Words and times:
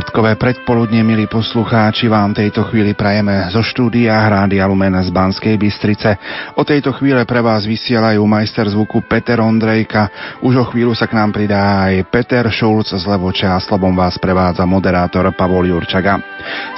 štvrtkové 0.00 0.40
predpoludne, 0.40 1.04
milí 1.04 1.28
poslucháči, 1.28 2.08
vám 2.08 2.32
tejto 2.32 2.64
chvíli 2.72 2.96
prajeme 2.96 3.52
zo 3.52 3.60
štúdia 3.60 4.16
Hrády 4.16 4.56
Lumen 4.64 4.96
z 4.96 5.12
Banskej 5.12 5.60
Bystrice. 5.60 6.16
O 6.56 6.64
tejto 6.64 6.96
chvíle 6.96 7.20
pre 7.28 7.44
vás 7.44 7.68
vysielajú 7.68 8.24
majster 8.24 8.64
zvuku 8.64 9.04
Peter 9.04 9.44
Ondrejka. 9.44 10.08
Už 10.40 10.56
o 10.56 10.64
chvíľu 10.72 10.96
sa 10.96 11.04
k 11.04 11.20
nám 11.20 11.36
pridá 11.36 11.84
aj 11.84 12.08
Peter 12.08 12.48
Šulc 12.48 12.96
z 12.96 13.04
Levoča 13.04 13.52
a 13.52 13.60
slobom 13.60 13.92
vás 13.92 14.16
prevádza 14.16 14.64
moderátor 14.64 15.28
Pavol 15.36 15.68
Jurčaga. 15.68 16.16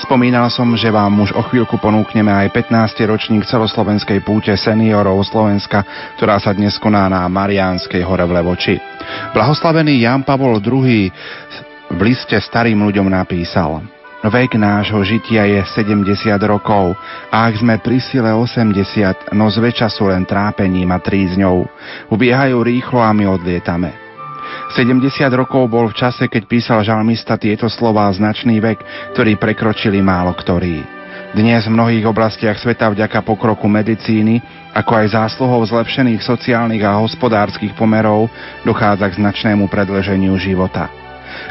Spomínal 0.03 0.51
som, 0.51 0.75
že 0.75 0.91
vám 0.91 1.15
už 1.23 1.31
o 1.39 1.47
chvíľku 1.47 1.79
ponúkneme 1.79 2.35
aj 2.35 2.51
15. 2.75 3.07
ročník 3.07 3.47
celoslovenskej 3.47 4.19
púte 4.27 4.51
seniorov 4.59 5.23
Slovenska, 5.31 5.87
ktorá 6.19 6.43
sa 6.43 6.51
dnes 6.51 6.75
koná 6.75 7.07
na 7.07 7.23
Mariánskej 7.31 8.03
hore 8.03 8.27
v 8.27 8.35
Levoči. 8.35 8.75
Blahoslavený 9.31 10.03
Jan 10.03 10.27
Pavol 10.27 10.59
II 10.59 11.07
v 11.93 12.01
liste 12.01 12.37
starým 12.41 12.81
ľuďom 12.89 13.13
napísal 13.13 13.85
Vek 14.23 14.55
nášho 14.55 15.03
žitia 15.03 15.51
je 15.51 15.61
70 15.83 16.07
rokov 16.47 16.95
a 17.27 17.51
ak 17.51 17.59
sme 17.59 17.75
pri 17.83 17.99
sile 17.99 18.31
80, 18.31 19.35
no 19.35 19.51
zväčša 19.51 19.91
sú 19.91 20.07
len 20.07 20.23
trápením 20.23 20.95
a 20.95 21.03
trízňou. 21.03 21.67
Ubiehajú 22.07 22.63
rýchlo 22.63 23.03
a 23.03 23.11
my 23.11 23.27
odlietame. 23.27 23.91
70 24.79 25.03
rokov 25.35 25.67
bol 25.67 25.91
v 25.91 25.99
čase, 25.99 26.31
keď 26.31 26.43
písal 26.47 26.87
žalmista 26.87 27.35
tieto 27.35 27.67
slová 27.67 28.07
značný 28.15 28.63
vek, 28.63 28.79
ktorý 29.19 29.35
prekročili 29.43 29.99
málo 29.99 30.31
ktorí. 30.39 30.87
Dnes 31.35 31.67
v 31.67 31.75
mnohých 31.75 32.07
oblastiach 32.07 32.63
sveta 32.63 32.95
vďaka 32.95 33.27
pokroku 33.27 33.67
medicíny, 33.67 34.39
ako 34.71 35.03
aj 35.03 35.19
zásluhou 35.19 35.67
zlepšených 35.67 36.23
sociálnych 36.23 36.87
a 36.87 37.03
hospodárskych 37.03 37.75
pomerov, 37.75 38.31
dochádza 38.63 39.11
k 39.11 39.19
značnému 39.19 39.67
predleženiu 39.67 40.39
života. 40.39 41.02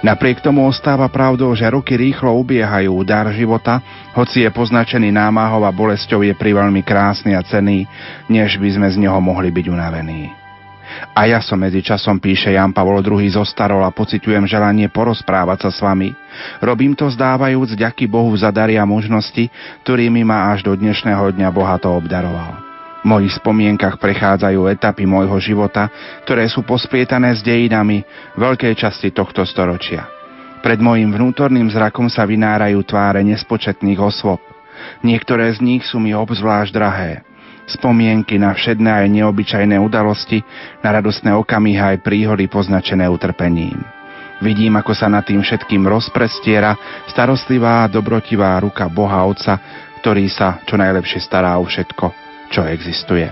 Napriek 0.02 0.42
tomu 0.42 0.66
ostáva 0.66 1.06
pravdou, 1.12 1.54
že 1.54 1.70
roky 1.70 1.94
rýchlo 1.94 2.34
ubiehajú, 2.42 2.94
dar 3.06 3.30
života, 3.34 3.80
hoci 4.18 4.44
je 4.46 4.50
poznačený 4.50 5.14
námahou 5.14 5.62
a 5.62 5.72
bolesťou 5.72 6.26
je 6.26 6.34
priveľmi 6.34 6.82
krásny 6.82 7.38
a 7.38 7.46
cený, 7.46 7.86
než 8.26 8.58
by 8.58 8.70
sme 8.76 8.88
z 8.90 8.98
neho 8.98 9.18
mohli 9.22 9.54
byť 9.54 9.66
unavení. 9.70 10.42
A 11.16 11.28
ja 11.28 11.40
som 11.40 11.60
medzi 11.60 11.80
časom, 11.80 12.20
píše 12.20 12.52
Jan 12.52 12.76
Pavol 12.76 13.00
II, 13.00 13.24
zostarol 13.32 13.84
a 13.84 13.96
pociťujem 13.96 14.44
želanie 14.48 14.92
porozprávať 14.92 15.68
sa 15.68 15.72
s 15.72 15.80
vami. 15.80 16.12
Robím 16.60 16.96
to 16.96 17.08
zdávajúc 17.08 17.80
ďaky 17.80 18.08
Bohu 18.12 18.32
za 18.36 18.52
dary 18.52 18.76
a 18.76 18.84
možnosti, 18.84 19.48
ktorými 19.88 20.24
ma 20.28 20.52
až 20.52 20.68
do 20.68 20.74
dnešného 20.76 21.32
dňa 21.36 21.50
bohato 21.52 21.92
obdaroval. 21.96 22.71
Mojich 23.02 23.42
spomienkach 23.42 23.98
prechádzajú 23.98 24.70
etapy 24.70 25.10
môjho 25.10 25.42
života, 25.42 25.90
ktoré 26.22 26.46
sú 26.46 26.62
posplietané 26.62 27.34
s 27.34 27.42
dejinami 27.42 28.06
veľkej 28.38 28.78
časti 28.78 29.10
tohto 29.10 29.42
storočia. 29.42 30.06
Pred 30.62 30.78
mojim 30.78 31.10
vnútorným 31.10 31.66
zrakom 31.74 32.06
sa 32.14 32.30
vynárajú 32.30 32.78
tváre 32.86 33.26
nespočetných 33.26 33.98
osôb. 33.98 34.38
Niektoré 35.02 35.50
z 35.50 35.66
nich 35.66 35.82
sú 35.82 35.98
mi 35.98 36.14
obzvlášť 36.14 36.70
drahé. 36.70 37.26
Spomienky 37.66 38.38
na 38.38 38.54
všedné 38.54 38.90
aj 38.94 39.08
neobyčajné 39.10 39.82
udalosti, 39.82 40.46
na 40.86 40.94
radostné 40.94 41.34
okamihy 41.34 41.82
aj 41.82 42.06
príhody 42.06 42.46
poznačené 42.46 43.10
utrpením. 43.10 43.82
Vidím, 44.46 44.78
ako 44.78 44.94
sa 44.94 45.10
nad 45.10 45.26
tým 45.26 45.42
všetkým 45.42 45.90
rozprestiera 45.90 46.78
starostlivá 47.10 47.86
a 47.86 47.90
dobrotivá 47.90 48.62
ruka 48.62 48.86
Boha 48.86 49.26
Otca, 49.26 49.58
ktorý 50.06 50.30
sa 50.30 50.62
čo 50.70 50.78
najlepšie 50.78 51.18
stará 51.22 51.58
o 51.58 51.66
všetko 51.66 52.31
čo 52.52 52.68
existuje. 52.68 53.26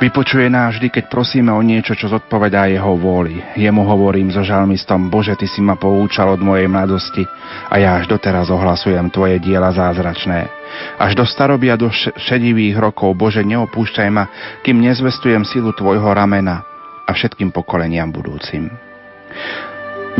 Vypočuje 0.00 0.48
nás 0.48 0.80
vždy, 0.80 0.88
keď 0.88 1.04
prosíme 1.12 1.52
o 1.52 1.60
niečo, 1.60 1.92
čo 1.92 2.08
zodpovedá 2.08 2.64
jeho 2.72 2.96
vôli. 2.96 3.36
Jemu 3.52 3.84
hovorím 3.84 4.32
so 4.32 4.40
žalmistom, 4.40 5.12
Bože, 5.12 5.36
Ty 5.36 5.44
si 5.44 5.60
ma 5.60 5.76
poučal 5.76 6.32
od 6.32 6.40
mojej 6.40 6.72
mladosti 6.72 7.20
a 7.68 7.76
ja 7.76 8.00
až 8.00 8.08
doteraz 8.08 8.48
ohlasujem 8.48 9.12
Tvoje 9.12 9.36
diela 9.44 9.68
zázračné. 9.68 10.48
Až 10.96 11.20
do 11.20 11.28
starobia 11.28 11.76
do 11.76 11.92
šedivých 12.16 12.80
rokov, 12.80 13.12
Bože, 13.12 13.44
neopúšťaj 13.44 14.08
ma, 14.08 14.24
kým 14.64 14.80
nezvestujem 14.80 15.44
silu 15.44 15.76
Tvojho 15.76 16.08
ramena 16.16 16.64
a 17.04 17.12
všetkým 17.12 17.52
pokoleniam 17.52 18.08
budúcim. 18.08 18.72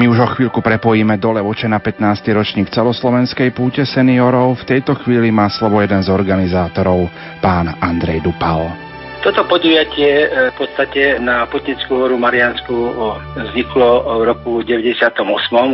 My 0.00 0.09
už 0.09 0.16
o 0.25 0.33
chvíľku 0.33 0.65
prepojíme 0.65 1.21
dole 1.21 1.44
voče 1.44 1.69
na 1.69 1.77
15. 1.77 2.25
ročník 2.33 2.72
celoslovenskej 2.72 3.53
púte 3.53 3.84
seniorov. 3.84 4.65
V 4.65 4.72
tejto 4.72 4.97
chvíli 4.97 5.28
má 5.28 5.44
slovo 5.53 5.77
jeden 5.77 6.00
z 6.00 6.09
organizátorov, 6.09 7.12
pán 7.44 7.77
Andrej 7.84 8.25
Dupal. 8.25 8.90
Toto 9.20 9.44
podujatie 9.44 10.25
e, 10.25 10.48
v 10.48 10.54
podstate 10.56 11.20
na 11.20 11.44
Putnickú 11.44 12.08
horu 12.08 12.16
Mariansku 12.16 12.72
vzniklo 13.36 14.16
v 14.16 14.22
roku 14.25 14.53
98, 14.64 15.12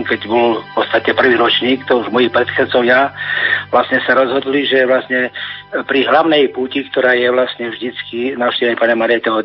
keď 0.02 0.20
bol 0.26 0.66
v 0.66 0.70
podstate 0.74 1.14
prvý 1.14 1.38
ročník, 1.38 1.86
to 1.86 2.02
už 2.02 2.10
moji 2.10 2.26
predchádzovia 2.26 3.14
vlastne 3.70 3.98
sa 4.06 4.14
rozhodli, 4.14 4.66
že 4.66 4.86
vlastne 4.86 5.30
pri 5.86 6.06
hlavnej 6.06 6.50
púti, 6.54 6.86
ktorá 6.86 7.18
je 7.18 7.28
vlastne 7.30 7.70
vždycky 7.74 8.38
navštívená 8.38 8.78
pána 8.78 8.94
Maria 8.94 9.18
2. 9.20 9.42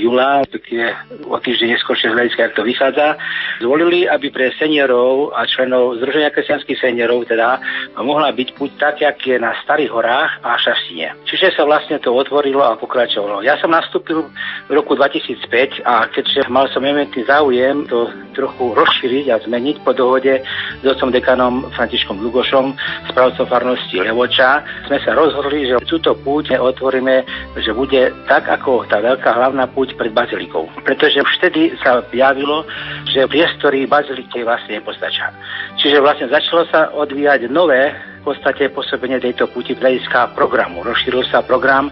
júla, 0.00 0.44
respektíve 0.44 0.86
o 1.26 1.36
týždeň 1.40 1.68
neskôršie 1.76 2.12
z 2.12 2.16
hľadiska, 2.16 2.40
ak 2.46 2.56
to 2.56 2.62
vychádza, 2.62 3.16
zvolili, 3.64 4.04
aby 4.06 4.28
pre 4.28 4.52
seniorov 4.60 5.32
a 5.32 5.48
členov 5.48 5.98
Združenia 6.00 6.30
kresťanských 6.30 6.78
seniorov 6.78 7.24
teda 7.26 7.58
mohla 8.00 8.30
byť 8.30 8.48
púť 8.56 8.70
tak, 8.76 8.94
jak 9.00 9.16
je 9.24 9.36
na 9.40 9.56
Starých 9.64 9.92
horách 9.92 10.30
a 10.44 10.60
Šaštine. 10.60 11.26
Čiže 11.26 11.56
sa 11.56 11.64
vlastne 11.64 11.98
to 11.98 12.12
otvorilo 12.12 12.62
a 12.62 12.76
pokračovalo. 12.76 13.41
Ja 13.42 13.58
som 13.58 13.74
nastúpil 13.74 14.22
v 14.66 14.72
roku 14.72 14.94
2005 14.94 15.82
a 15.82 16.06
keďže 16.06 16.46
mal 16.46 16.70
som 16.70 16.86
evidentný 16.86 17.26
záujem 17.26 17.84
to 17.90 18.06
trochu 18.38 18.72
rozšíriť 18.72 19.26
a 19.34 19.42
zmeniť 19.42 19.82
po 19.82 19.90
dohode 19.90 20.40
s 20.80 20.84
otcom 20.86 21.10
dekanom 21.10 21.66
Františkom 21.74 22.22
Lugošom, 22.22 22.72
správcom 23.10 23.44
farnosti 23.50 23.98
Levoča, 23.98 24.62
sme 24.86 25.02
sa 25.02 25.12
rozhodli, 25.18 25.66
že 25.66 25.82
túto 25.90 26.14
púť 26.14 26.54
otvoríme, 26.54 27.26
že 27.58 27.74
bude 27.74 28.14
tak 28.30 28.46
ako 28.46 28.86
tá 28.86 29.02
veľká 29.02 29.30
hlavná 29.34 29.66
púť 29.74 29.98
pred 29.98 30.14
bazilikou. 30.14 30.70
Pretože 30.86 31.20
už 31.20 31.32
vtedy 31.42 31.74
sa 31.82 32.00
javilo, 32.14 32.62
že 33.10 33.26
priestory 33.26 33.90
baziliky 33.90 34.46
vlastne 34.46 34.78
nepostačá. 34.78 35.34
Čiže 35.82 35.98
vlastne 35.98 36.30
začalo 36.30 36.62
sa 36.70 36.94
odvíjať 36.94 37.50
nové 37.50 38.11
v 38.22 38.30
podstate 38.30 38.70
pôsobenie 38.70 39.18
tejto 39.18 39.50
puti 39.50 39.74
z 39.74 39.82
hľadiska 39.82 40.38
programu. 40.38 40.86
Rozšíril 40.86 41.26
sa 41.26 41.42
program, 41.42 41.90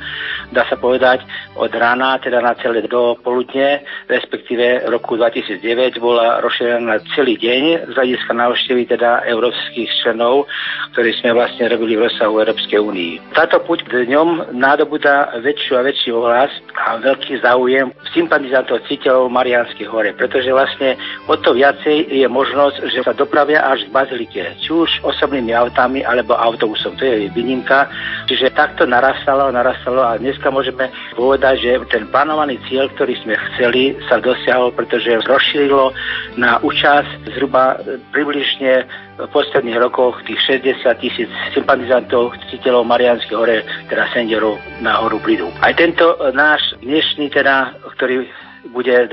dá 0.54 0.62
sa 0.70 0.78
povedať, 0.78 1.26
od 1.58 1.74
rána, 1.74 2.22
teda 2.22 2.38
na 2.38 2.54
celé 2.62 2.86
do 2.86 3.18
poludne, 3.18 3.82
respektíve 4.06 4.86
roku 4.86 5.18
2009 5.18 5.98
bola 5.98 6.38
rozšírená 6.38 6.78
na 6.78 6.96
celý 7.18 7.34
deň 7.34 7.90
z 7.90 7.92
hľadiska 7.98 8.30
návštevy 8.30 8.82
teda 8.94 9.26
európskych 9.26 9.90
členov, 10.06 10.46
ktorí 10.94 11.10
sme 11.18 11.34
vlastne 11.34 11.66
robili 11.66 11.98
v 11.98 12.06
rozsahu 12.06 12.38
Európskej 12.38 12.78
únii. 12.78 13.34
Táto 13.34 13.58
puť 13.66 13.90
dňom 13.90 14.54
nádobúda 14.54 15.34
väčšiu 15.42 15.82
a 15.82 15.86
väčší 15.86 16.14
ohlas 16.14 16.54
a 16.78 17.02
veľký 17.02 17.42
záujem 17.42 17.90
sympatizantov 18.14 18.86
citeľov 18.86 19.34
Marianskej 19.34 19.86
hore, 19.90 20.14
pretože 20.14 20.54
vlastne 20.54 20.94
o 21.26 21.34
to 21.34 21.58
viacej 21.58 22.06
je 22.06 22.26
možnosť, 22.30 22.76
že 22.90 23.02
sa 23.02 23.14
dopravia 23.14 23.66
až 23.66 23.86
k 23.86 23.94
bazilike, 23.94 24.42
či 24.62 24.70
už 24.70 25.02
osobnými 25.02 25.50
autami, 25.54 26.02
ale 26.06 26.19
alebo 26.20 26.34
autobusom. 26.36 26.96
To 26.98 27.04
je 27.04 27.30
výnimka. 27.30 27.86
Čiže 28.26 28.56
takto 28.56 28.84
narastalo, 28.88 29.48
narastalo 29.52 30.02
a 30.02 30.18
dnes 30.18 30.40
dneska 30.40 30.56
môžeme 30.56 30.88
povedať, 31.18 31.54
že 31.60 31.70
ten 31.92 32.08
plánovaný 32.08 32.56
cieľ, 32.64 32.88
ktorý 32.96 33.12
sme 33.20 33.36
chceli, 33.52 33.92
sa 34.08 34.16
dosiahol, 34.22 34.72
pretože 34.72 35.20
rozšírilo 35.28 35.92
na 36.40 36.56
účasť 36.64 37.36
zhruba 37.36 37.76
približne 38.08 38.88
v 39.20 39.28
posledných 39.36 39.76
rokoch 39.76 40.16
tých 40.24 40.40
60 40.64 40.86
tisíc 40.96 41.28
sympatizantov, 41.52 42.32
citeľov 42.48 42.88
Marianskej 42.88 43.36
hore, 43.36 43.60
teda 43.92 44.08
seniorov 44.16 44.56
na 44.80 44.96
horu 44.96 45.20
prídu. 45.20 45.52
Aj 45.60 45.76
tento 45.76 46.16
náš 46.32 46.62
dnešný 46.80 47.28
teda, 47.28 47.76
ktorý 47.98 48.24
bude 48.72 49.12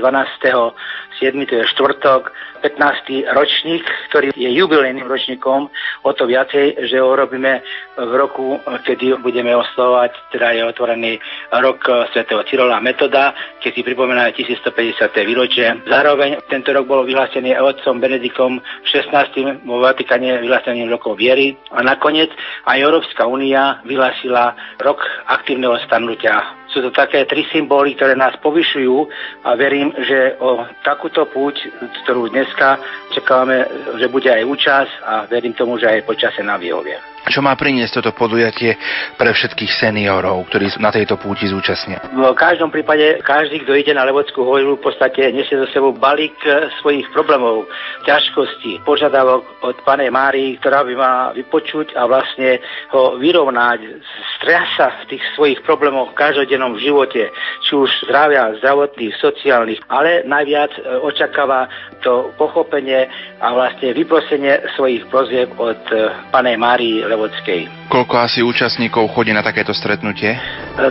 7. 1.18 1.46
to 1.46 1.54
je 1.58 1.64
štvrtok, 1.74 2.32
15. 2.62 3.34
ročník, 3.34 3.86
ktorý 4.10 4.34
je 4.34 4.50
jubilejným 4.50 5.06
ročníkom, 5.06 5.70
o 6.02 6.10
to 6.14 6.26
viacej, 6.26 6.90
že 6.90 6.98
ho 6.98 7.14
robíme 7.14 7.62
v 7.98 8.12
roku, 8.18 8.58
kedy 8.82 9.18
budeme 9.22 9.54
oslovať, 9.54 10.10
teda 10.34 10.58
je 10.58 10.62
otvorený 10.66 11.12
rok 11.54 11.86
svätého 12.10 12.42
Cyrola 12.50 12.82
Metoda, 12.82 13.34
keď 13.62 13.70
si 13.74 13.82
pripomínajú 13.86 14.30
1150. 14.42 15.14
výročie. 15.22 15.66
Zároveň 15.86 16.42
tento 16.50 16.74
rok 16.74 16.90
bol 16.90 17.06
vyhlásený 17.06 17.54
otcom 17.58 18.02
Benedikom 18.02 18.58
16. 18.90 19.62
vo 19.62 19.78
Vatikáne 19.78 20.42
vyhláseným 20.42 20.90
rokom 20.90 21.14
viery 21.14 21.54
a 21.70 21.82
nakoniec 21.82 22.30
aj 22.66 22.78
Európska 22.78 23.26
únia 23.26 23.78
vyhlásila 23.86 24.58
rok 24.82 24.98
aktívneho 25.30 25.78
stanúťa 25.86 26.57
sú 26.68 26.84
to 26.84 26.90
také 26.92 27.24
tri 27.24 27.48
symboly, 27.48 27.96
ktoré 27.96 28.12
nás 28.12 28.36
povyšujú 28.44 28.96
a 29.44 29.56
verím, 29.56 29.92
že 30.04 30.36
o 30.40 30.68
takúto 30.84 31.24
púť, 31.28 31.64
ktorú 32.04 32.28
dneska 32.28 32.78
čakáme, 33.16 33.64
že 33.96 34.06
bude 34.12 34.28
aj 34.28 34.44
účasť 34.44 34.92
a 35.04 35.12
verím 35.26 35.56
tomu, 35.56 35.80
že 35.80 35.88
aj 35.88 36.08
počasie 36.08 36.44
nám 36.44 36.60
vyhovie. 36.60 36.96
Čo 37.28 37.44
má 37.44 37.52
priniesť 37.52 38.00
toto 38.00 38.16
podujatie 38.16 38.80
pre 39.20 39.36
všetkých 39.36 39.68
seniorov, 39.76 40.48
ktorí 40.48 40.80
na 40.80 40.88
tejto 40.88 41.20
púti 41.20 41.44
zúčastnia? 41.44 42.00
V 42.08 42.32
každom 42.32 42.72
prípade 42.72 43.20
každý, 43.20 43.60
kto 43.62 43.76
ide 43.76 43.92
na 43.92 44.08
Levodskú 44.08 44.48
horu, 44.48 44.80
v 44.80 44.84
podstate 44.84 45.28
nesie 45.36 45.60
so 45.60 45.68
sebou 45.68 45.92
balík 45.92 46.34
eh, 46.48 46.72
svojich 46.80 47.04
problémov, 47.12 47.68
ťažkostí, 48.08 48.80
požiadavok 48.88 49.44
od 49.60 49.76
Pane 49.84 50.08
Márii, 50.08 50.56
ktorá 50.56 50.88
by 50.88 50.94
má 50.96 51.14
vypočuť 51.36 51.92
a 52.00 52.08
vlastne 52.08 52.64
ho 52.96 53.20
vyrovnať, 53.20 54.00
striasa 54.40 55.04
v 55.04 55.16
tých 55.16 55.24
svojich 55.36 55.60
problémoch 55.68 56.16
v 56.16 56.18
každodennom 56.18 56.80
živote, 56.80 57.28
či 57.60 57.72
už 57.76 58.08
zdravia, 58.08 58.56
zdravotných, 58.64 59.12
sociálnych, 59.20 59.84
ale 59.92 60.24
najviac 60.24 60.72
eh, 60.80 60.96
očakáva 61.04 61.68
to 62.00 62.32
pochopenie 62.40 63.04
a 63.42 63.52
vlastne 63.52 63.92
vyprosenie 63.92 64.64
svojich 64.80 65.04
prozieb 65.12 65.52
od 65.60 65.80
eh, 65.92 66.08
Pane 66.32 66.56
Márii 66.56 67.04
Levodskej. 67.18 67.90
Koľko 67.90 68.14
asi 68.14 68.46
účastníkov 68.46 69.10
chodí 69.10 69.34
na 69.34 69.42
takéto 69.42 69.74
stretnutie? 69.74 70.38
E, 70.38 70.40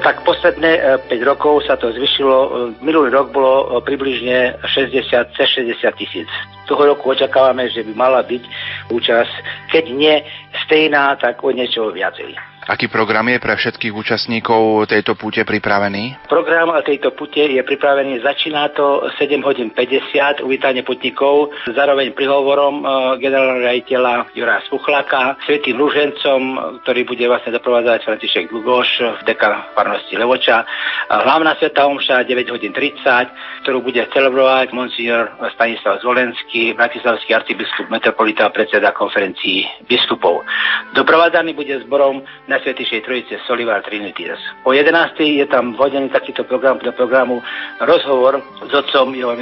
tak 0.03 0.27
posledné 0.27 0.99
5 1.07 1.09
e, 1.09 1.23
rokov 1.23 1.63
sa 1.63 1.79
to 1.79 1.87
zvyšilo. 1.95 2.35
E, 2.35 2.49
minulý 2.83 3.15
rok 3.15 3.31
bolo 3.31 3.79
približne 3.79 4.59
60, 4.59 5.31
60 5.31 5.87
tisíc. 5.95 6.27
Toho 6.67 6.83
roku 6.83 7.15
očakávame, 7.15 7.71
že 7.71 7.87
by 7.87 7.95
mala 7.95 8.19
byť 8.27 8.43
účasť, 8.91 9.35
keď 9.71 9.83
nie 9.95 10.19
stejná, 10.67 11.15
tak 11.15 11.39
o 11.39 11.55
niečo 11.55 11.95
viacej. 11.95 12.56
Aký 12.67 12.91
program 12.91 13.31
je 13.31 13.39
pre 13.39 13.55
všetkých 13.55 13.95
účastníkov 13.95 14.91
tejto 14.91 15.15
púte 15.15 15.39
pripravený? 15.47 16.27
Program 16.27 16.75
tejto 16.83 17.15
púte 17.15 17.39
je 17.39 17.63
pripravený, 17.63 18.19
začína 18.19 18.75
to 18.75 19.07
7 19.15 19.39
hodín 19.39 19.71
50, 19.71 20.43
uvítanie 20.43 20.83
putníkov, 20.83 21.55
zároveň 21.71 22.11
prihovorom 22.11 22.83
e, 22.83 22.85
generálneho 23.23 23.71
rejiteľa 23.71 24.35
Jura 24.35 24.59
Spuchlaka, 24.67 25.39
svetým 25.47 25.79
rúžencom, 25.79 26.39
ktorý 26.83 27.07
bude 27.07 27.23
vlastne 27.31 27.55
doprovádzať 27.55 28.03
František 28.03 28.51
Dlugoš, 28.51 29.23
deka 29.23 29.71
farnosti 29.71 30.19
Levoča. 30.19 30.67
Hlavná 31.07 31.55
sveta 31.55 31.87
omša 31.87 32.27
9 32.27 32.51
hodín 32.51 32.75
30, 32.75 33.63
ktorú 33.63 33.79
bude 33.79 34.03
celebrovať 34.11 34.75
monsignor 34.75 35.31
Stanislav 35.55 36.03
Zvolenský, 36.03 36.75
bratislavský 36.75 37.31
arcibiskup, 37.31 37.87
metropolita, 37.87 38.51
predseda 38.51 38.91
konferencií 38.91 39.63
biskupov. 39.87 40.43
Doprovádzaný 40.91 41.55
bude 41.55 41.79
zborom 41.87 42.27
na 42.51 42.56
na 42.65 43.01
Trojice 43.05 43.37
Solivar 43.45 43.83
Trinities. 43.83 44.39
O 44.63 44.73
11. 44.73 45.13
je 45.19 45.45
tam 45.45 45.77
vodený 45.77 46.09
takýto 46.09 46.43
program 46.43 46.81
do 46.81 46.91
programu 46.91 47.43
rozhovor 47.81 48.41
s 48.65 48.71
otcom 48.73 49.13
jeho 49.13 49.35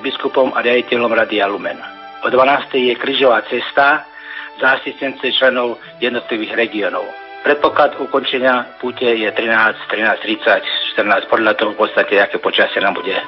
biskupom 0.00 0.56
a 0.56 0.64
riaditeľom 0.64 1.12
Radia 1.12 1.46
Lumen. 1.46 1.76
O 2.24 2.30
12. 2.30 2.72
je 2.72 2.94
križová 2.96 3.44
cesta 3.50 4.08
za 4.60 4.80
asistence 4.80 5.26
členov 5.36 5.76
jednotlivých 6.00 6.56
regionov. 6.56 7.04
Predpoklad 7.42 7.98
ukončenia 7.98 8.78
púte 8.78 9.04
je 9.04 9.26
13, 9.26 9.90
13, 9.90 10.22
30, 10.22 10.94
14, 10.94 11.26
podľa 11.26 11.58
toho 11.58 11.74
v 11.74 11.80
podstate, 11.82 12.14
aké 12.22 12.38
počasie 12.38 12.78
nám 12.78 12.94
bude 12.94 13.18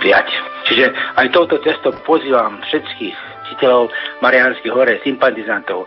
prijať. 0.00 0.32
Čiže 0.64 0.90
aj 1.20 1.28
touto 1.36 1.60
cestou 1.60 1.92
pozývam 2.08 2.64
všetkých 2.64 3.16
citeľov 3.52 3.92
Mariánskych 4.24 4.72
hore, 4.72 4.96
sympatizantov, 5.04 5.84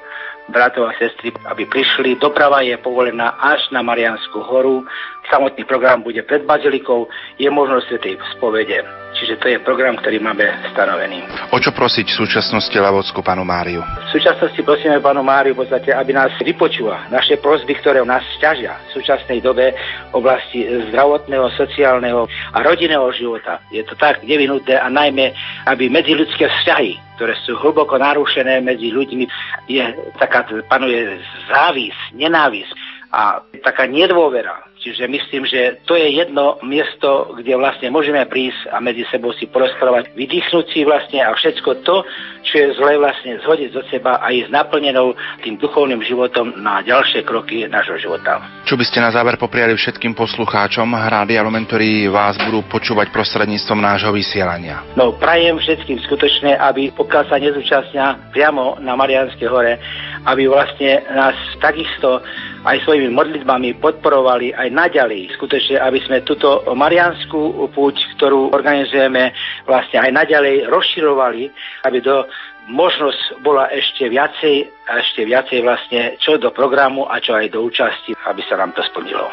bratov 0.51 0.91
a 0.91 0.93
sestry, 0.99 1.31
aby 1.47 1.65
prišli. 1.65 2.19
Doprava 2.19 2.61
je 2.61 2.75
povolená 2.77 3.39
až 3.39 3.71
na 3.71 3.81
Marianskú 3.81 4.43
horu. 4.43 4.83
Samotný 5.31 5.63
program 5.63 6.03
bude 6.03 6.19
pred 6.27 6.43
bazilikou, 6.43 7.07
je 7.39 7.47
možnosť 7.47 7.87
svetej 7.87 8.19
spovede. 8.35 8.83
Čiže 9.15 9.39
to 9.43 9.47
je 9.51 9.57
program, 9.63 9.99
ktorý 9.99 10.23
máme 10.23 10.43
stanovený. 10.71 11.23
O 11.51 11.59
čo 11.59 11.75
prosiť 11.75 12.07
v 12.07 12.19
súčasnosti 12.23 12.75
Lavodskú 12.75 13.19
panu 13.19 13.43
Máriu? 13.43 13.83
V 14.11 14.11
súčasnosti 14.15 14.59
prosíme 14.63 15.03
panu 15.03 15.19
Máriu 15.23 15.55
v 15.55 15.67
podstate, 15.67 15.91
aby 15.91 16.15
nás 16.15 16.31
vypočula 16.39 17.07
naše 17.11 17.35
prosby, 17.39 17.75
ktoré 17.79 18.03
nás 18.07 18.23
ťažia 18.39 18.75
v 18.91 18.99
súčasnej 18.99 19.43
dobe 19.43 19.75
v 20.11 20.13
oblasti 20.15 20.63
zdravotného, 20.91 21.47
sociálneho 21.59 22.27
a 22.55 22.57
rodinného 22.63 23.07
života. 23.11 23.59
Je 23.71 23.83
to 23.83 23.95
tak 23.99 24.23
nevinutné 24.23 24.79
a 24.79 24.87
najmä, 24.87 25.35
aby 25.67 25.87
medziludské 25.87 26.47
vzťahy 26.47 27.11
ktoré 27.21 27.37
sú 27.45 27.53
hlboko 27.53 28.01
narušené 28.01 28.65
medzi 28.65 28.89
ľuďmi, 28.89 29.29
je 29.69 29.85
taká, 30.17 30.41
panuje 30.65 31.21
závis, 31.53 31.93
nenávis 32.17 32.65
a 33.13 33.45
taká 33.61 33.85
nedôvera. 33.85 34.70
Čiže 34.81 35.05
myslím, 35.05 35.45
že 35.45 35.77
to 35.85 35.93
je 35.93 36.09
jedno 36.09 36.57
miesto, 36.65 37.37
kde 37.37 37.53
vlastne 37.53 37.93
môžeme 37.93 38.25
prísť 38.25 38.65
a 38.73 38.81
medzi 38.81 39.05
sebou 39.13 39.29
si 39.37 39.45
porozprávať, 39.45 40.09
vydýchnuť 40.17 40.65
si 40.73 40.81
vlastne 40.81 41.21
a 41.21 41.37
všetko 41.37 41.85
to, 41.85 42.01
čo 42.41 42.53
je 42.57 42.67
zle 42.81 42.97
vlastne 42.97 43.37
zhodiť 43.45 43.69
zo 43.77 43.85
seba 43.93 44.17
a 44.17 44.33
ísť 44.33 44.49
naplnenou 44.49 45.13
tým 45.45 45.61
duchovným 45.61 46.01
životom 46.01 46.57
na 46.65 46.81
ďalšie 46.81 47.21
kroky 47.21 47.69
nášho 47.69 48.01
života. 48.01 48.41
Čo 48.65 48.73
by 48.73 48.81
ste 48.89 49.05
na 49.05 49.13
záver 49.13 49.37
popriali 49.37 49.77
všetkým 49.77 50.17
poslucháčom 50.17 50.89
Rádia 50.97 51.45
Lumen, 51.45 51.69
ktorí 51.69 52.09
vás 52.09 52.41
budú 52.41 52.65
počúvať 52.65 53.13
prostredníctvom 53.13 53.77
nášho 53.77 54.09
vysielania? 54.09 54.81
No, 54.97 55.13
prajem 55.13 55.61
všetkým 55.61 56.01
skutočne, 56.09 56.57
aby 56.57 56.89
pokiaľ 56.89 57.23
sa 57.29 57.37
nezúčastnia 57.37 58.33
priamo 58.33 58.81
na 58.81 58.97
Marianskej 58.97 59.45
hore, 59.45 59.77
aby 60.25 60.49
vlastne 60.49 61.05
nás 61.13 61.37
takisto 61.61 62.25
aj 62.61 62.77
svojimi 62.85 63.09
modlitbami 63.09 63.81
podporovali 63.81 64.53
aj 64.53 64.69
naďalej. 64.69 65.33
Skutočne, 65.37 65.81
aby 65.81 65.99
sme 66.05 66.21
túto 66.21 66.61
marianskú 66.77 67.69
púť, 67.73 68.05
ktorú 68.17 68.53
organizujeme, 68.53 69.33
vlastne 69.65 69.97
aj 70.05 70.11
naďalej 70.13 70.69
rozširovali, 70.69 71.43
aby 71.89 71.97
do 72.01 72.29
možnosť 72.69 73.41
bola 73.41 73.67
ešte 73.73 74.05
viacej 74.07 74.69
a 74.85 75.01
ešte 75.01 75.25
viacej 75.25 75.59
vlastne 75.65 76.01
čo 76.21 76.37
do 76.37 76.53
programu 76.53 77.09
a 77.09 77.17
čo 77.17 77.33
aj 77.33 77.49
do 77.49 77.65
účasti, 77.65 78.13
aby 78.29 78.41
sa 78.45 78.61
nám 78.61 78.77
to 78.77 78.85
splnilo. 78.85 79.27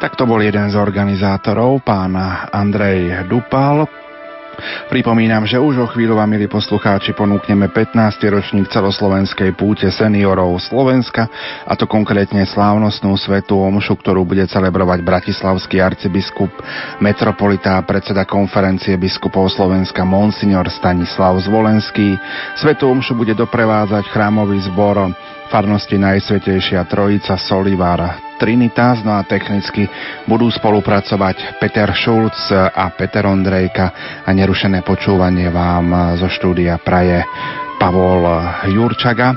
Tak 0.00 0.16
to 0.16 0.24
bol 0.24 0.40
jeden 0.40 0.72
z 0.72 0.80
organizátorov, 0.80 1.84
pán 1.84 2.16
Andrej 2.52 3.28
Dupal, 3.28 3.84
Pripomínam, 4.88 5.44
že 5.48 5.58
už 5.58 5.74
o 5.82 5.86
chvíľu 5.90 6.16
vám, 6.16 6.30
milí 6.30 6.46
poslucháči, 6.46 7.12
ponúkneme 7.12 7.68
15. 7.72 8.22
ročník 8.30 8.70
celoslovenskej 8.70 9.52
púte 9.58 9.90
seniorov 9.90 10.56
Slovenska, 10.62 11.26
a 11.66 11.72
to 11.74 11.90
konkrétne 11.90 12.46
slávnostnú 12.46 13.16
svetú 13.18 13.58
omšu, 13.60 13.98
ktorú 13.98 14.22
bude 14.24 14.46
celebrovať 14.46 15.02
bratislavský 15.02 15.82
arcibiskup, 15.82 16.50
metropolita 17.02 17.80
a 17.80 17.84
predseda 17.84 18.24
konferencie 18.24 18.94
biskupov 18.96 19.50
Slovenska 19.50 20.06
Monsignor 20.06 20.70
Stanislav 20.70 21.36
Zvolenský. 21.42 22.14
Svetú 22.56 22.88
omšu 22.88 23.18
bude 23.18 23.34
doprevádzať 23.34 24.08
chrámový 24.08 24.62
zbor 24.70 25.12
farnosti 25.50 25.98
Najsvetejšia 25.98 26.86
Trojica 26.86 27.34
Solivára 27.34 28.29
Trinitas, 28.40 29.04
no 29.04 29.12
a 29.12 29.28
technicky 29.28 29.84
budú 30.24 30.48
spolupracovať 30.48 31.60
Peter 31.60 31.92
Šulc 31.92 32.32
a 32.56 32.88
Peter 32.96 33.28
Ondrejka 33.28 33.86
a 34.24 34.30
nerušené 34.32 34.80
počúvanie 34.80 35.52
vám 35.52 36.16
zo 36.16 36.24
štúdia 36.32 36.80
praje 36.80 37.20
Pavol 37.76 38.24
Jurčaga. 38.72 39.36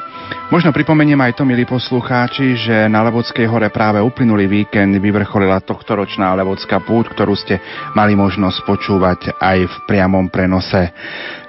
Možno 0.55 0.71
pripomeniem 0.71 1.19
aj 1.19 1.35
to, 1.35 1.43
milí 1.43 1.67
poslucháči, 1.67 2.55
že 2.55 2.87
na 2.87 3.03
Levodskej 3.03 3.43
hore 3.43 3.67
práve 3.75 3.99
uplynulý 3.99 4.47
víkend 4.47 4.95
vyvrcholila 5.03 5.59
tohtoročná 5.59 6.31
Levodská 6.39 6.79
púť, 6.79 7.11
ktorú 7.11 7.35
ste 7.35 7.59
mali 7.91 8.15
možnosť 8.15 8.63
počúvať 8.63 9.35
aj 9.35 9.57
v 9.67 9.75
priamom 9.83 10.31
prenose 10.31 10.95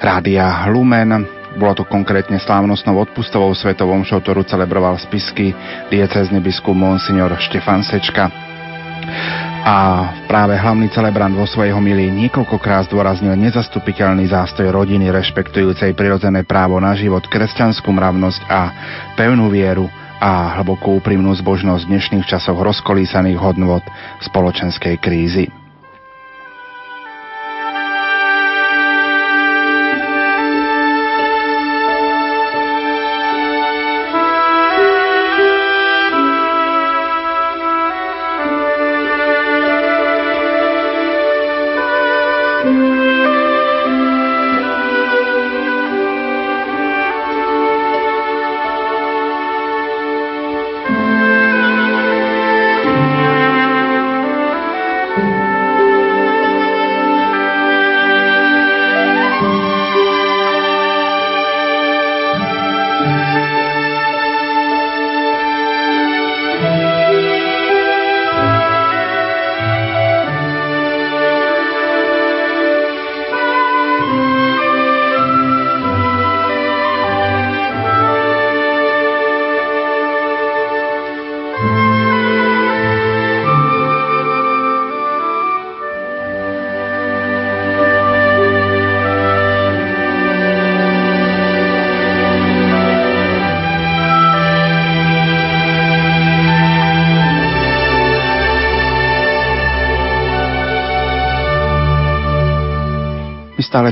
Rádia 0.03 0.67
Lumen. 0.75 1.44
Bolo 1.55 1.73
to 1.79 1.85
konkrétne 1.87 2.37
slávnostnou 2.43 2.99
odpustovou 2.99 3.55
svetovom 3.55 4.03
show, 4.03 4.19
ktorú 4.19 4.43
celebroval 4.43 4.99
spisky 4.99 5.55
diecezny 5.89 6.43
biskup 6.43 6.75
Monsignor 6.75 7.31
Štefan 7.39 7.87
Sečka. 7.87 8.27
A 9.65 9.77
práve 10.29 10.61
hlavný 10.61 10.93
celebrant 10.93 11.33
vo 11.33 11.49
svojej 11.49 11.73
homilii 11.73 12.13
niekoľkokrát 12.29 12.93
zdôraznil 12.93 13.33
nezastupiteľný 13.39 14.29
zástoj 14.29 14.69
rodiny 14.69 15.09
rešpektujúcej 15.09 15.97
prirodzené 15.97 16.45
právo 16.45 16.77
na 16.77 16.93
život, 16.93 17.25
kresťanskú 17.25 17.89
mravnosť 17.89 18.41
a 18.45 18.61
pevnú 19.17 19.49
vieru 19.49 19.89
a 20.21 20.61
hlbokú 20.61 21.01
úprimnú 21.01 21.33
zbožnosť 21.33 21.89
dnešných 21.89 22.29
časoch 22.29 22.61
rozkolísaných 22.61 23.41
hodnot 23.41 23.85
spoločenskej 24.21 25.01
krízy. 25.01 25.64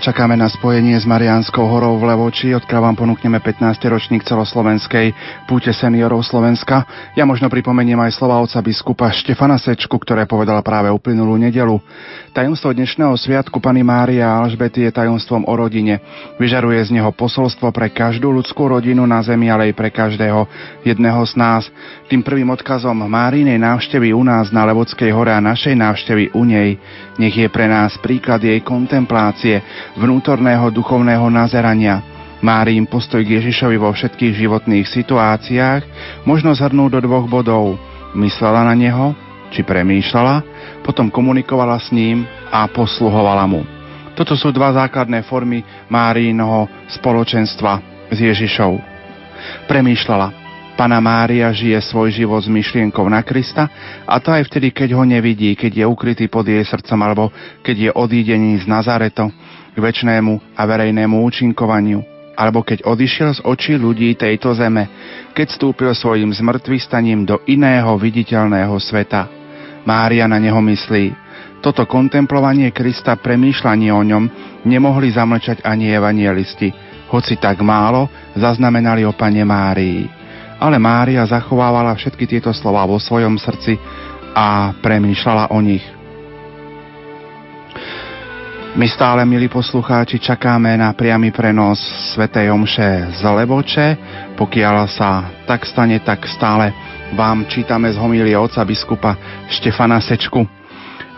Čakáme 0.03 0.35
na 0.35 0.51
spojenie 0.51 0.99
s 0.99 1.07
Mariánskou 1.07 1.63
horou 1.63 1.95
v 1.95 2.11
Levoči, 2.11 2.51
odkiaľ 2.59 2.91
vám 2.91 2.97
ponúkneme 3.07 3.39
15. 3.39 3.87
ročník 3.87 4.27
celoslovenskej 4.27 5.15
púte 5.47 5.71
seniorov 5.71 6.27
Slovenska. 6.27 6.83
Ja 7.15 7.23
možno 7.23 7.47
pripomeniem 7.47 8.03
aj 8.03 8.19
slova 8.19 8.43
oca 8.43 8.59
biskupa 8.59 9.15
Štefana 9.15 9.63
Sečku, 9.63 9.95
ktoré 10.03 10.27
povedala 10.27 10.59
práve 10.59 10.91
uplynulú 10.91 11.39
nedelu. 11.39 11.79
Tajomstvo 12.33 12.73
dnešného 12.73 13.13
sviatku 13.13 13.61
Pany 13.61 13.85
Mária 13.85 14.25
Alžbety 14.25 14.89
je 14.89 14.97
tajomstvom 14.97 15.45
o 15.45 15.53
rodine. 15.53 16.01
Vyžaruje 16.41 16.81
z 16.81 16.97
neho 16.97 17.13
posolstvo 17.13 17.69
pre 17.77 17.93
každú 17.93 18.33
ľudskú 18.33 18.73
rodinu 18.73 19.05
na 19.05 19.21
zemi, 19.21 19.53
ale 19.53 19.69
aj 19.69 19.77
pre 19.77 19.93
každého 19.93 20.49
jedného 20.81 21.21
z 21.29 21.37
nás. 21.37 21.69
Tým 22.09 22.25
prvým 22.25 22.49
odkazom 22.49 22.97
Márinej 23.05 23.61
návštevy 23.61 24.17
u 24.17 24.25
nás 24.25 24.49
na 24.49 24.65
Levodskej 24.65 25.13
hore 25.13 25.29
a 25.29 25.45
našej 25.45 25.77
návštevy 25.77 26.33
u 26.33 26.49
nej 26.49 26.81
nech 27.21 27.37
je 27.37 27.53
pre 27.53 27.69
nás 27.69 28.01
príklad 28.01 28.41
jej 28.41 28.65
kontemplácie, 28.65 29.61
vnútorného 30.01 30.73
duchovného 30.73 31.29
nazerania. 31.29 32.01
Márin 32.41 32.89
postoj 32.89 33.21
k 33.21 33.45
Ježišovi 33.45 33.77
vo 33.77 33.93
všetkých 33.93 34.41
životných 34.41 34.89
situáciách 34.89 35.83
možno 36.25 36.57
zhrnúť 36.57 36.97
do 36.97 37.01
dvoch 37.13 37.29
bodov. 37.29 37.77
Myslela 38.17 38.65
na 38.65 38.73
neho, 38.73 39.13
či 39.53 39.61
premýšľala, 39.63 40.43
potom 40.81 41.13
komunikovala 41.13 41.77
s 41.77 41.93
ním 41.93 42.25
a 42.49 42.65
posluhovala 42.67 43.45
mu. 43.45 43.63
Toto 44.17 44.37
sú 44.37 44.53
dva 44.53 44.73
základné 44.73 45.25
formy 45.29 45.65
Márínho 45.89 46.69
spoločenstva 46.89 47.81
s 48.13 48.17
Ježišou. 48.17 48.77
Premýšľala, 49.69 50.43
Pana 50.73 51.05
Mária 51.05 51.53
žije 51.53 51.77
svoj 51.85 52.17
život 52.17 52.41
s 52.41 52.49
myšlienkou 52.49 53.05
na 53.05 53.21
Krista 53.21 53.69
a 54.09 54.17
to 54.19 54.33
aj 54.33 54.49
vtedy, 54.49 54.73
keď 54.73 54.97
ho 54.97 55.05
nevidí, 55.05 55.53
keď 55.53 55.85
je 55.85 55.87
ukrytý 55.87 56.27
pod 56.33 56.49
jej 56.49 56.65
srdcom 56.65 56.99
alebo 57.05 57.25
keď 57.61 57.77
je 57.77 57.91
odídený 57.93 58.65
z 58.65 58.67
Nazareto 58.67 59.29
k 59.73 59.79
väčšnému 59.79 60.57
a 60.57 60.63
verejnému 60.65 61.17
účinkovaniu 61.29 62.13
alebo 62.33 62.65
keď 62.65 62.89
odišiel 62.89 63.31
z 63.37 63.41
očí 63.45 63.77
ľudí 63.77 64.17
tejto 64.17 64.57
zeme, 64.57 64.89
keď 65.37 65.47
stúpil 65.53 65.93
svojim 65.93 66.33
zmrtvystaním 66.33 67.29
do 67.29 67.45
iného 67.45 67.93
viditeľného 68.01 68.73
sveta. 68.81 69.42
Mária 69.83 70.31
na 70.31 70.39
neho 70.39 70.59
myslí. 70.59 71.15
Toto 71.63 71.87
kontemplovanie 71.87 72.75
Krista, 72.75 73.15
premýšľanie 73.15 73.91
o 73.95 74.03
ňom 74.03 74.25
nemohli 74.67 75.15
zamlčať 75.15 75.63
ani 75.63 75.95
evanielisti, 75.95 76.75
hoci 77.11 77.39
tak 77.39 77.63
málo 77.63 78.11
zaznamenali 78.35 79.07
o 79.07 79.15
Pane 79.15 79.47
Márii 79.47 80.23
ale 80.63 80.79
Mária 80.79 81.27
zachovávala 81.27 81.91
všetky 81.99 82.31
tieto 82.31 82.55
slova 82.55 82.87
vo 82.87 83.03
svojom 83.03 83.35
srdci 83.35 83.75
a 84.31 84.71
premýšľala 84.79 85.51
o 85.51 85.59
nich. 85.59 85.83
My 88.73 88.89
stále, 88.89 89.29
milí 89.29 89.53
poslucháči, 89.53 90.17
čakáme 90.17 90.73
na 90.81 90.97
priamy 90.97 91.29
prenos 91.29 91.77
Svetej 92.17 92.49
Omše 92.49 93.21
z 93.21 93.21
Levoče. 93.21 93.89
Pokiaľ 94.33 94.77
sa 94.89 95.29
tak 95.45 95.69
stane, 95.69 96.01
tak 96.01 96.25
stále 96.25 96.73
vám 97.13 97.45
čítame 97.45 97.93
z 97.93 98.01
homílie 98.01 98.33
oca 98.35 98.65
biskupa 98.65 99.17
Štefana 99.53 100.01
Sečku. 100.01 100.49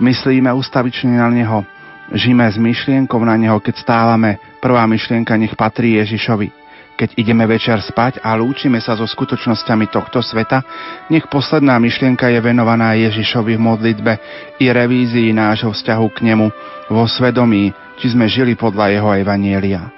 Myslíme 0.02 0.50
ustavične 0.50 1.22
na 1.22 1.30
neho, 1.30 1.62
žijeme 2.10 2.50
s 2.50 2.58
myšlienkou 2.58 3.22
na 3.22 3.38
neho, 3.38 3.62
keď 3.62 3.74
stávame. 3.78 4.42
Prvá 4.58 4.82
myšlienka 4.90 5.38
nech 5.38 5.54
patrí 5.54 5.96
Ježišovi 6.02 6.66
keď 6.94 7.18
ideme 7.18 7.42
večer 7.42 7.82
spať 7.82 8.22
a 8.22 8.38
lúčime 8.38 8.78
sa 8.78 8.94
so 8.94 9.02
skutočnosťami 9.02 9.90
tohto 9.90 10.22
sveta, 10.22 10.62
nech 11.10 11.26
posledná 11.26 11.74
myšlienka 11.82 12.30
je 12.30 12.38
venovaná 12.38 12.94
Ježišovi 12.94 13.58
v 13.58 13.64
modlitbe 13.66 14.12
i 14.62 14.70
revízii 14.70 15.34
nášho 15.34 15.74
vzťahu 15.74 16.06
k 16.14 16.18
nemu 16.22 16.46
vo 16.94 17.04
svedomí, 17.10 17.74
či 17.98 18.14
sme 18.14 18.30
žili 18.30 18.54
podľa 18.54 18.94
jeho 18.94 19.10
evanielia. 19.10 19.90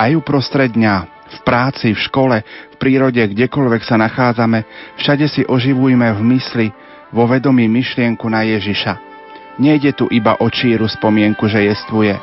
Aj 0.00 0.10
uprostred 0.16 0.72
dňa, 0.72 1.19
v 1.30 1.38
práci, 1.46 1.94
v 1.94 2.00
škole, 2.00 2.36
v 2.42 2.76
prírode, 2.76 3.22
kdekoľvek 3.22 3.82
sa 3.86 3.96
nachádzame, 3.96 4.66
všade 4.98 5.26
si 5.30 5.42
oživujme 5.46 6.10
v 6.16 6.20
mysli, 6.34 6.66
vo 7.10 7.26
vedomí 7.26 7.66
myšlienku 7.66 8.26
na 8.30 8.46
Ježiša. 8.46 9.10
Nejde 9.58 9.92
tu 9.92 10.06
iba 10.08 10.38
o 10.38 10.46
číru 10.48 10.86
spomienku, 10.86 11.50
že 11.50 11.66
jestvuje. 11.66 12.14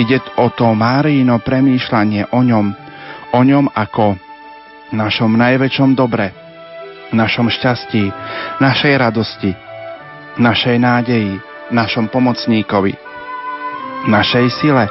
Ide 0.00 0.18
o 0.40 0.48
to 0.50 0.72
Márino 0.72 1.38
premýšľanie 1.38 2.32
o 2.32 2.40
ňom, 2.40 2.66
o 3.36 3.40
ňom 3.44 3.68
ako 3.70 4.16
našom 4.92 5.36
najväčšom 5.36 5.92
dobre, 5.92 6.32
našom 7.12 7.52
šťastí, 7.52 8.08
našej 8.60 8.94
radosti, 8.96 9.52
našej 10.40 10.76
nádeji, 10.80 11.36
našom 11.70 12.08
pomocníkovi, 12.08 12.96
našej 14.08 14.46
sile, 14.58 14.88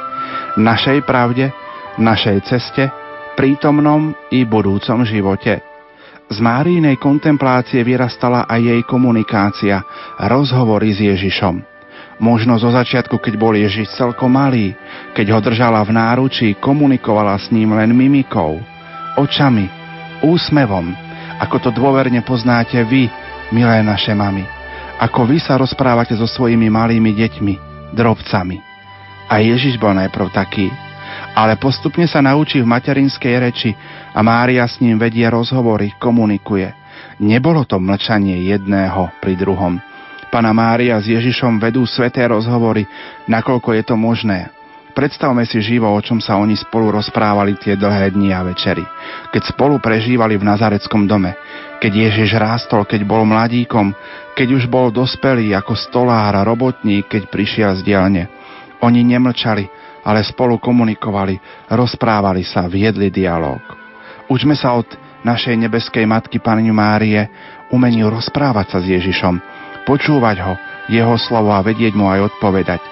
našej 0.54 1.02
pravde, 1.02 1.50
našej 1.98 2.46
ceste, 2.46 3.01
prítomnom 3.34 4.12
i 4.30 4.44
budúcom 4.44 5.04
živote. 5.04 5.60
Z 6.32 6.38
Márínej 6.40 6.96
kontemplácie 6.96 7.84
vyrastala 7.84 8.48
aj 8.48 8.60
jej 8.60 8.80
komunikácia, 8.88 9.84
rozhovory 10.16 10.96
s 10.96 11.04
Ježišom. 11.04 11.60
Možno 12.22 12.54
zo 12.56 12.70
začiatku, 12.70 13.18
keď 13.18 13.34
bol 13.34 13.52
Ježiš 13.58 13.98
celkom 13.98 14.32
malý, 14.32 14.72
keď 15.12 15.26
ho 15.34 15.40
držala 15.42 15.82
v 15.82 15.92
náručí, 15.92 16.54
komunikovala 16.56 17.34
s 17.36 17.50
ním 17.50 17.74
len 17.74 17.90
mimikou, 17.92 18.62
očami, 19.18 19.66
úsmevom, 20.22 20.94
ako 21.42 21.56
to 21.58 21.70
dôverne 21.74 22.22
poznáte 22.22 22.78
vy, 22.86 23.10
milé 23.50 23.82
naše 23.82 24.14
mamy. 24.14 24.46
Ako 25.02 25.26
vy 25.26 25.42
sa 25.42 25.58
rozprávate 25.58 26.14
so 26.14 26.30
svojimi 26.30 26.70
malými 26.70 27.10
deťmi, 27.10 27.54
drobcami. 27.92 28.56
A 29.26 29.42
Ježiš 29.42 29.74
bol 29.76 29.92
najprv 29.98 30.30
taký, 30.30 30.70
ale 31.32 31.56
postupne 31.56 32.04
sa 32.08 32.20
naučí 32.20 32.60
v 32.60 32.70
materinskej 32.70 33.34
reči 33.38 33.70
a 34.12 34.20
Mária 34.20 34.64
s 34.68 34.78
ním 34.82 35.00
vedie 35.00 35.24
rozhovory, 35.28 35.96
komunikuje. 35.96 36.72
Nebolo 37.22 37.64
to 37.64 37.78
mlčanie 37.78 38.50
jedného 38.50 39.10
pri 39.22 39.34
druhom, 39.38 39.78
Pana 40.32 40.56
Mária 40.56 40.96
s 40.96 41.12
Ježišom 41.12 41.60
vedú 41.60 41.84
sveté 41.84 42.24
rozhovory, 42.24 42.88
nakoľko 43.28 43.76
je 43.76 43.82
to 43.84 44.00
možné. 44.00 44.48
Predstavme 44.96 45.44
si 45.44 45.60
živo, 45.60 45.92
o 45.92 46.00
čom 46.00 46.24
sa 46.24 46.40
oni 46.40 46.56
spolu 46.56 46.88
rozprávali 46.88 47.60
tie 47.60 47.76
dlhé 47.76 48.16
dni 48.16 48.32
a 48.32 48.40
večery. 48.40 48.80
Keď 49.28 49.52
spolu 49.52 49.76
prežívali 49.76 50.40
v 50.40 50.48
Nazareckom 50.48 51.04
dome, 51.04 51.36
keď 51.84 52.08
Ježiš 52.08 52.40
rástol, 52.40 52.88
keď 52.88 53.04
bol 53.04 53.28
mladíkom, 53.28 53.92
keď 54.32 54.48
už 54.56 54.72
bol 54.72 54.88
dospelý 54.88 55.52
ako 55.52 55.76
stolár 55.76 56.32
a 56.32 56.48
robotník, 56.48 57.12
keď 57.12 57.28
prišiel 57.28 57.70
z 57.76 57.84
dielne. 57.84 58.32
Oni 58.80 59.04
nemlčali, 59.04 59.68
ale 60.02 60.26
spolu 60.26 60.58
komunikovali, 60.58 61.38
rozprávali 61.70 62.42
sa, 62.42 62.66
viedli 62.66 63.08
dialog. 63.08 63.62
Učme 64.26 64.58
sa 64.58 64.74
od 64.74 64.86
našej 65.22 65.54
nebeskej 65.66 66.06
matky 66.06 66.42
Pani 66.42 66.70
Márie 66.74 67.26
umeniu 67.70 68.10
rozprávať 68.10 68.66
sa 68.74 68.78
s 68.82 68.86
Ježišom, 68.90 69.34
počúvať 69.86 70.36
ho, 70.42 70.54
jeho 70.90 71.14
slovo 71.18 71.54
a 71.54 71.62
vedieť 71.62 71.94
mu 71.94 72.10
aj 72.10 72.34
odpovedať. 72.34 72.82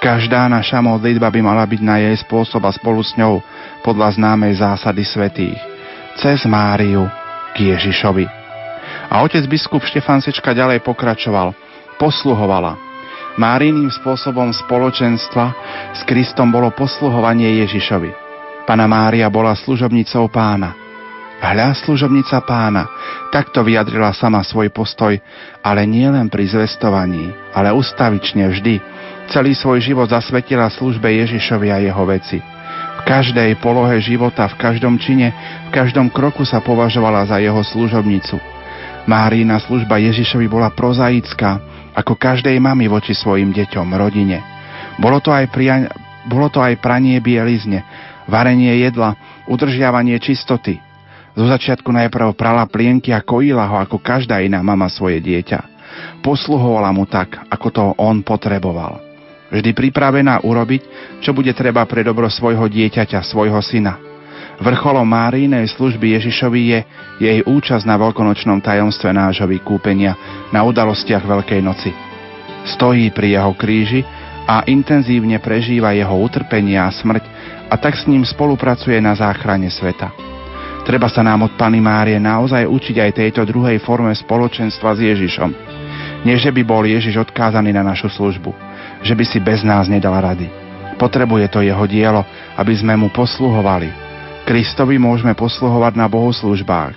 Každá 0.00 0.44
naša 0.48 0.84
modlitba 0.84 1.32
by 1.32 1.40
mala 1.40 1.64
byť 1.64 1.80
na 1.80 1.96
jej 2.00 2.16
spôsob 2.20 2.64
a 2.68 2.72
spolu 2.72 3.00
s 3.00 3.16
ňou 3.16 3.40
podľa 3.80 4.20
známej 4.20 4.60
zásady 4.60 5.04
svetých. 5.08 5.60
Cez 6.20 6.44
Máriu 6.48 7.08
k 7.56 7.72
Ježišovi. 7.72 8.28
A 9.08 9.24
otec 9.24 9.44
biskup 9.48 9.84
Štefan 9.84 10.20
Sečka 10.20 10.52
ďalej 10.52 10.84
pokračoval. 10.84 11.52
Posluhovala. 11.96 12.85
Máriným 13.36 13.92
spôsobom 13.92 14.52
spoločenstva 14.52 15.44
s 15.92 16.00
Kristom 16.08 16.48
bolo 16.48 16.72
posluhovanie 16.72 17.60
Ježišovi. 17.64 18.10
Pana 18.64 18.88
Mária 18.88 19.28
bola 19.28 19.54
služobnicou 19.54 20.26
pána. 20.32 20.74
Hľa 21.36 21.76
služobnica 21.84 22.40
pána, 22.48 22.88
takto 23.28 23.60
vyjadrila 23.60 24.16
sama 24.16 24.40
svoj 24.40 24.72
postoj, 24.72 25.20
ale 25.60 25.84
nie 25.84 26.08
len 26.08 26.32
pri 26.32 26.48
zvestovaní, 26.48 27.28
ale 27.52 27.76
ustavične 27.76 28.48
vždy, 28.48 28.74
Celý 29.26 29.58
svoj 29.58 29.82
život 29.82 30.06
zasvetila 30.06 30.70
službe 30.70 31.10
Ježišovi 31.10 31.68
a 31.74 31.82
jeho 31.82 32.04
veci. 32.06 32.38
V 32.96 33.00
každej 33.02 33.58
polohe 33.58 33.98
života, 33.98 34.46
v 34.46 34.58
každom 34.58 35.02
čine, 35.02 35.34
v 35.66 35.70
každom 35.74 36.10
kroku 36.10 36.46
sa 36.46 36.62
považovala 36.62 37.26
za 37.26 37.42
jeho 37.42 37.58
služobnicu. 37.58 38.38
Márína 39.06 39.58
služba 39.62 39.98
Ježišovi 39.98 40.46
bola 40.46 40.70
prozaická, 40.70 41.58
ako 41.96 42.12
každej 42.14 42.60
mamy 42.60 42.92
voči 42.92 43.16
svojim 43.16 43.56
deťom, 43.56 43.88
rodine. 43.96 44.44
Bolo 45.00 45.24
to 45.24 45.32
aj, 45.32 45.48
pria, 45.48 45.88
bolo 46.28 46.52
to 46.52 46.60
aj 46.60 46.76
pranie 46.76 47.16
bielizne, 47.24 47.80
varenie 48.28 48.84
jedla, 48.84 49.16
udržiavanie 49.48 50.20
čistoty. 50.20 50.76
Zo 51.32 51.48
začiatku 51.48 51.88
najprv 51.88 52.36
prala 52.36 52.68
plienky 52.68 53.12
a 53.12 53.24
kojila 53.24 53.64
ho 53.68 53.76
ako 53.80 54.00
každá 54.00 54.44
iná 54.44 54.60
mama 54.60 54.88
svoje 54.92 55.20
dieťa. 55.24 55.74
Posluhovala 56.20 56.92
mu 56.92 57.08
tak, 57.08 57.40
ako 57.48 57.66
to 57.72 57.84
on 57.96 58.20
potreboval 58.20 59.06
vždy 59.50 59.70
pripravená 59.72 60.42
urobiť, 60.42 60.82
čo 61.22 61.30
bude 61.30 61.54
treba 61.54 61.86
pre 61.86 62.02
dobro 62.02 62.26
svojho 62.26 62.66
dieťaťa, 62.66 63.22
svojho 63.22 63.58
syna. 63.62 64.05
Vrcholom 64.56 65.04
Márínej 65.04 65.68
služby 65.76 66.16
Ježišovi 66.16 66.60
je 66.72 66.80
jej 67.20 67.38
účasť 67.44 67.84
na 67.84 68.00
veľkonočnom 68.00 68.64
tajomstve 68.64 69.12
nášho 69.12 69.44
vykúpenia 69.44 70.16
na 70.48 70.64
udalostiach 70.64 71.28
Veľkej 71.28 71.60
noci. 71.60 71.92
Stojí 72.64 73.12
pri 73.12 73.36
jeho 73.36 73.52
kríži 73.52 74.00
a 74.48 74.64
intenzívne 74.64 75.36
prežíva 75.44 75.92
jeho 75.92 76.16
utrpenie 76.16 76.80
a 76.80 76.88
smrť 76.88 77.24
a 77.68 77.74
tak 77.76 78.00
s 78.00 78.08
ním 78.08 78.24
spolupracuje 78.24 78.96
na 78.96 79.12
záchrane 79.12 79.68
sveta. 79.68 80.08
Treba 80.88 81.10
sa 81.10 81.20
nám 81.20 81.50
od 81.50 81.52
Pany 81.58 81.82
Márie 81.82 82.16
naozaj 82.16 82.64
učiť 82.64 82.96
aj 83.02 83.16
tejto 83.18 83.42
druhej 83.44 83.82
forme 83.82 84.14
spoločenstva 84.14 84.94
s 84.96 85.00
Ježišom. 85.02 85.50
Nie, 86.24 86.38
že 86.40 86.54
by 86.54 86.62
bol 86.64 86.86
Ježiš 86.86 87.28
odkázaný 87.28 87.76
na 87.76 87.84
našu 87.84 88.08
službu, 88.08 88.54
že 89.04 89.12
by 89.12 89.24
si 89.26 89.36
bez 89.42 89.66
nás 89.66 89.90
nedal 89.90 90.16
rady. 90.16 90.48
Potrebuje 90.96 91.52
to 91.52 91.60
jeho 91.60 91.84
dielo, 91.84 92.24
aby 92.56 92.72
sme 92.72 92.96
mu 92.96 93.12
posluhovali. 93.12 94.05
Kristovi 94.46 94.94
môžeme 94.94 95.34
posluhovať 95.34 95.98
na 95.98 96.06
bohoslužbách, 96.06 96.94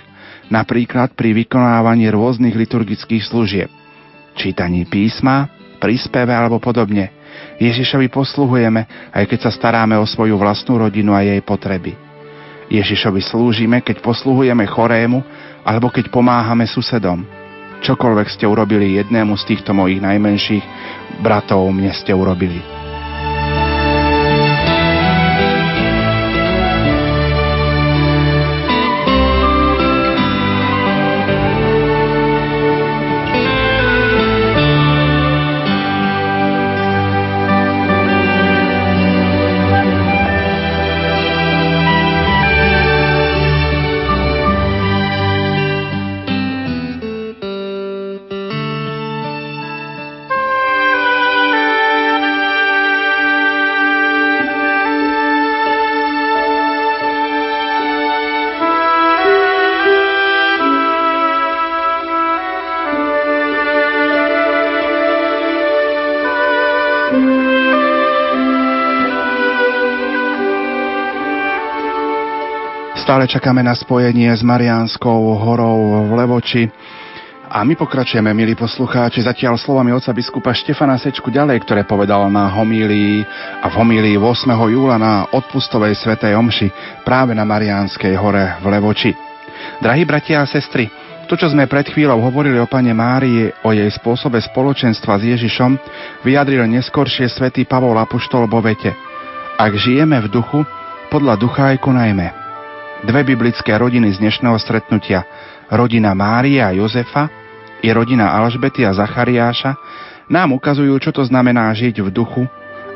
napríklad 0.54 1.18
pri 1.18 1.34
vykonávaní 1.34 2.06
rôznych 2.06 2.54
liturgických 2.54 3.26
služieb, 3.26 3.66
čítaní 4.38 4.86
písma, 4.86 5.50
príspeve 5.82 6.30
alebo 6.30 6.62
podobne. 6.62 7.10
Ježišovi 7.58 8.06
posluhujeme, 8.06 9.10
aj 9.10 9.24
keď 9.26 9.38
sa 9.42 9.50
staráme 9.50 9.98
o 9.98 10.06
svoju 10.06 10.38
vlastnú 10.38 10.78
rodinu 10.78 11.10
a 11.10 11.26
jej 11.26 11.42
potreby. 11.42 11.98
Ježišovi 12.70 13.18
slúžime, 13.18 13.82
keď 13.82 13.98
posluhujeme 13.98 14.62
chorému 14.70 15.18
alebo 15.66 15.90
keď 15.90 16.06
pomáhame 16.06 16.70
susedom. 16.70 17.26
Čokoľvek 17.82 18.30
ste 18.30 18.46
urobili 18.46 18.94
jednému 19.02 19.34
z 19.34 19.42
týchto 19.50 19.74
mojich 19.74 19.98
najmenších 19.98 20.64
bratov, 21.18 21.66
mne 21.74 21.90
ste 21.98 22.14
urobili. 22.14 22.79
Čakáme 73.30 73.62
na 73.62 73.78
spojenie 73.78 74.34
s 74.34 74.42
Mariánskou 74.42 75.38
horou 75.38 76.02
v 76.02 76.10
Levoči. 76.18 76.66
A 77.46 77.62
my 77.62 77.78
pokračujeme, 77.78 78.34
milí 78.34 78.58
poslucháči, 78.58 79.22
zatiaľ 79.22 79.54
slovami 79.54 79.94
oca 79.94 80.10
biskupa 80.10 80.50
Štefana 80.50 80.98
Sečku 80.98 81.30
ďalej, 81.30 81.62
ktoré 81.62 81.86
povedal 81.86 82.26
na 82.26 82.50
homílii 82.50 83.22
a 83.62 83.70
v 83.70 83.74
homílii 83.78 84.18
8. 84.18 84.50
júla 84.74 84.98
na 84.98 85.30
odpustovej 85.30 85.94
svetej 86.02 86.34
omši 86.34 86.74
práve 87.06 87.30
na 87.30 87.46
Mariánskej 87.46 88.18
hore 88.18 88.58
v 88.58 88.66
Levoči. 88.66 89.14
Drahí 89.78 90.02
bratia 90.02 90.42
a 90.42 90.50
sestry, 90.50 90.90
to, 91.30 91.38
čo 91.38 91.54
sme 91.54 91.70
pred 91.70 91.86
chvíľou 91.86 92.18
hovorili 92.18 92.58
o 92.58 92.66
pane 92.66 92.90
Márii, 92.90 93.46
o 93.62 93.70
jej 93.70 93.94
spôsobe 93.94 94.42
spoločenstva 94.42 95.22
s 95.22 95.38
Ježišom, 95.38 95.78
vyjadril 96.26 96.66
neskoršie 96.66 97.30
svätý 97.30 97.62
Pavol 97.62 97.94
Apoštol 97.94 98.50
vo 98.50 98.58
vete. 98.58 98.90
Ak 99.54 99.70
žijeme 99.78 100.18
v 100.18 100.26
duchu, 100.34 100.66
podľa 101.14 101.38
ducha 101.38 101.70
aj 101.70 101.78
konajme. 101.78 102.39
Dve 103.00 103.24
biblické 103.24 103.72
rodiny 103.80 104.12
z 104.12 104.20
dnešného 104.20 104.60
stretnutia, 104.60 105.24
rodina 105.72 106.12
Mária 106.12 106.68
a 106.68 106.76
Jozefa 106.76 107.32
i 107.80 107.88
rodina 107.88 108.36
Alžbety 108.36 108.84
a 108.84 108.92
Zachariáša, 108.92 109.72
nám 110.28 110.52
ukazujú, 110.52 110.92
čo 111.00 111.08
to 111.08 111.24
znamená 111.24 111.72
žiť 111.72 112.04
v 112.04 112.12
duchu 112.12 112.44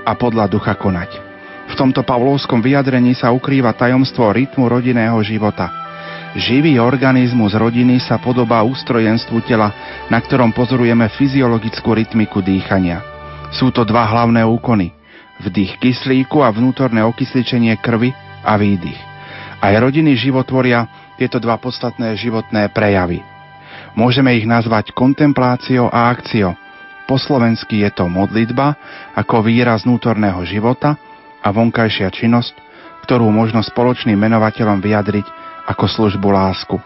a 0.05 0.13
podľa 0.13 0.53
ducha 0.53 0.77
konať. 0.77 1.09
V 1.73 1.75
tomto 1.81 2.05
pavlovskom 2.05 2.61
vyjadrení 2.61 3.17
sa 3.17 3.33
ukrýva 3.33 3.73
tajomstvo 3.73 4.29
rytmu 4.29 4.69
rodinného 4.69 5.17
života. 5.25 5.73
Živý 6.37 6.77
organizmus 6.77 7.57
rodiny 7.57 7.97
sa 8.05 8.21
podobá 8.21 8.61
ústrojenstvu 8.61 9.41
tela, 9.49 9.73
na 10.13 10.21
ktorom 10.21 10.53
pozorujeme 10.53 11.09
fyziologickú 11.17 11.97
rytmiku 11.97 12.45
dýchania. 12.45 13.01
Sú 13.57 13.73
to 13.73 13.89
dva 13.89 14.05
hlavné 14.05 14.45
úkony. 14.45 14.93
Vdých 15.41 15.81
kyslíku 15.81 16.45
a 16.45 16.53
vnútorné 16.53 17.01
okysličenie 17.09 17.81
krvi 17.81 18.13
a 18.45 18.53
výdych. 18.61 19.14
Aj 19.65 19.73
rodiny 19.81 20.13
životvoria 20.21 20.85
tieto 21.17 21.41
dva 21.41 21.57
podstatné 21.57 22.13
životné 22.21 22.69
prejavy. 22.69 23.25
Môžeme 23.97 24.37
ich 24.37 24.45
nazvať 24.45 24.93
kontempláciou 24.93 25.89
a 25.89 26.13
akciou. 26.13 26.53
Po 27.09 27.17
slovensky 27.17 27.81
je 27.81 27.89
to 27.97 28.05
modlitba 28.05 28.77
ako 29.17 29.41
výraz 29.41 29.89
vnútorného 29.89 30.45
života 30.45 31.01
a 31.41 31.49
vonkajšia 31.49 32.13
činnosť, 32.13 32.53
ktorú 33.09 33.25
možno 33.33 33.65
spoločným 33.65 34.21
menovateľom 34.21 34.85
vyjadriť 34.85 35.27
ako 35.73 35.85
službu 35.89 36.29
lásku. 36.29 36.77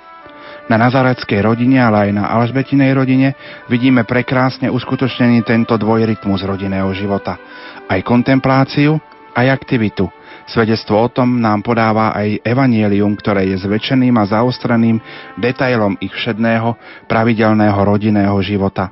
Na 0.70 0.78
nazareckej 0.78 1.50
rodine, 1.50 1.82
ale 1.82 2.06
aj 2.06 2.10
na 2.14 2.30
Alžbetinej 2.30 2.94
rodine 2.94 3.34
vidíme 3.66 4.06
prekrásne 4.06 4.70
uskutočnený 4.70 5.42
tento 5.42 5.74
dvojrytmus 5.74 6.46
rodinného 6.46 6.94
života. 6.94 7.42
Aj 7.90 7.98
kontempláciu, 8.06 9.02
aj 9.34 9.46
aktivitu, 9.50 10.06
Svedectvo 10.48 10.96
o 10.96 11.08
tom 11.12 11.44
nám 11.44 11.60
podáva 11.60 12.16
aj 12.16 12.40
evanielium, 12.40 13.12
ktoré 13.20 13.52
je 13.52 13.60
zväčšeným 13.60 14.16
a 14.16 14.24
zaostraným 14.24 14.96
detailom 15.36 16.00
ich 16.00 16.12
všedného, 16.16 16.72
pravidelného 17.04 17.76
rodinného 17.76 18.36
života. 18.40 18.88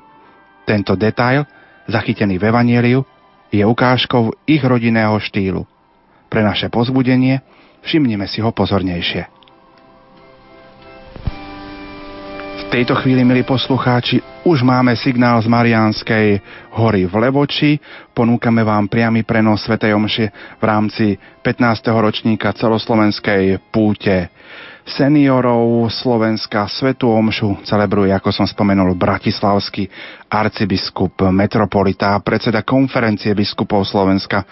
Tento 0.68 0.92
detail, 1.00 1.48
zachytený 1.88 2.36
v 2.36 2.44
evanieliu, 2.52 3.00
je 3.48 3.64
ukážkou 3.64 4.36
ich 4.44 4.60
rodinného 4.60 5.16
štýlu. 5.16 5.64
Pre 6.28 6.40
naše 6.44 6.68
pozbudenie 6.68 7.40
všimnime 7.80 8.28
si 8.28 8.44
ho 8.44 8.52
pozornejšie. 8.52 9.35
Tejto 12.66 12.98
chvíli, 12.98 13.22
milí 13.22 13.42
poslucháči, 13.46 14.18
už 14.42 14.66
máme 14.66 14.96
signál 14.98 15.38
z 15.38 15.46
Mariánskej 15.46 16.26
hory 16.74 17.06
v 17.06 17.14
Levoči. 17.14 17.70
Ponúkame 18.10 18.66
vám 18.66 18.90
priamy 18.90 19.22
prenos 19.22 19.62
Sv. 19.62 19.78
Omše 19.78 20.58
v 20.58 20.64
rámci 20.66 21.14
15. 21.46 21.62
ročníka 21.94 22.50
celoslovenskej 22.56 23.62
púte 23.70 24.34
seniorov 24.86 25.90
Slovenska 25.90 26.66
Svetu 26.66 27.10
Omšu 27.10 27.66
celebruje, 27.66 28.10
ako 28.14 28.30
som 28.34 28.46
spomenul, 28.46 28.94
bratislavský 28.98 29.86
arcibiskup, 30.30 31.26
metropolita, 31.30 32.18
predseda 32.22 32.66
konferencie 32.66 33.34
biskupov 33.34 33.86
Slovenska 33.86 34.42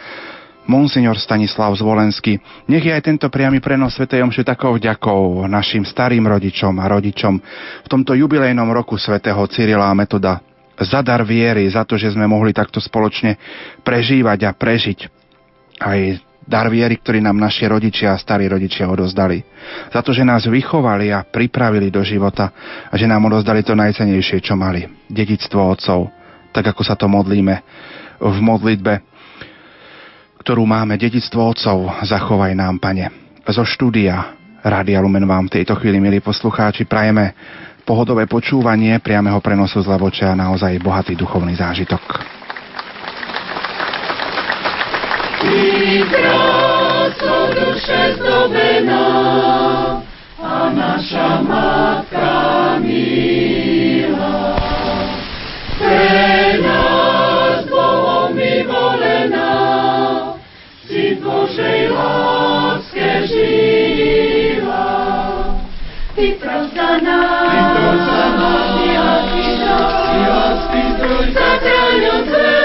Monsignor 0.64 1.20
Stanislav 1.20 1.76
Zvolenský. 1.76 2.40
Nech 2.68 2.84
je 2.84 2.92
aj 2.92 3.04
tento 3.04 3.26
priamy 3.28 3.60
prenos 3.60 3.96
Sv. 3.96 4.08
Omšu 4.08 4.44
takou 4.44 4.76
vďakou 4.80 5.44
našim 5.44 5.84
starým 5.84 6.24
rodičom 6.24 6.72
a 6.80 6.88
rodičom 6.88 7.34
v 7.84 7.88
tomto 7.88 8.16
jubilejnom 8.16 8.68
roku 8.72 8.96
svätého 8.96 9.40
Cyrila 9.48 9.92
a 9.92 9.96
Metoda 9.96 10.40
za 10.80 11.06
dar 11.06 11.22
viery, 11.22 11.70
za 11.70 11.86
to, 11.86 11.94
že 11.94 12.16
sme 12.16 12.26
mohli 12.26 12.50
takto 12.50 12.82
spoločne 12.82 13.38
prežívať 13.86 14.38
a 14.48 14.50
prežiť 14.50 14.98
aj 15.78 15.98
dar 16.44 16.68
viery, 16.68 17.00
ktorý 17.00 17.24
nám 17.24 17.40
naši 17.40 17.64
rodičia 17.64 18.12
a 18.12 18.20
starí 18.20 18.50
rodičia 18.50 18.90
odozdali. 18.90 19.40
Za 19.94 20.04
to, 20.04 20.12
že 20.12 20.26
nás 20.26 20.44
vychovali 20.44 21.08
a 21.14 21.24
pripravili 21.24 21.88
do 21.88 22.04
života 22.04 22.52
a 22.90 22.94
že 22.98 23.08
nám 23.08 23.24
odozdali 23.30 23.64
to 23.64 23.72
najcenejšie, 23.72 24.44
čo 24.44 24.58
mali. 24.58 24.84
Dedictvo 25.08 25.72
otcov, 25.72 26.12
tak 26.52 26.74
ako 26.74 26.82
sa 26.84 26.98
to 26.98 27.08
modlíme 27.08 27.54
v 28.20 28.38
modlitbe 28.40 29.13
ktorú 30.44 30.68
máme, 30.68 31.00
dedictvo 31.00 31.56
otcov, 31.56 32.04
zachovaj 32.04 32.52
nám, 32.52 32.76
Pane. 32.76 33.08
Zo 33.48 33.64
štúdia 33.64 34.36
Rádia 34.60 35.00
Lumen 35.00 35.24
vám 35.24 35.48
v 35.48 35.56
tejto 35.56 35.72
chvíli, 35.80 35.96
milí 35.96 36.20
poslucháči, 36.20 36.84
prajeme 36.84 37.32
pohodové 37.88 38.28
počúvanie 38.28 39.00
priameho 39.00 39.40
prenosu 39.40 39.80
z 39.80 39.88
Levoča 39.88 40.36
a 40.36 40.38
naozaj 40.38 40.76
bohatý 40.84 41.16
duchovný 41.16 41.56
zážitok. 41.56 42.04
a 50.44 50.68
naša 50.68 51.40
Matka 51.40 52.36
milá. 52.84 54.60
Pre 55.80 56.20
nás 56.60 56.83
žila. 63.26 64.86
Vyprostaná, 66.16 67.20
vyprostaná, 67.50 68.50
si 68.76 68.88
lásky 68.96 69.44
zdroj, 69.56 69.86
si 70.06 70.20
lásky 70.30 70.80
zdroj, 70.94 71.24
zachraňujúceho 71.34 72.63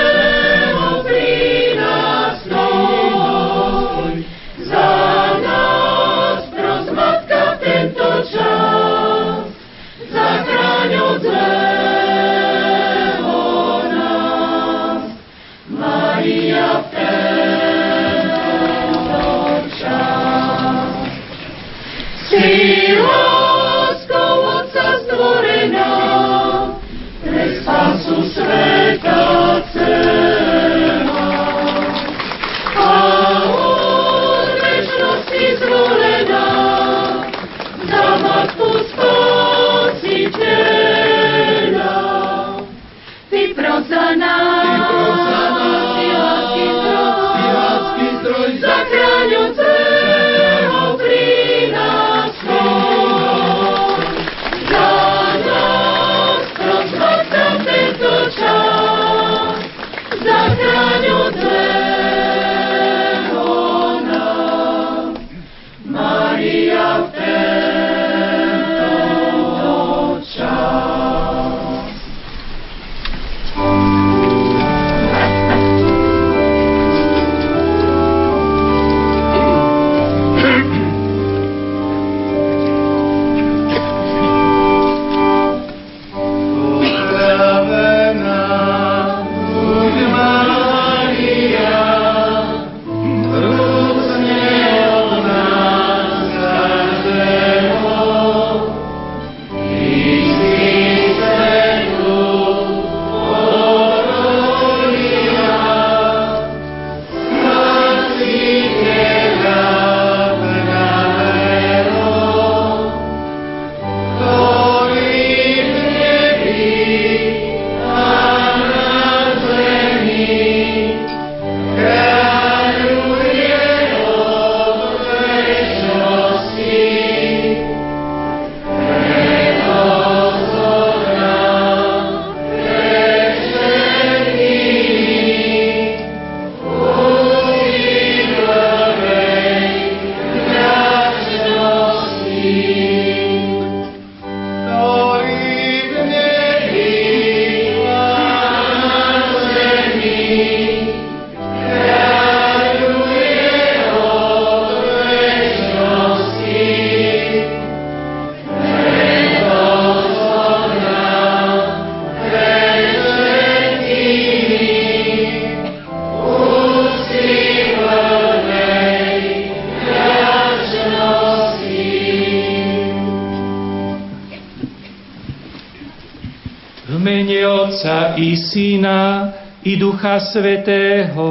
Ducha 179.99 180.31
Svetého. 180.31 181.27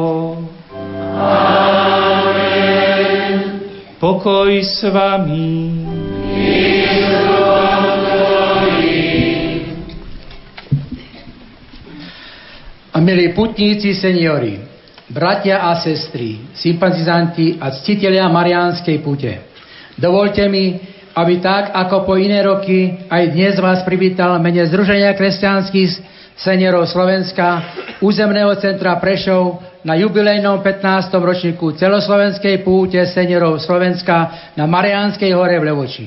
Amen. 1.16 2.85
Pokoj 3.96 4.52
s 4.61 4.85
vami. 4.85 5.88
A 12.92 13.00
milí 13.00 13.33
putníci, 13.33 13.96
seniori, 13.96 14.61
bratia 15.09 15.64
a 15.64 15.72
sestry, 15.81 16.52
sympatizanti 16.52 17.57
a 17.57 17.72
ctitelia 17.72 18.28
Mariánskej 18.28 19.00
pute. 19.00 19.48
Dovolte 19.96 20.44
mi, 20.44 20.76
aby 21.16 21.40
tak, 21.40 21.72
ako 21.72 22.04
po 22.04 22.20
iné 22.20 22.44
roky, 22.44 23.00
aj 23.09 23.33
dnes 23.33 23.57
vás 23.64 23.81
privítal 23.88 24.37
mene 24.44 24.61
Združenia 24.68 25.16
kresťanských 25.16 26.17
seniorov 26.38 26.87
Slovenska, 26.87 27.74
územného 27.98 28.55
centra 28.62 28.94
Prešov 29.03 29.59
na 29.83 29.98
jubilejnom 29.98 30.62
15. 30.62 31.11
ročníku 31.18 31.74
celoslovenskej 31.74 32.62
púte 32.62 33.03
seniorov 33.11 33.59
Slovenska 33.59 34.51
na 34.55 34.70
Mariánskej 34.70 35.35
hore 35.35 35.59
v 35.59 35.66
Levoči. 35.66 36.07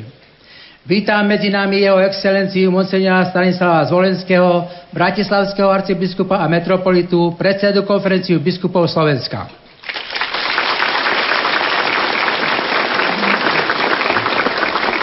Vítam 0.82 1.30
medzi 1.30 1.54
nami 1.54 1.84
jeho 1.86 2.02
excelenciu 2.02 2.74
Monsignora 2.74 3.30
Stanislava 3.30 3.86
Zvolenského, 3.86 4.65
bratislavského 4.89 5.70
arcibiskupa 5.70 6.41
a 6.41 6.50
metropolitu, 6.50 7.38
predsedu 7.38 7.86
konferenciu 7.86 8.41
biskupov 8.41 8.89
Slovenska. 8.89 9.46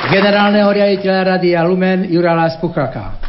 Generálneho 0.09 0.73
riaditeľa 0.73 1.37
Radia 1.37 1.61
Lumen 1.69 2.09
Jurala 2.09 2.49
Spuchaka. 2.49 3.28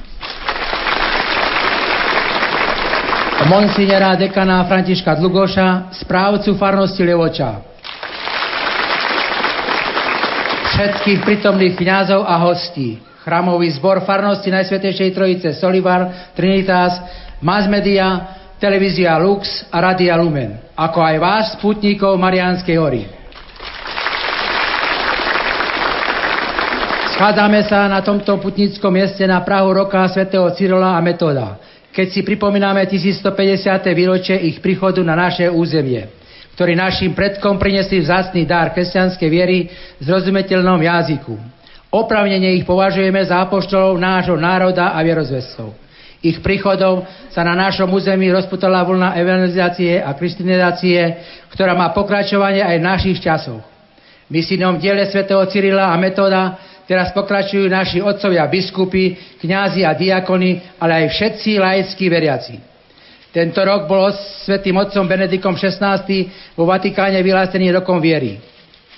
Monsignora 3.50 4.14
dekana 4.14 4.62
Františka 4.70 5.18
Dlugoša, 5.18 5.90
správcu 6.06 6.54
farnosti 6.54 7.02
Levoča. 7.02 7.66
všetkých 10.70 11.20
prítomných 11.26 11.76
kňazov 11.76 12.24
a 12.30 12.40
hostí. 12.46 13.02
Chramový 13.26 13.74
zbor 13.74 14.06
farnosti 14.06 14.48
Najsvetejšej 14.48 15.12
Trojice 15.12 15.50
Solivar, 15.58 16.32
Trinitas, 16.38 16.94
Mass 17.42 17.66
Media, 17.66 18.38
Televízia 18.62 19.18
Lux 19.18 19.66
a 19.74 19.82
Radia 19.82 20.14
Lumen, 20.16 20.56
ako 20.78 21.00
aj 21.04 21.16
vás, 21.18 21.46
sputníkov 21.58 22.16
Mariánskej 22.22 22.78
hory. 22.78 23.04
Schádzame 27.18 27.66
sa 27.68 27.92
na 27.92 28.00
tomto 28.00 28.40
putnickom 28.40 28.94
mieste 28.94 29.26
na 29.28 29.44
Prahu 29.44 29.74
roka 29.76 30.06
svätého 30.08 30.48
Cyrola 30.56 30.96
a 30.96 31.04
Metoda, 31.04 31.60
keď 32.00 32.08
si 32.16 32.24
pripomíname 32.24 32.88
1150. 32.88 33.84
výročie 33.92 34.40
ich 34.48 34.64
príchodu 34.64 35.04
na 35.04 35.20
naše 35.20 35.52
územie 35.52 36.16
ktorí 36.60 36.76
našim 36.76 37.16
predkom 37.16 37.56
prinesli 37.56 38.04
vzácný 38.04 38.44
dar 38.44 38.76
kresťanskej 38.76 39.30
viery 39.32 39.72
v 39.96 40.04
zrozumiteľnom 40.04 40.84
jazyku. 40.84 41.32
Opravnene 41.88 42.52
ich 42.52 42.68
považujeme 42.68 43.24
za 43.24 43.40
apoštolov 43.48 43.96
nášho 43.96 44.36
národa 44.36 44.92
a 44.92 45.00
vierozvestov. 45.00 45.72
Ich 46.20 46.44
príchodom 46.44 47.08
sa 47.32 47.48
na 47.48 47.56
našom 47.56 47.88
území 47.88 48.28
rozputala 48.28 48.84
vlna 48.84 49.16
evangelizácie 49.16 50.04
a 50.04 50.12
kristinizácie, 50.12 51.00
ktorá 51.56 51.80
má 51.80 51.96
pokračovanie 51.96 52.60
aj 52.60 52.76
v 52.76 52.88
našich 52.92 53.24
časoch. 53.24 53.64
Misijnom 54.28 54.84
diele 54.84 55.08
svätého 55.08 55.40
Cyrila 55.48 55.96
a 55.96 55.96
Metoda 55.96 56.60
teraz 56.90 57.14
pokračujú 57.14 57.70
naši 57.70 58.02
otcovia 58.02 58.50
biskupy, 58.50 59.38
kňazi 59.38 59.86
a 59.86 59.94
diakony, 59.94 60.58
ale 60.82 61.06
aj 61.06 61.14
všetci 61.14 61.62
laickí 61.62 62.10
veriaci. 62.10 62.58
Tento 63.30 63.62
rok 63.62 63.86
bol 63.86 64.10
svätým 64.42 64.74
otcom 64.74 65.06
Benedikom 65.06 65.54
XVI 65.54 66.02
vo 66.58 66.66
Vatikáne 66.66 67.22
vyhlásený 67.22 67.70
rokom 67.78 68.02
viery. 68.02 68.42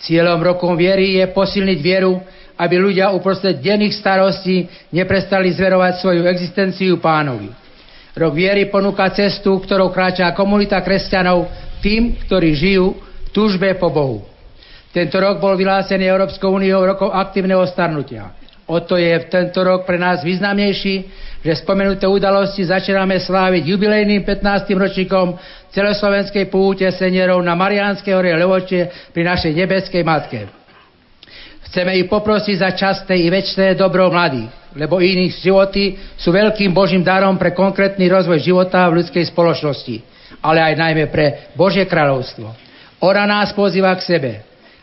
Cieľom 0.07 0.39
rokom 0.39 0.79
viery 0.79 1.19
je 1.19 1.27
posilniť 1.35 1.79
vieru, 1.83 2.15
aby 2.55 2.79
ľudia 2.79 3.11
uprostred 3.11 3.59
denných 3.59 3.91
starostí 3.91 4.71
neprestali 4.95 5.51
zverovať 5.51 5.99
svoju 5.99 6.23
existenciu 6.31 6.95
pánovi. 7.03 7.51
Rok 8.15 8.31
viery 8.31 8.71
ponúka 8.71 9.11
cestu, 9.11 9.59
ktorou 9.59 9.91
kráča 9.91 10.31
komunita 10.31 10.79
kresťanov 10.79 11.51
tým, 11.83 12.15
ktorí 12.23 12.55
žijú 12.55 12.95
v 12.95 13.29
túžbe 13.35 13.67
po 13.75 13.91
Bohu. 13.91 14.30
Tento 14.91 15.17
rok 15.23 15.39
bol 15.39 15.55
vyhlásený 15.55 16.03
Európskou 16.03 16.51
úniou 16.51 16.83
rokom 16.83 17.07
aktívneho 17.07 17.63
starnutia. 17.63 18.35
O 18.67 18.79
to 18.83 18.99
je 18.99 19.11
v 19.11 19.25
tento 19.27 19.63
rok 19.63 19.87
pre 19.87 19.95
nás 19.95 20.23
významnejší, 20.23 20.95
že 21.43 21.59
spomenuté 21.59 22.07
udalosti 22.07 22.67
začíname 22.67 23.19
sláviť 23.19 23.67
jubilejným 23.67 24.23
15. 24.23 24.71
ročníkom 24.75 25.35
celoslovenskej 25.71 26.51
púte 26.51 26.87
seniorov 26.91 27.39
na 27.43 27.55
Mariánskej 27.55 28.13
hore 28.15 28.35
Levoče 28.35 29.11
pri 29.15 29.23
našej 29.27 29.51
nebeskej 29.55 30.03
matke. 30.03 30.47
Chceme 31.71 31.95
ich 31.95 32.11
poprosiť 32.11 32.55
za 32.59 32.71
časté 32.75 33.15
i 33.15 33.31
väčšie 33.31 33.79
dobro 33.79 34.11
mladých, 34.11 34.51
lebo 34.75 34.99
iných 34.99 35.39
životy 35.39 35.95
sú 36.19 36.35
veľkým 36.35 36.75
Božím 36.75 36.99
darom 36.99 37.39
pre 37.39 37.55
konkrétny 37.55 38.11
rozvoj 38.11 38.43
života 38.43 38.91
v 38.91 38.99
ľudskej 39.03 39.23
spoločnosti, 39.31 40.03
ale 40.43 40.59
aj 40.59 40.73
najmä 40.75 41.07
pre 41.07 41.51
Božie 41.55 41.87
kráľovstvo. 41.87 42.51
Ora 43.01 43.23
nás 43.23 43.55
pozýva 43.55 43.95
k 43.95 44.03
sebe, 44.03 44.31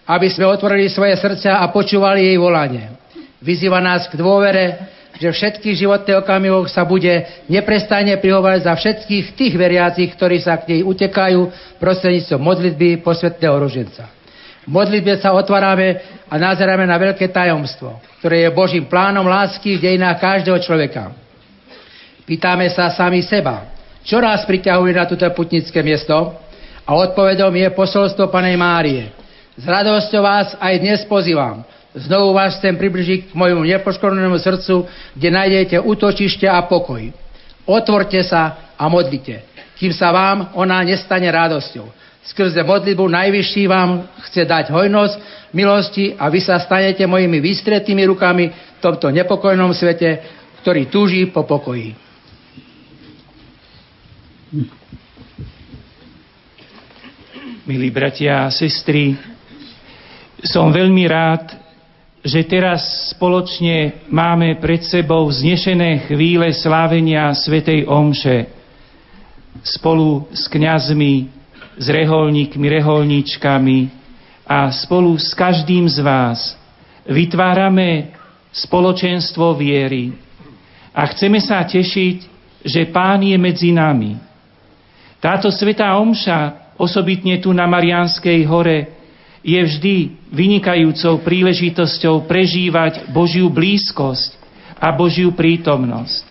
aby 0.09 0.29
sme 0.33 0.49
otvorili 0.49 0.89
svoje 0.89 1.13
srdcia 1.21 1.61
a 1.61 1.69
počúvali 1.69 2.33
jej 2.33 2.39
volanie. 2.41 2.97
Vyzýva 3.45 3.85
nás 3.85 4.09
k 4.09 4.17
dôvere, 4.17 4.97
že 5.21 5.29
všetkých 5.29 5.85
životných 5.85 6.25
okamihoch 6.25 6.71
sa 6.71 6.89
bude 6.89 7.45
neprestane 7.51 8.17
prihovať 8.17 8.59
za 8.65 8.73
všetkých 8.73 9.25
tých 9.37 9.55
veriacich, 9.59 10.11
ktorí 10.17 10.41
sa 10.41 10.57
k 10.57 10.73
nej 10.73 10.81
utekajú 10.87 11.53
prostredníctvom 11.77 12.41
modlitby 12.41 13.05
posvetného 13.05 13.57
ruženca. 13.59 14.09
V 14.65 14.71
modlitbe 14.73 15.19
sa 15.21 15.35
otvárame 15.35 16.01
a 16.29 16.35
nazeráme 16.39 16.87
na 16.87 16.97
veľké 16.97 17.29
tajomstvo, 17.29 17.99
ktoré 18.23 18.47
je 18.47 18.55
Božím 18.55 18.87
plánom 18.87 19.27
lásky 19.27 19.77
v 19.77 19.85
dejinách 19.93 20.23
každého 20.23 20.59
človeka. 20.63 21.13
Pýtame 22.29 22.69
sa 22.71 22.93
sami 22.93 23.25
seba, 23.25 23.79
čo 24.09 24.25
nás 24.25 24.45
priťahuje 24.49 24.93
na 24.97 25.05
toto 25.05 25.29
putnické 25.37 25.85
miesto? 25.85 26.15
A 26.89 26.91
odpovedom 26.97 27.53
je 27.53 27.69
posolstvo 27.77 28.33
Panej 28.33 28.57
Márie. 28.57 29.13
S 29.59 29.67
radosťou 29.67 30.23
vás 30.23 30.55
aj 30.63 30.75
dnes 30.79 31.03
pozývam, 31.11 31.67
Znovu 31.99 32.31
vás 32.31 32.55
chcem 32.63 32.79
približiť 32.79 33.33
k 33.33 33.35
mojmu 33.35 33.67
nepoškodenému 33.67 34.39
srdcu, 34.39 34.87
kde 35.19 35.29
nájdete 35.35 35.77
útočište 35.83 36.47
a 36.47 36.63
pokoj. 36.63 37.03
Otvorte 37.67 38.23
sa 38.23 38.71
a 38.79 38.87
modlite, 38.87 39.43
kým 39.81 39.91
sa 39.91 40.15
vám 40.15 40.55
ona 40.55 40.79
nestane 40.87 41.27
radosťou. 41.27 41.91
Skrze 42.23 42.63
modlitbu 42.63 43.03
Najvyšší 43.03 43.63
vám 43.67 44.07
chce 44.31 44.47
dať 44.47 44.71
hojnosť, 44.71 45.15
milosti 45.51 46.15
a 46.15 46.31
vy 46.31 46.39
sa 46.39 46.63
stanete 46.63 47.03
mojimi 47.09 47.43
vystretými 47.43 48.07
rukami 48.07 48.53
v 48.53 48.79
tomto 48.79 49.11
nepokojnom 49.11 49.75
svete, 49.75 50.23
ktorý 50.63 50.87
túží 50.87 51.27
po 51.35 51.43
pokoji. 51.43 51.99
Milí 57.67 57.89
bratia 57.91 58.47
a 58.47 58.53
sestry, 58.53 59.17
som 60.43 60.71
veľmi 60.71 61.05
rád, 61.11 61.55
že 62.23 62.47
teraz 62.47 63.11
spoločne 63.15 64.07
máme 64.11 64.59
pred 64.59 64.83
sebou 64.83 65.27
znešené 65.31 66.11
chvíle 66.11 66.51
slávenia 66.55 67.31
Svetej 67.35 67.87
Omše 67.87 68.51
spolu 69.63 70.27
s 70.31 70.47
kňazmi, 70.47 71.31
s 71.79 71.87
reholníkmi, 71.87 72.67
reholníčkami 72.69 73.79
a 74.47 74.71
spolu 74.71 75.15
s 75.19 75.35
každým 75.35 75.87
z 75.87 75.99
vás 76.03 76.59
vytvárame 77.07 78.15
spoločenstvo 78.51 79.55
viery 79.55 80.15
a 80.91 81.07
chceme 81.15 81.39
sa 81.39 81.63
tešiť, 81.63 82.17
že 82.67 82.91
Pán 82.91 83.23
je 83.23 83.39
medzi 83.39 83.71
nami. 83.71 84.19
Táto 85.23 85.51
Svetá 85.55 85.95
Omša, 85.99 86.75
osobitne 86.79 87.39
tu 87.39 87.55
na 87.55 87.67
Marianskej 87.71 88.43
hore, 88.47 88.98
je 89.49 89.61
vždy 89.65 89.97
vynikajúcou 90.29 91.25
príležitosťou 91.25 92.29
prežívať 92.29 93.09
Božiu 93.09 93.49
blízkosť 93.49 94.37
a 94.77 94.93
Božiu 94.93 95.33
prítomnosť. 95.33 96.29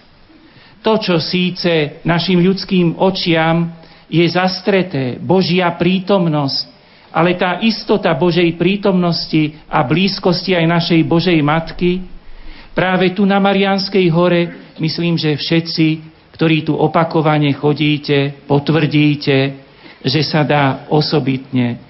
To, 0.86 1.02
čo 1.02 1.18
síce 1.18 1.98
našim 2.06 2.38
ľudským 2.38 2.94
očiam 3.02 3.74
je 4.06 4.22
zastreté, 4.30 5.18
Božia 5.18 5.74
prítomnosť, 5.74 6.78
ale 7.10 7.34
tá 7.34 7.58
istota 7.66 8.14
Božej 8.14 8.54
prítomnosti 8.54 9.58
a 9.66 9.82
blízkosti 9.82 10.54
aj 10.54 10.66
našej 10.70 11.02
Božej 11.02 11.42
Matky, 11.42 12.06
práve 12.78 13.18
tu 13.18 13.26
na 13.26 13.42
Marianskej 13.42 14.06
hore, 14.14 14.54
myslím, 14.78 15.18
že 15.18 15.34
všetci, 15.34 15.88
ktorí 16.38 16.70
tu 16.70 16.78
opakovane 16.78 17.50
chodíte, 17.58 18.46
potvrdíte, 18.46 19.66
že 20.06 20.22
sa 20.22 20.46
dá 20.46 20.86
osobitne 20.94 21.87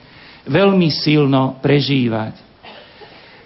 veľmi 0.47 0.89
silno 0.89 1.59
prežívať. 1.59 2.39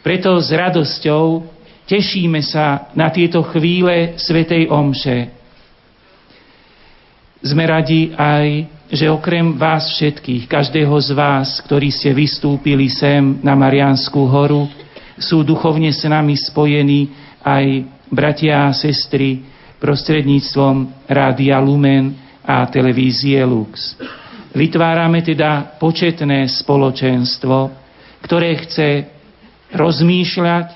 Preto 0.01 0.37
s 0.41 0.49
radosťou 0.49 1.45
tešíme 1.85 2.41
sa 2.41 2.89
na 2.97 3.13
tieto 3.13 3.45
chvíle 3.45 4.17
Svetej 4.17 4.69
Omše. 4.69 5.29
Sme 7.41 7.65
radi 7.65 8.13
aj, 8.13 8.69
že 8.93 9.09
okrem 9.09 9.57
vás 9.57 9.97
všetkých, 9.97 10.45
každého 10.45 10.93
z 11.01 11.09
vás, 11.17 11.57
ktorí 11.65 11.89
ste 11.89 12.13
vystúpili 12.13 12.89
sem 12.89 13.41
na 13.41 13.57
Marianskú 13.57 14.29
horu, 14.29 14.69
sú 15.17 15.41
duchovne 15.45 15.89
s 15.89 16.05
nami 16.05 16.37
spojení 16.37 17.09
aj 17.41 17.65
bratia 18.09 18.69
a 18.69 18.73
sestry 18.73 19.41
prostredníctvom 19.81 21.09
Rádia 21.09 21.57
Lumen 21.57 22.13
a 22.45 22.65
televízie 22.69 23.41
Lux. 23.41 23.97
Vytvárame 24.51 25.23
teda 25.23 25.79
početné 25.79 26.43
spoločenstvo, 26.51 27.71
ktoré 28.27 28.59
chce 28.67 29.07
rozmýšľať 29.71 30.67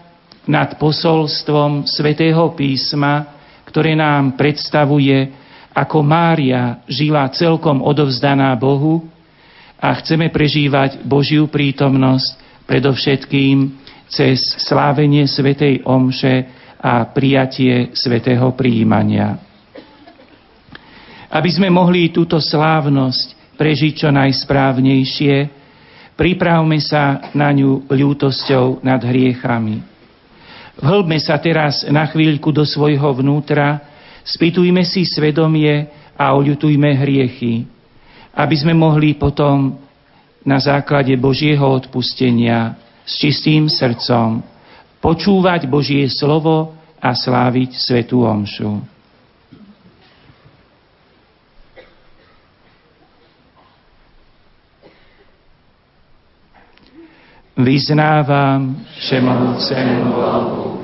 nad 0.48 0.80
posolstvom 0.80 1.84
svätého 1.84 2.56
písma, 2.56 3.36
ktoré 3.68 3.92
nám 4.00 4.40
predstavuje, 4.40 5.28
ako 5.76 6.00
Mária 6.08 6.80
žila 6.88 7.28
celkom 7.36 7.84
odovzdaná 7.84 8.56
Bohu 8.56 9.04
a 9.76 9.92
chceme 10.00 10.32
prežívať 10.32 11.04
Božiu 11.04 11.52
prítomnosť 11.52 12.64
predovšetkým 12.64 13.76
cez 14.08 14.40
slávenie 14.64 15.28
svätej 15.28 15.84
Omše 15.84 16.48
a 16.80 17.04
prijatie 17.12 17.92
svätého 17.92 18.56
príjmania. 18.56 19.36
Aby 21.28 21.52
sme 21.52 21.68
mohli 21.68 22.08
túto 22.16 22.40
slávnosť 22.40 23.35
prežiť 23.56 24.06
čo 24.06 24.10
najsprávnejšie, 24.12 25.36
pripravme 26.15 26.80
sa 26.80 27.32
na 27.36 27.52
ňu 27.52 27.88
ľútosťou 27.88 28.84
nad 28.84 29.00
hriechami. 29.04 29.84
Vhlbme 30.76 31.18
sa 31.24 31.39
teraz 31.39 31.88
na 31.88 32.04
chvíľku 32.08 32.52
do 32.52 32.68
svojho 32.68 33.15
vnútra, 33.15 33.80
spýtujme 34.28 34.84
si 34.84 35.08
svedomie 35.08 35.88
a 36.15 36.36
oľutujme 36.36 36.91
hriechy, 37.00 37.63
aby 38.36 38.56
sme 38.56 38.76
mohli 38.76 39.15
potom 39.15 39.80
na 40.44 40.60
základe 40.60 41.15
Božieho 41.15 41.63
odpustenia 41.63 42.76
s 43.08 43.18
čistým 43.18 43.72
srdcom 43.72 44.44
počúvať 45.00 45.70
Božie 45.70 46.06
slovo 46.12 46.76
a 46.98 47.13
sláviť 47.13 47.78
Svetú 47.78 48.26
Omšu. 48.26 48.95
Vyznávam 57.58 58.76
všemohúcemu 59.00 60.12
Bohu. 60.12 60.84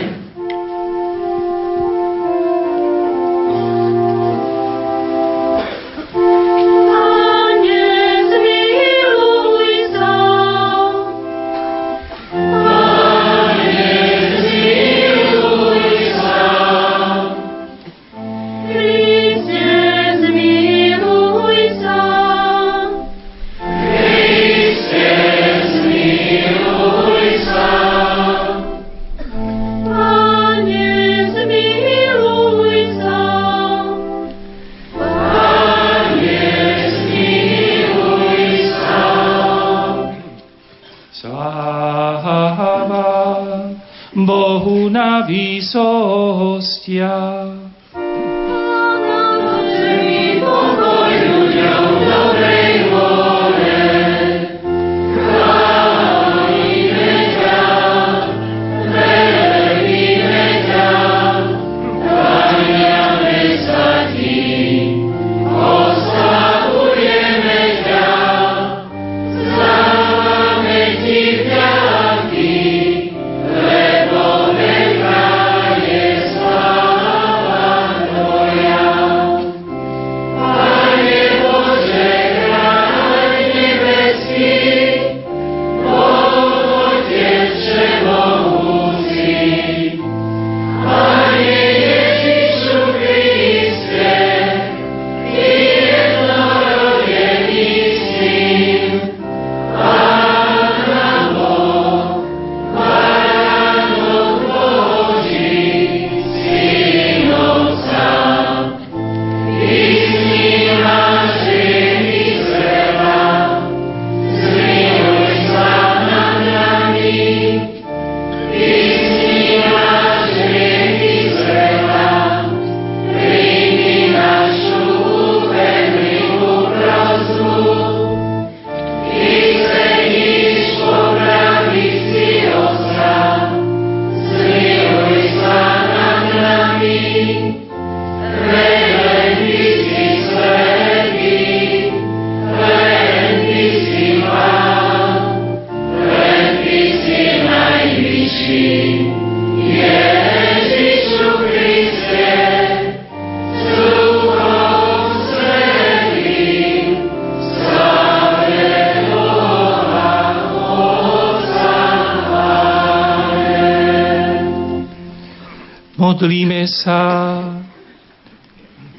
Modlíme 166.21 166.69
sa. 166.69 167.01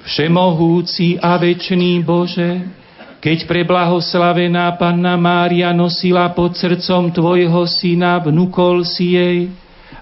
Všemohúci 0.03 1.23
a 1.23 1.39
večný 1.39 2.03
Bože, 2.03 2.67
keď 3.23 3.47
preblahoslavená 3.47 4.75
Panna 4.75 5.15
Mária 5.15 5.71
nosila 5.71 6.27
pod 6.35 6.59
srdcom 6.59 7.15
Tvojho 7.15 7.63
syna, 7.71 8.19
vnúkol 8.19 8.83
si 8.83 9.15
jej, 9.15 9.55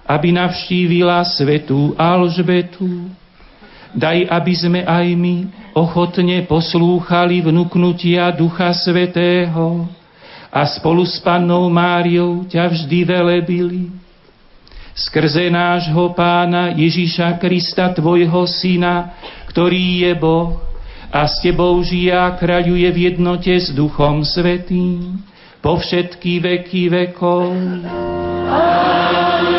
aby 0.08 0.32
navštívila 0.32 1.20
svetú 1.28 1.92
Alžbetu. 2.00 3.12
Daj, 3.92 4.24
aby 4.24 4.52
sme 4.56 4.80
aj 4.88 5.12
my 5.12 5.36
ochotne 5.76 6.40
poslúchali 6.48 7.44
vnúknutia 7.44 8.32
Ducha 8.32 8.72
Svetého 8.72 9.84
a 10.48 10.64
spolu 10.64 11.04
s 11.04 11.20
Pannou 11.20 11.68
Máriou 11.68 12.48
ťa 12.48 12.64
vždy 12.64 12.98
velebili 13.04 14.00
skrze 15.00 15.48
nášho 15.48 16.12
pána 16.12 16.76
Ježíša 16.76 17.40
Krista, 17.40 17.88
tvojho 17.96 18.44
syna, 18.44 19.16
ktorý 19.48 20.04
je 20.04 20.12
Boh 20.12 20.60
a 21.08 21.24
s 21.24 21.40
tebou 21.40 21.80
žije 21.80 22.12
a 22.12 22.36
kráľuje 22.36 22.88
v 22.92 22.98
jednote 23.08 23.56
s 23.56 23.72
Duchom 23.72 24.20
Svetým 24.22 25.24
po 25.64 25.80
všetky 25.80 26.44
veky 26.44 26.92
vekov. 26.92 27.48
Amen. 27.48 29.49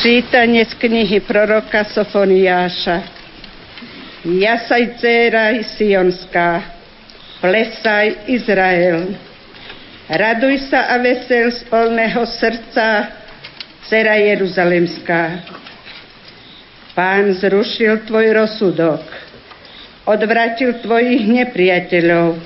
Čítanie 0.00 0.64
z 0.64 0.80
knihy 0.80 1.20
proroka 1.20 1.84
Sofoniáša. 1.84 3.04
Jasaj, 4.24 4.96
dcera 4.96 5.60
Sionská, 5.60 6.64
plesaj, 7.44 8.24
Izrael. 8.24 9.12
Raduj 10.08 10.72
sa 10.72 10.88
a 10.88 10.96
vesel 11.04 11.52
z 11.52 11.68
plného 11.68 12.24
srdca, 12.24 13.12
dcera 13.84 14.16
Jeruzalemská. 14.16 15.44
Pán 16.96 17.36
zrušil 17.36 18.08
tvoj 18.08 18.40
rozsudok, 18.40 19.04
odvratil 20.08 20.80
tvojich 20.80 21.28
nepriateľov. 21.28 22.40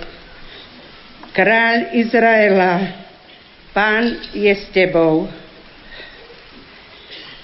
Kráľ 1.30 1.94
Izraela, 2.02 2.98
pán 3.70 4.10
je 4.34 4.50
s 4.50 4.66
tebou. 4.74 5.43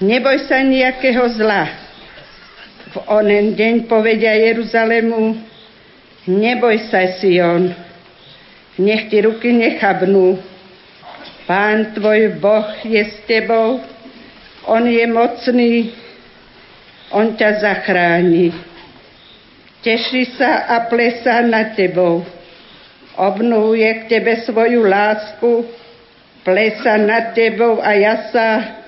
Neboj 0.01 0.49
sa 0.49 0.65
nejakého 0.65 1.29
zla. 1.37 1.69
V 2.89 3.05
onen 3.05 3.53
deň 3.53 3.85
povedia 3.85 4.33
Jeruzalému, 4.33 5.37
neboj 6.25 6.89
sa, 6.89 7.05
Sion, 7.21 7.69
nech 8.81 9.13
ti 9.13 9.21
ruky 9.21 9.53
nechabnú. 9.53 10.41
Pán 11.45 11.93
tvoj 11.93 12.33
Boh 12.41 12.65
je 12.81 12.97
s 12.97 13.29
tebou, 13.29 13.85
On 14.65 14.81
je 14.89 15.05
mocný, 15.05 15.93
On 17.13 17.37
ťa 17.37 17.61
zachráni. 17.61 18.57
Teší 19.85 20.33
sa 20.33 20.65
a 20.81 20.89
plesá 20.89 21.45
nad 21.45 21.77
tebou. 21.77 22.25
Obnúje 23.21 24.01
k 24.01 24.17
tebe 24.17 24.41
svoju 24.49 24.81
lásku, 24.81 25.69
plesa 26.41 26.97
nad 26.97 27.37
tebou 27.37 27.85
a 27.85 27.93
jasa 27.93 28.80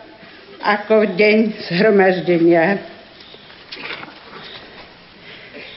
ako 0.63 1.19
deň 1.19 1.37
zhromaždenia. 1.69 2.79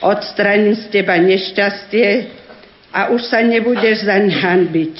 Odstraním 0.00 0.78
z 0.78 0.84
teba 0.94 1.18
nešťastie 1.18 2.30
a 2.94 3.10
už 3.10 3.20
sa 3.26 3.42
nebudeš 3.42 4.06
zaň 4.06 4.30
hanbiť. 4.30 4.96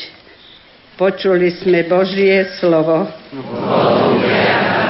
Počuli 0.98 1.54
sme 1.54 1.86
Božie 1.86 2.48
slovo. 2.58 3.06
Amen. 3.06 4.85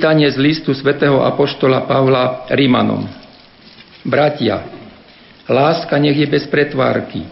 Čítanie 0.00 0.32
z 0.32 0.40
listu 0.40 0.72
svätého 0.72 1.20
Apoštola 1.20 1.84
Pavla 1.84 2.48
Rímanom. 2.48 3.04
Bratia, 4.00 4.64
láska 5.44 6.00
nech 6.00 6.16
je 6.16 6.24
bez 6.24 6.48
pretvárky. 6.48 7.28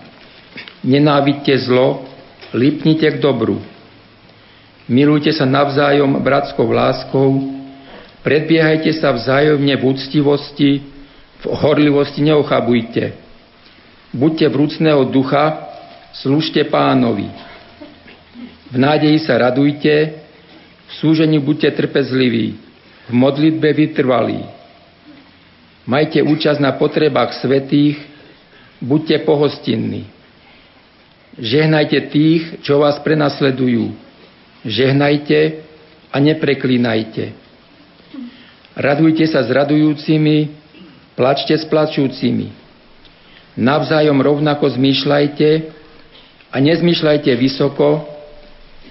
Nenávidte 0.84 1.56
zlo, 1.64 2.04
lipnite 2.52 3.08
k 3.08 3.24
dobru. 3.24 3.56
Milujte 4.84 5.32
sa 5.32 5.48
navzájom 5.48 6.20
bratskou 6.20 6.68
láskou, 6.68 7.40
predbiehajte 8.20 8.92
sa 9.00 9.16
vzájomne 9.16 9.72
v 9.72 9.82
úctivosti, 9.88 10.84
v 11.40 11.44
horlivosti 11.48 12.20
neochabujte. 12.20 13.16
Buďte 14.12 14.44
vrúcného 14.52 15.08
ducha, 15.08 15.72
slúžte 16.12 16.68
pánovi. 16.68 17.32
V 18.68 18.76
nádeji 18.76 19.24
sa 19.24 19.40
radujte, 19.40 20.17
v 20.88 20.92
súžení 20.96 21.36
buďte 21.36 21.76
trpezliví, 21.76 22.56
v 23.08 23.12
modlitbe 23.12 23.68
vytrvalí. 23.76 24.40
Majte 25.88 26.20
účasť 26.24 26.60
na 26.60 26.72
potrebách 26.76 27.36
svetých, 27.40 27.96
buďte 28.80 29.24
pohostinní. 29.24 30.08
Žehnajte 31.38 31.98
tých, 32.10 32.42
čo 32.66 32.82
vás 32.82 32.98
prenasledujú. 33.00 33.94
Žehnajte 34.66 35.64
a 36.10 36.16
nepreklínajte. 36.18 37.30
Radujte 38.74 39.24
sa 39.30 39.46
s 39.46 39.50
radujúcimi, 39.50 40.50
plačte 41.14 41.54
s 41.54 41.64
plačúcimi. 41.66 42.50
Navzájom 43.58 44.18
rovnako 44.22 44.70
zmýšľajte 44.70 45.48
a 46.54 46.56
nezmýšľajte 46.62 47.30
vysoko, 47.34 48.17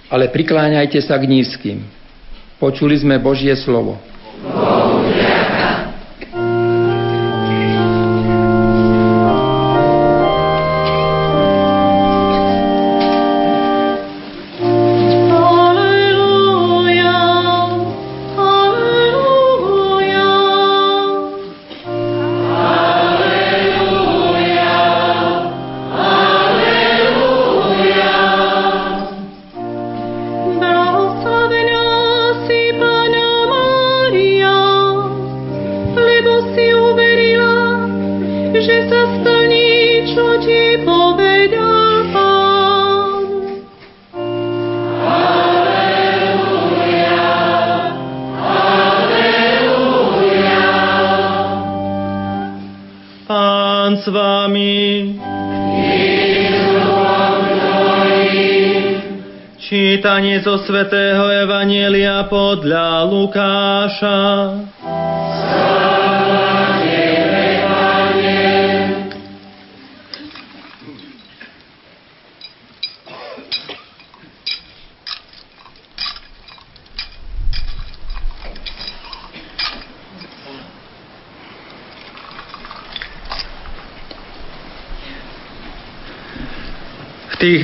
ale 0.07 0.31
prikláňajte 0.31 0.99
sa 1.03 1.19
k 1.19 1.27
nízkym. 1.27 1.79
Počuli 2.57 2.97
sme 2.97 3.21
Božie 3.21 3.53
slovo. 3.53 3.99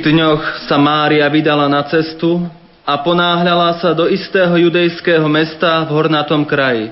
Dňoch 0.04 0.68
sa 0.68 0.76
Mária 0.76 1.24
vydala 1.32 1.72
na 1.72 1.80
cestu 1.88 2.44
a 2.84 3.00
ponáhľala 3.00 3.80
sa 3.80 3.96
do 3.96 4.12
istého 4.12 4.52
judejského 4.52 5.24
mesta 5.32 5.88
v 5.88 5.96
hornatom 5.96 6.44
kraji. 6.44 6.92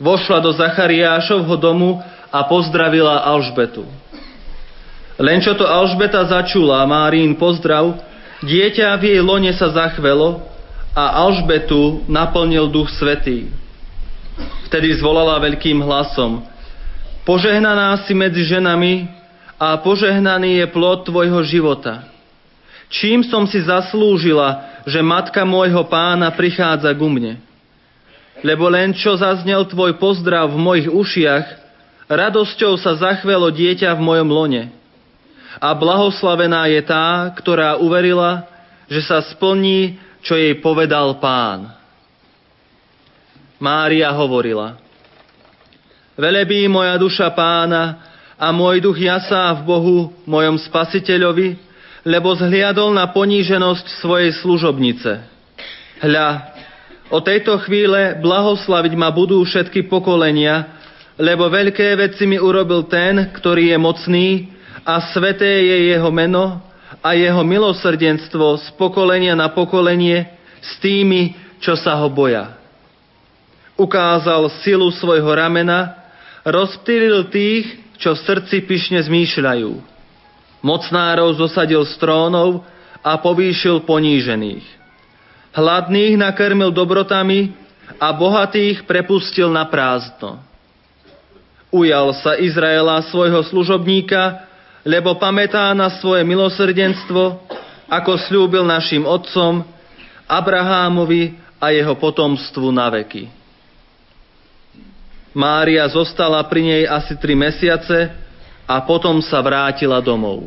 Vošla 0.00 0.40
do 0.40 0.56
Zachariášovho 0.56 1.56
domu 1.60 2.00
a 2.32 2.40
pozdravila 2.48 3.20
Alžbetu. 3.28 3.84
Len 5.20 5.44
čo 5.44 5.52
to 5.52 5.68
Alžbeta 5.68 6.24
začula 6.24 6.88
Márín 6.88 7.36
pozdrav, 7.36 8.00
dieťa 8.40 8.96
v 8.96 9.02
jej 9.12 9.20
lone 9.20 9.52
sa 9.52 9.68
zachvelo 9.68 10.40
a 10.96 11.20
Alžbetu 11.20 12.08
naplnil 12.08 12.72
duch 12.72 12.88
svetý. 12.96 13.52
Vtedy 14.64 14.96
zvolala 14.96 15.36
veľkým 15.36 15.84
hlasom 15.84 16.48
Požehnaná 17.30 18.00
si 18.08 18.16
medzi 18.16 18.48
ženami 18.48 19.19
a 19.60 19.76
požehnaný 19.76 20.64
je 20.64 20.66
plod 20.72 21.04
tvojho 21.04 21.44
života. 21.44 22.08
Čím 22.88 23.20
som 23.28 23.44
si 23.44 23.60
zaslúžila, 23.60 24.80
že 24.88 25.04
matka 25.04 25.44
môjho 25.44 25.84
pána 25.84 26.32
prichádza 26.32 26.88
ku 26.96 27.12
mne? 27.12 27.36
Lebo 28.40 28.72
len 28.72 28.96
čo 28.96 29.20
zaznel 29.20 29.68
tvoj 29.68 30.00
pozdrav 30.00 30.48
v 30.48 30.56
mojich 30.56 30.88
ušiach, 30.88 31.46
radosťou 32.08 32.80
sa 32.80 32.96
zachvelo 32.96 33.52
dieťa 33.52 33.92
v 33.92 34.00
mojom 34.00 34.28
lone. 34.32 34.72
A 35.60 35.76
blahoslavená 35.76 36.64
je 36.72 36.80
tá, 36.80 37.28
ktorá 37.36 37.76
uverila, 37.76 38.48
že 38.88 39.04
sa 39.04 39.20
splní, 39.20 40.00
čo 40.24 40.40
jej 40.40 40.56
povedal 40.56 41.20
pán. 41.20 41.76
Mária 43.60 44.08
hovorila, 44.16 44.80
Velebí 46.16 46.68
moja 46.68 46.96
duša 47.00 47.32
pána 47.32 48.09
a 48.40 48.56
môj 48.56 48.80
duch 48.80 48.96
jasá 48.96 49.52
v 49.60 49.68
Bohu, 49.68 49.98
mojom 50.24 50.56
spasiteľovi, 50.56 51.60
lebo 52.08 52.32
zhliadol 52.32 52.96
na 52.96 53.12
poníženosť 53.12 54.00
svojej 54.00 54.32
služobnice. 54.40 55.20
Hľa, 56.00 56.28
o 57.12 57.20
tejto 57.20 57.60
chvíle 57.68 58.16
blahoslaviť 58.24 58.92
ma 58.96 59.12
budú 59.12 59.44
všetky 59.44 59.92
pokolenia, 59.92 60.80
lebo 61.20 61.52
veľké 61.52 62.00
veci 62.00 62.24
mi 62.24 62.40
urobil 62.40 62.88
ten, 62.88 63.28
ktorý 63.36 63.76
je 63.76 63.78
mocný 63.78 64.28
a 64.88 65.12
sveté 65.12 65.60
je 65.60 65.92
jeho 65.92 66.08
meno 66.08 66.64
a 67.04 67.12
jeho 67.12 67.44
milosrdenstvo 67.44 68.56
z 68.64 68.66
pokolenia 68.80 69.36
na 69.36 69.52
pokolenie 69.52 70.24
s 70.64 70.80
tými, 70.80 71.36
čo 71.60 71.76
sa 71.76 72.00
ho 72.00 72.08
boja. 72.08 72.56
Ukázal 73.76 74.48
silu 74.64 74.88
svojho 74.88 75.28
ramena, 75.28 75.92
rozptýlil 76.48 77.28
tých, 77.28 77.79
čo 78.00 78.16
v 78.16 78.24
srdci 78.24 78.64
pyšne 78.64 79.04
zmýšľajú. 79.04 79.72
Mocnárov 80.64 81.36
zosadil 81.36 81.84
z 81.84 81.94
trónov 82.00 82.64
a 83.04 83.20
povýšil 83.20 83.84
ponížených. 83.84 84.64
Hladných 85.52 86.16
nakrmil 86.16 86.72
dobrotami 86.72 87.52
a 88.00 88.08
bohatých 88.16 88.88
prepustil 88.88 89.52
na 89.52 89.68
prázdno. 89.68 90.40
Ujal 91.70 92.10
sa 92.18 92.34
Izraela 92.34 92.98
svojho 93.06 93.46
služobníka, 93.46 94.48
lebo 94.82 95.14
pamätá 95.20 95.70
na 95.76 95.92
svoje 96.00 96.26
milosrdenstvo, 96.26 97.46
ako 97.86 98.12
slúbil 98.26 98.66
našim 98.66 99.06
otcom, 99.06 99.62
Abrahámovi 100.30 101.36
a 101.58 101.74
jeho 101.74 101.94
potomstvu 101.98 102.70
na 102.70 102.86
veky. 102.90 103.39
Mária 105.30 105.86
zostala 105.86 106.42
pri 106.46 106.62
nej 106.62 106.82
asi 106.90 107.14
tri 107.14 107.38
mesiace 107.38 108.10
a 108.66 108.82
potom 108.82 109.22
sa 109.22 109.38
vrátila 109.38 110.02
domov. 110.02 110.46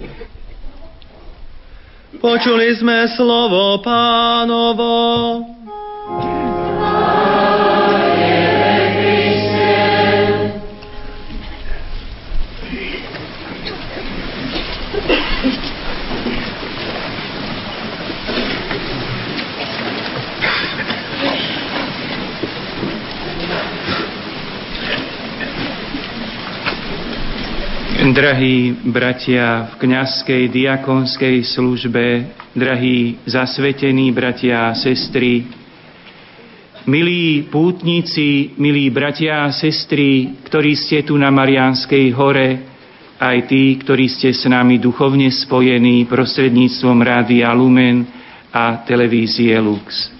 Počuli 2.19 2.67
sme 2.77 3.07
slovo 3.15 3.79
pánovo. 3.81 4.91
Drahí 28.03 28.75
bratia 28.83 29.71
v 29.71 29.87
kňazskej 29.87 30.51
diakonskej 30.51 31.39
službe, 31.39 32.35
drahí 32.51 33.15
zasvetení 33.23 34.11
bratia 34.11 34.67
a 34.67 34.75
sestry, 34.75 35.47
milí 36.83 37.47
pútnici, 37.47 38.59
milí 38.59 38.91
bratia 38.91 39.47
a 39.47 39.55
sestry, 39.55 40.35
ktorí 40.43 40.75
ste 40.75 41.07
tu 41.07 41.15
na 41.15 41.31
Mariánskej 41.31 42.11
hore, 42.11 42.49
aj 43.23 43.47
tí, 43.47 43.79
ktorí 43.79 44.11
ste 44.11 44.35
s 44.35 44.51
nami 44.51 44.83
duchovne 44.83 45.31
spojení 45.31 46.03
prostredníctvom 46.03 46.99
Rádia 46.99 47.55
Lumen 47.55 48.03
a 48.51 48.83
televízie 48.83 49.55
Lux. 49.63 50.11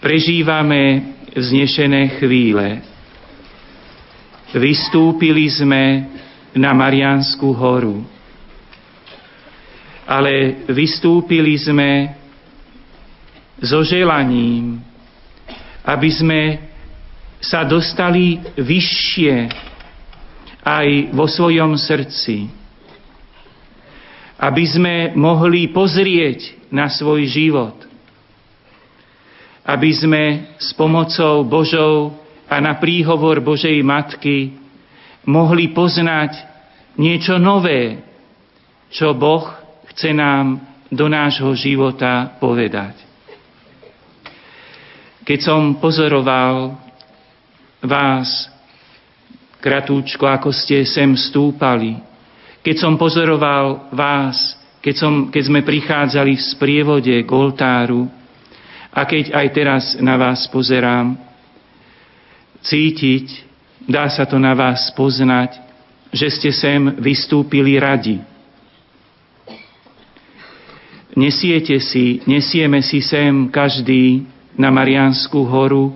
Prežívame 0.00 1.20
vznešené 1.36 2.16
chvíle, 2.16 2.91
Vystúpili 4.52 5.48
sme 5.48 6.12
na 6.52 6.76
Mariánsku 6.76 7.48
horu. 7.56 8.04
ale 10.12 10.66
vystúpili 10.68 11.56
sme 11.56 12.12
so 13.62 13.80
želaním, 13.86 14.82
aby 15.86 16.10
sme 16.12 16.40
sa 17.40 17.64
dostali 17.64 18.38
vyššie 18.58 19.34
aj 20.62 20.88
vo 21.16 21.26
svojom 21.26 21.74
srdci. 21.74 22.50
Aby 24.38 24.64
sme 24.66 24.94
mohli 25.14 25.70
pozrieť 25.70 26.70
na 26.70 26.90
svoj 26.90 27.24
život. 27.30 27.78
Aby 29.62 29.90
sme 29.94 30.22
s 30.58 30.74
pomocou 30.74 31.46
Božou 31.46 32.18
a 32.52 32.60
na 32.60 32.76
príhovor 32.76 33.40
Božej 33.40 33.80
Matky 33.80 34.52
mohli 35.24 35.72
poznať 35.72 36.36
niečo 37.00 37.40
nové, 37.40 38.04
čo 38.92 39.16
Boh 39.16 39.48
chce 39.88 40.12
nám 40.12 40.60
do 40.92 41.08
nášho 41.08 41.48
života 41.56 42.36
povedať. 42.36 42.92
Keď 45.24 45.38
som 45.40 45.80
pozoroval 45.80 46.76
vás, 47.80 48.52
kratúčko, 49.62 50.28
ako 50.28 50.52
ste 50.52 50.84
sem 50.84 51.16
stúpali, 51.16 51.96
keď 52.60 52.76
som 52.76 53.00
pozoroval 53.00 53.88
vás, 53.96 54.60
keď, 54.84 54.94
som, 54.98 55.14
keď 55.32 55.42
sme 55.48 55.60
prichádzali 55.64 56.36
v 56.36 56.46
sprievode 56.52 57.16
k 57.16 57.30
oltáru 57.32 58.12
a 58.92 59.08
keď 59.08 59.32
aj 59.32 59.46
teraz 59.54 59.84
na 60.02 60.20
vás 60.20 60.44
pozerám, 60.52 61.31
cítiť, 62.62 63.26
dá 63.90 64.06
sa 64.08 64.26
to 64.26 64.38
na 64.38 64.54
vás 64.54 64.90
poznať, 64.94 65.58
že 66.12 66.28
ste 66.30 66.50
sem 66.54 66.80
vystúpili 67.00 67.80
radi. 67.80 68.20
Nesiete 71.12 71.76
si, 71.82 72.24
nesieme 72.24 72.80
si 72.80 73.04
sem 73.04 73.52
každý 73.52 74.24
na 74.56 74.72
Mariánsku 74.72 75.44
horu 75.44 75.92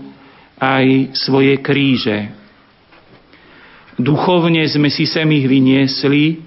aj 0.60 1.16
svoje 1.16 1.56
kríže. 1.60 2.32
Duchovne 3.96 4.60
sme 4.68 4.92
si 4.92 5.08
sem 5.08 5.24
ich 5.32 5.48
vyniesli, 5.48 6.44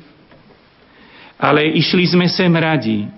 ale 1.41 1.65
išli 1.65 2.05
sme 2.13 2.29
sem 2.29 2.49
radi, 2.53 3.09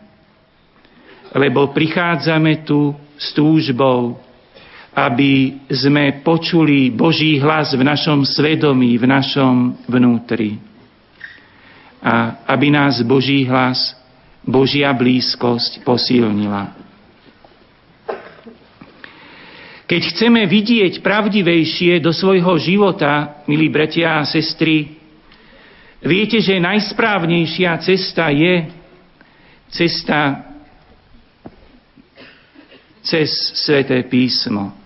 lebo 1.36 1.68
prichádzame 1.76 2.64
tu 2.64 2.96
s 3.20 3.36
túžbou, 3.36 4.16
aby 4.92 5.64
sme 5.72 6.20
počuli 6.20 6.92
Boží 6.92 7.40
hlas 7.40 7.72
v 7.72 7.84
našom 7.88 8.28
svedomí, 8.28 9.00
v 9.00 9.08
našom 9.08 9.80
vnútri. 9.88 10.60
A 12.04 12.44
aby 12.52 12.68
nás 12.74 13.00
Boží 13.08 13.48
hlas 13.48 13.96
Božia 14.44 14.92
blízkosť 14.92 15.86
posilnila. 15.86 16.76
Keď 19.86 20.02
chceme 20.16 20.48
vidieť 20.48 21.04
pravdivejšie 21.04 22.00
do 22.00 22.16
svojho 22.16 22.56
života, 22.58 23.44
milí 23.44 23.68
bratia 23.68 24.24
a 24.24 24.28
sestry, 24.28 24.98
viete, 26.00 26.40
že 26.40 26.64
najsprávnejšia 26.64 27.76
cesta 27.84 28.32
je 28.32 28.72
cesta 29.72 30.52
cez 33.04 33.30
Sveté 33.58 34.04
písmo. 34.08 34.81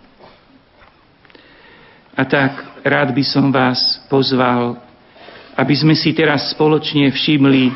A 2.16 2.24
tak 2.24 2.80
rád 2.88 3.12
by 3.12 3.24
som 3.28 3.52
vás 3.52 4.00
pozval, 4.08 4.80
aby 5.60 5.76
sme 5.76 5.96
si 5.96 6.16
teraz 6.16 6.56
spoločne 6.56 7.12
všimli 7.12 7.72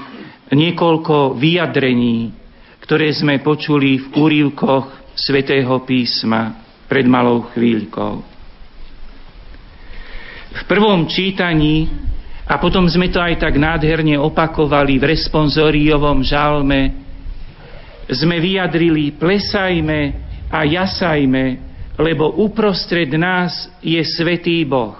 niekoľko 0.51 1.35
vyjadrení, 1.35 2.31
ktoré 2.81 3.11
sme 3.11 3.43
počuli 3.43 3.99
v 3.99 4.05
úrivkoch 4.15 5.13
svätého 5.13 5.83
písma 5.83 6.55
pred 6.87 7.05
malou 7.05 7.51
chvíľkou. 7.51 8.13
V 10.49 10.61
prvom 10.65 11.05
čítaní, 11.05 11.85
a 12.49 12.57
potom 12.57 12.89
sme 12.89 13.13
to 13.13 13.21
aj 13.21 13.37
tak 13.37 13.61
nádherne 13.61 14.17
opakovali 14.17 14.97
v 14.97 15.13
responsoriovom 15.13 16.25
žalme, 16.25 16.97
sme 18.09 18.41
vyjadrili 18.41 19.13
plesajme 19.13 19.99
a 20.49 20.65
jasajme, 20.65 21.68
lebo 21.99 22.31
uprostred 22.39 23.11
nás 23.19 23.67
je 23.83 23.99
svetý 23.99 24.63
Boh. 24.63 24.95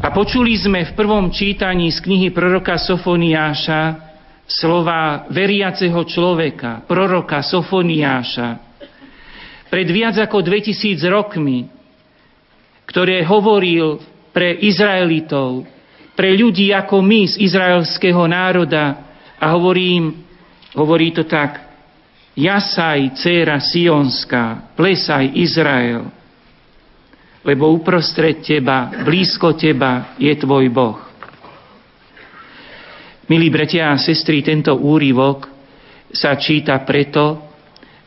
A 0.00 0.08
počuli 0.08 0.56
sme 0.56 0.88
v 0.88 0.92
prvom 0.96 1.28
čítaní 1.28 1.92
z 1.92 2.00
knihy 2.00 2.32
proroka 2.32 2.80
Sofoniáša 2.80 4.08
slova 4.48 5.28
veriaceho 5.28 6.00
človeka, 6.08 6.88
proroka 6.88 7.44
Sofoniáša, 7.44 8.56
pred 9.68 9.88
viac 9.92 10.16
ako 10.16 10.40
2000 10.40 10.96
rokmi, 11.12 11.68
ktoré 12.88 13.20
hovoril 13.26 14.00
pre 14.32 14.56
Izraelitov, 14.62 15.66
pre 16.16 16.32
ľudí 16.32 16.72
ako 16.72 17.02
my 17.04 17.28
z 17.28 17.34
izraelského 17.44 18.24
národa 18.24 19.04
a 19.36 19.52
hovorím, 19.52 20.24
hovorí 20.72 21.12
to 21.12 21.26
tak, 21.28 21.65
jasaj, 22.36 23.16
dcera 23.16 23.58
Sionská, 23.58 24.76
plesaj 24.76 25.32
Izrael, 25.34 26.04
lebo 27.42 27.72
uprostred 27.72 28.44
teba, 28.44 28.92
blízko 29.02 29.56
teba 29.56 30.14
je 30.20 30.36
tvoj 30.36 30.68
Boh. 30.68 31.00
Milí 33.26 33.50
bratia 33.50 33.90
a 33.90 33.98
sestry, 33.98 34.44
tento 34.44 34.76
úryvok 34.76 35.50
sa 36.14 36.38
číta 36.38 36.78
preto, 36.86 37.42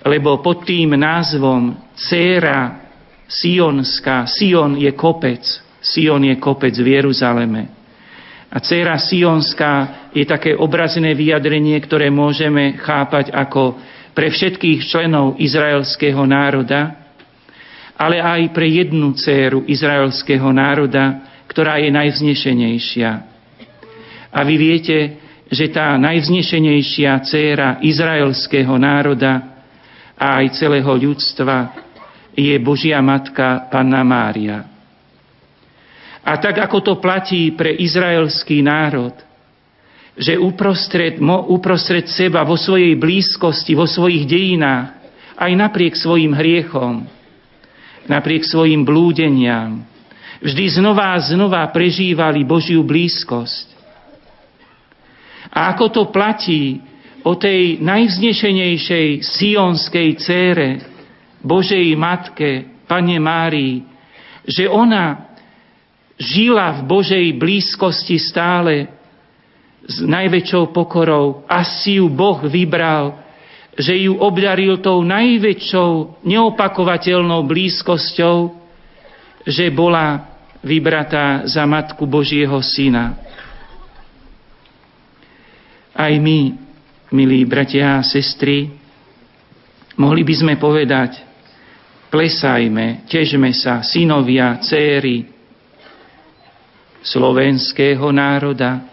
lebo 0.07 0.39
pod 0.39 0.63
tým 0.63 0.95
názvom 0.95 1.91
Céra 1.91 2.87
Sionská, 3.27 4.23
Sion 4.31 4.79
je 4.79 4.95
kopec, 4.95 5.43
Sion 5.83 6.23
je 6.23 6.35
kopec 6.39 6.71
v 6.71 6.87
Jeruzaleme. 6.95 7.63
A 8.49 8.57
dcéra 8.63 8.97
Sionská 8.97 10.09
je 10.15 10.25
také 10.25 10.57
obrazné 10.57 11.13
vyjadrenie, 11.13 11.77
ktoré 11.83 12.09
môžeme 12.09 12.79
chápať 12.81 13.29
ako 13.29 13.77
pre 14.13 14.29
všetkých 14.33 14.85
členov 14.89 15.37
izraelského 15.37 16.23
národa, 16.25 16.95
ale 17.99 18.23
aj 18.23 18.55
pre 18.55 18.67
jednu 18.67 19.11
dceru 19.15 19.67
izraelského 19.67 20.49
národa, 20.55 21.19
ktorá 21.51 21.81
je 21.83 21.89
najvznešenejšia. 21.91 23.11
A 24.29 24.39
vy 24.45 24.55
viete, 24.55 24.97
že 25.49 25.67
tá 25.73 25.97
najvznešenejšia 25.97 27.11
dcéra 27.25 27.69
izraelského 27.81 28.77
národa 28.77 29.65
a 30.13 30.39
aj 30.39 30.61
celého 30.61 30.91
ľudstva 30.93 31.73
je 32.37 32.53
Božia 32.61 33.01
Matka 33.01 33.67
Panna 33.73 34.05
Mária. 34.05 34.63
A 36.21 36.37
tak 36.37 36.61
ako 36.61 36.77
to 36.85 36.93
platí 37.01 37.49
pre 37.57 37.73
izraelský 37.73 38.61
národ, 38.61 39.17
že 40.19 40.35
uprostred, 40.35 41.23
uprostred 41.47 42.11
seba, 42.11 42.43
vo 42.43 42.59
svojej 42.59 42.99
blízkosti, 42.99 43.71
vo 43.71 43.87
svojich 43.87 44.27
dejinách, 44.27 44.99
aj 45.39 45.51
napriek 45.55 45.95
svojim 45.95 46.35
hriechom, 46.35 47.07
napriek 48.03 48.43
svojim 48.43 48.83
blúdeniam. 48.83 49.87
Vždy 50.43 50.75
znova 50.75 51.15
a 51.15 51.23
znova 51.23 51.63
prežívali 51.71 52.43
Božiu 52.43 52.83
blízkosť. 52.83 53.71
A 55.55 55.71
ako 55.71 55.85
to 55.87 56.03
platí 56.11 56.83
o 57.23 57.39
tej 57.39 57.79
najvznešenejšej 57.79 59.23
sionskej 59.23 60.09
cére, 60.19 60.83
Božej 61.39 61.95
Matke, 61.95 62.67
Pane 62.83 63.15
Márii, 63.23 63.87
že 64.43 64.67
ona 64.67 65.31
žila 66.19 66.75
v 66.75 66.81
Božej 66.83 67.25
blízkosti 67.39 68.19
stále 68.19 68.98
s 69.89 70.05
najväčšou 70.05 70.69
pokorou 70.69 71.41
a 71.49 71.65
si 71.65 71.97
ju 71.97 72.05
Boh 72.13 72.45
vybral 72.45 73.29
že 73.79 73.95
ju 73.95 74.19
obdaril 74.19 74.83
tou 74.83 74.99
najväčšou 75.07 76.19
neopakovateľnou 76.27 77.47
blízkosťou, 77.47 78.51
že 79.47 79.71
bola 79.71 80.35
vybratá 80.59 81.47
za 81.47 81.63
Matku 81.63 82.03
Božieho 82.03 82.59
Syna. 82.59 83.15
Aj 85.95 86.11
my, 86.11 86.59
milí 87.15 87.47
bratia 87.47 88.03
a 88.03 88.05
sestry, 88.05 88.67
mohli 89.95 90.27
by 90.27 90.35
sme 90.35 90.53
povedať, 90.59 91.23
plesajme, 92.11 93.07
težme 93.07 93.55
sa, 93.55 93.79
synovia, 93.79 94.59
céry 94.59 95.23
slovenského 96.99 98.11
národa, 98.11 98.88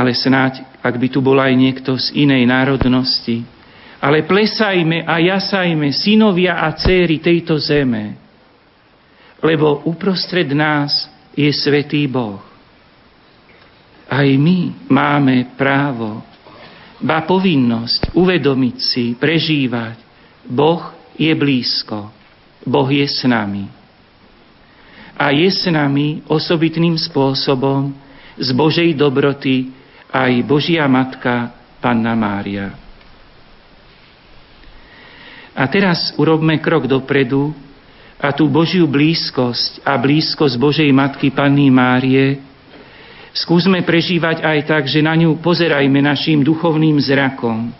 ale 0.00 0.16
snáď, 0.16 0.64
ak 0.80 0.96
by 0.96 1.12
tu 1.12 1.20
bol 1.20 1.36
aj 1.36 1.52
niekto 1.52 1.92
z 2.00 2.24
inej 2.24 2.48
národnosti. 2.48 3.44
Ale 4.00 4.24
plesajme 4.24 5.04
a 5.04 5.20
jasajme, 5.20 5.92
synovia 5.92 6.64
a 6.64 6.72
céry 6.72 7.20
tejto 7.20 7.60
zeme, 7.60 8.16
lebo 9.44 9.84
uprostred 9.84 10.48
nás 10.56 11.04
je 11.36 11.52
svetý 11.52 12.08
Boh. 12.08 12.40
aj 14.08 14.28
my 14.40 14.88
máme 14.88 15.52
právo, 15.60 16.24
ba 17.04 17.22
povinnosť 17.28 18.16
uvedomiť 18.16 18.76
si, 18.80 19.04
prežívať. 19.20 20.00
Boh 20.48 20.96
je 21.20 21.32
blízko, 21.36 22.08
Boh 22.64 22.88
je 22.88 23.04
s 23.04 23.20
nami. 23.28 23.68
A 25.20 25.28
je 25.36 25.48
s 25.52 25.68
nami 25.68 26.24
osobitným 26.24 26.96
spôsobom 26.96 27.92
z 28.40 28.48
Božej 28.56 28.96
dobroty 28.96 29.68
aj 30.10 30.32
Božia 30.44 30.86
Matka, 30.90 31.54
Panna 31.78 32.12
Mária. 32.18 32.74
A 35.54 35.66
teraz 35.66 36.14
urobme 36.18 36.58
krok 36.62 36.86
dopredu 36.86 37.54
a 38.20 38.30
tú 38.30 38.46
Božiu 38.46 38.86
blízkosť 38.86 39.82
a 39.82 39.96
blízkosť 39.96 40.54
Božej 40.60 40.90
Matky 40.92 41.32
Panny 41.32 41.72
Márie 41.72 42.50
skúsme 43.34 43.82
prežívať 43.86 44.42
aj 44.42 44.58
tak, 44.66 44.84
že 44.90 45.02
na 45.02 45.14
ňu 45.14 45.38
pozerajme 45.38 46.00
našim 46.02 46.42
duchovným 46.42 46.98
zrakom. 46.98 47.70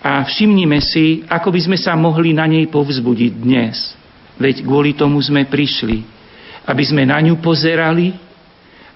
A 0.00 0.24
všimnime 0.24 0.80
si, 0.80 1.28
ako 1.28 1.52
by 1.52 1.60
sme 1.60 1.76
sa 1.76 1.92
mohli 1.92 2.32
na 2.32 2.48
nej 2.48 2.64
povzbudiť 2.72 3.32
dnes. 3.36 3.76
Veď 4.40 4.64
kvôli 4.64 4.96
tomu 4.96 5.20
sme 5.20 5.44
prišli. 5.44 6.00
Aby 6.64 6.84
sme 6.88 7.04
na 7.04 7.20
ňu 7.20 7.36
pozerali 7.44 8.16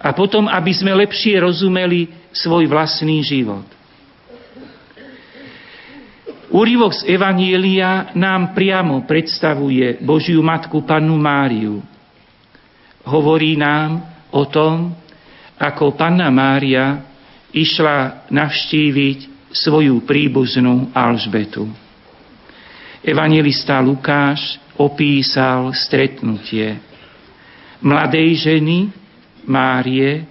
a 0.05 0.13
potom, 0.13 0.45
aby 0.53 0.69
sme 0.77 0.93
lepšie 0.93 1.41
rozumeli 1.41 2.13
svoj 2.29 2.69
vlastný 2.69 3.25
život. 3.25 3.65
Úrivok 6.53 6.93
z 6.93 7.09
Evanielia 7.09 8.13
nám 8.13 8.53
priamo 8.53 9.09
predstavuje 9.09 9.99
Božiu 10.05 10.45
Matku 10.45 10.85
Pannu 10.85 11.17
Máriu. 11.17 11.81
Hovorí 13.09 13.57
nám 13.57 14.05
o 14.29 14.45
tom, 14.45 14.93
ako 15.57 15.97
Panna 15.97 16.29
Mária 16.29 17.01
išla 17.51 18.29
navštíviť 18.29 19.51
svoju 19.51 20.05
príbuznú 20.05 20.93
Alžbetu. 20.93 21.65
Evangelista 23.01 23.81
Lukáš 23.81 24.61
opísal 24.77 25.73
stretnutie 25.73 26.77
mladej 27.85 28.41
ženy 28.41 29.04
Márie, 29.47 30.25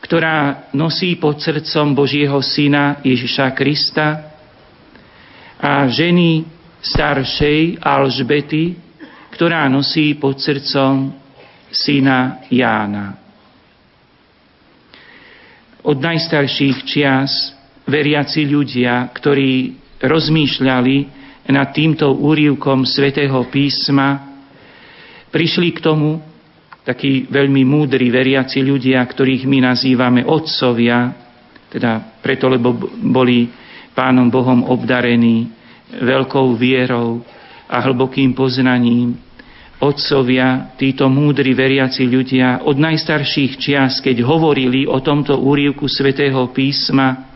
ktorá 0.00 0.70
nosí 0.70 1.18
pod 1.18 1.42
srdcom 1.42 1.96
Božieho 1.96 2.38
syna 2.38 3.02
Ježiša 3.02 3.50
Krista 3.58 4.38
a 5.58 5.88
ženy 5.90 6.46
staršej 6.78 7.82
Alžbety, 7.82 8.78
ktorá 9.34 9.66
nosí 9.66 10.14
pod 10.14 10.38
srdcom 10.38 11.10
syna 11.74 12.46
Jána. 12.48 13.18
Od 15.86 15.98
najstarších 15.98 16.86
čias 16.86 17.54
veriaci 17.86 18.46
ľudia, 18.46 19.06
ktorí 19.10 19.78
rozmýšľali 20.02 20.96
nad 21.46 21.68
týmto 21.70 22.10
úrivkom 22.10 22.82
svätého 22.82 23.38
písma, 23.50 24.38
prišli 25.30 25.70
k 25.74 25.82
tomu 25.82 26.18
takí 26.86 27.26
veľmi 27.26 27.66
múdri 27.66 28.14
veriaci 28.14 28.62
ľudia, 28.62 29.02
ktorých 29.02 29.42
my 29.50 29.58
nazývame 29.74 30.22
otcovia, 30.22 31.10
teda 31.66 32.22
preto, 32.22 32.46
lebo 32.46 32.78
boli 33.02 33.50
Pánom 33.90 34.30
Bohom 34.30 34.62
obdarený 34.70 35.50
veľkou 35.98 36.54
vierou 36.54 37.26
a 37.66 37.82
hlbokým 37.82 38.30
poznaním. 38.38 39.18
Otcovia, 39.82 40.72
títo 40.78 41.10
múdri 41.10 41.52
veriaci 41.52 42.06
ľudia 42.06 42.64
od 42.64 42.78
najstarších 42.78 43.52
čias, 43.58 43.98
keď 43.98 44.22
hovorili 44.24 44.86
o 44.86 45.02
tomto 45.02 45.36
úrivku 45.42 45.90
svätého 45.90 46.48
písma, 46.54 47.28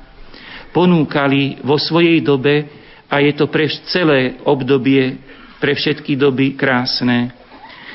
ponúkali 0.70 1.58
vo 1.66 1.76
svojej 1.76 2.22
dobe, 2.22 2.80
a 3.10 3.18
je 3.18 3.34
to 3.34 3.50
pre 3.50 3.66
celé 3.90 4.38
obdobie, 4.46 5.18
pre 5.58 5.74
všetky 5.74 6.14
doby 6.14 6.54
krásne, 6.54 7.39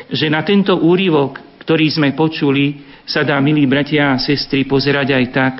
že 0.09 0.29
na 0.29 0.45
tento 0.45 0.77
úrivok, 0.77 1.61
ktorý 1.61 1.87
sme 1.89 2.13
počuli, 2.13 2.83
sa 3.05 3.21
dá, 3.21 3.37
milí 3.41 3.65
bratia 3.69 4.13
a 4.13 4.21
sestry, 4.21 4.65
pozerať 4.65 5.13
aj 5.13 5.25
tak, 5.33 5.53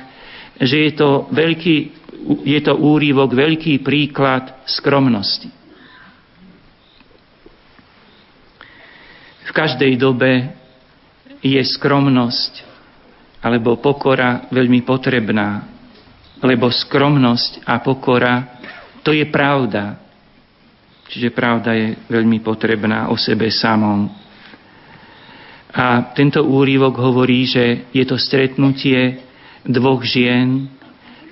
že 0.62 0.90
je 0.90 0.92
to 0.98 1.30
veľký 1.30 2.06
je 2.26 2.60
to 2.66 2.74
úrivok, 2.74 3.38
veľký 3.38 3.86
príklad 3.86 4.66
skromnosti. 4.66 5.52
V 9.46 9.52
každej 9.54 9.94
dobe 10.02 10.50
je 11.46 11.62
skromnosť 11.62 12.66
alebo 13.46 13.78
pokora 13.78 14.50
veľmi 14.50 14.82
potrebná, 14.82 15.70
lebo 16.42 16.74
skromnosť 16.74 17.62
a 17.62 17.78
pokora 17.78 18.58
to 19.06 19.14
je 19.14 19.30
pravda. 19.30 20.02
Čiže 21.06 21.30
pravda 21.30 21.78
je 21.78 21.94
veľmi 22.10 22.42
potrebná 22.42 23.14
o 23.14 23.16
sebe 23.22 23.54
samom. 23.54 24.10
A 25.76 26.16
tento 26.16 26.40
úrivok 26.40 26.96
hovorí, 27.04 27.44
že 27.44 27.92
je 27.92 28.08
to 28.08 28.16
stretnutie 28.16 29.20
dvoch 29.68 30.00
žien, 30.08 30.72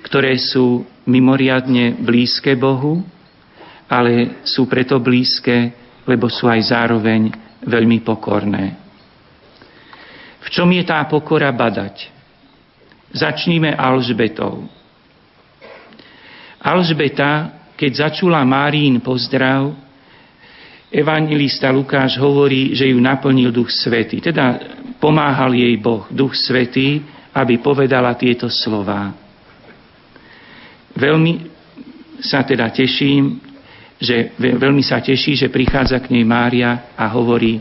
ktoré 0.04 0.36
sú 0.36 0.84
mimoriadne 1.08 1.96
blízke 1.96 2.52
Bohu, 2.52 3.00
ale 3.88 4.44
sú 4.44 4.68
preto 4.68 5.00
blízke, 5.00 5.72
lebo 6.04 6.28
sú 6.28 6.44
aj 6.44 6.60
zároveň 6.76 7.32
veľmi 7.64 8.04
pokorné. 8.04 8.76
V 10.44 10.48
čom 10.52 10.68
je 10.76 10.84
tá 10.84 11.00
pokora 11.08 11.48
badať? 11.48 12.12
Začníme 13.16 13.72
Alžbetou. 13.72 14.68
Alžbeta, 16.60 17.64
keď 17.80 18.08
začula 18.08 18.44
Márín 18.44 19.00
pozdrav, 19.00 19.72
evangelista 20.94 21.74
Lukáš 21.74 22.14
hovorí, 22.22 22.70
že 22.78 22.86
ju 22.86 23.02
naplnil 23.02 23.50
Duch 23.50 23.74
Svetý. 23.74 24.22
Teda 24.22 24.62
pomáhal 25.02 25.50
jej 25.58 25.74
Boh, 25.82 26.06
Duch 26.06 26.38
Svetý, 26.38 27.02
aby 27.34 27.58
povedala 27.58 28.14
tieto 28.14 28.46
slová. 28.46 29.10
Veľmi 30.94 31.50
sa 32.22 32.46
teda 32.46 32.70
teším, 32.70 33.42
že 33.98 34.38
veľmi 34.38 34.86
sa 34.86 35.02
teší, 35.02 35.34
že 35.34 35.50
prichádza 35.50 35.98
k 35.98 36.14
nej 36.14 36.22
Mária 36.22 36.94
a 36.94 37.10
hovorí, 37.10 37.58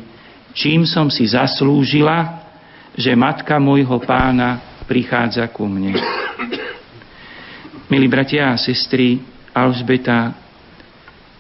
čím 0.54 0.86
som 0.86 1.10
si 1.10 1.26
zaslúžila, 1.26 2.46
že 2.94 3.18
matka 3.18 3.58
môjho 3.58 3.98
pána 4.06 4.62
prichádza 4.86 5.50
ku 5.50 5.66
mne. 5.66 5.98
Milí 7.90 8.06
bratia 8.06 8.54
a 8.54 8.62
sestry, 8.62 9.18
Alžbeta 9.54 10.34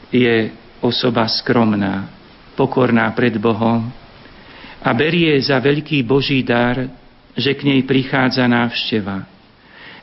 je 0.09 0.62
osoba 0.83 1.23
skromná, 1.31 2.11
pokorná 2.59 3.07
pred 3.15 3.39
Bohom 3.39 3.87
a 4.83 4.89
berie 4.91 5.39
za 5.39 5.57
veľký 5.63 6.03
Boží 6.03 6.43
dar, 6.43 6.91
že 7.33 7.55
k 7.55 7.65
nej 7.65 7.81
prichádza 7.87 8.43
návšteva 8.45 9.33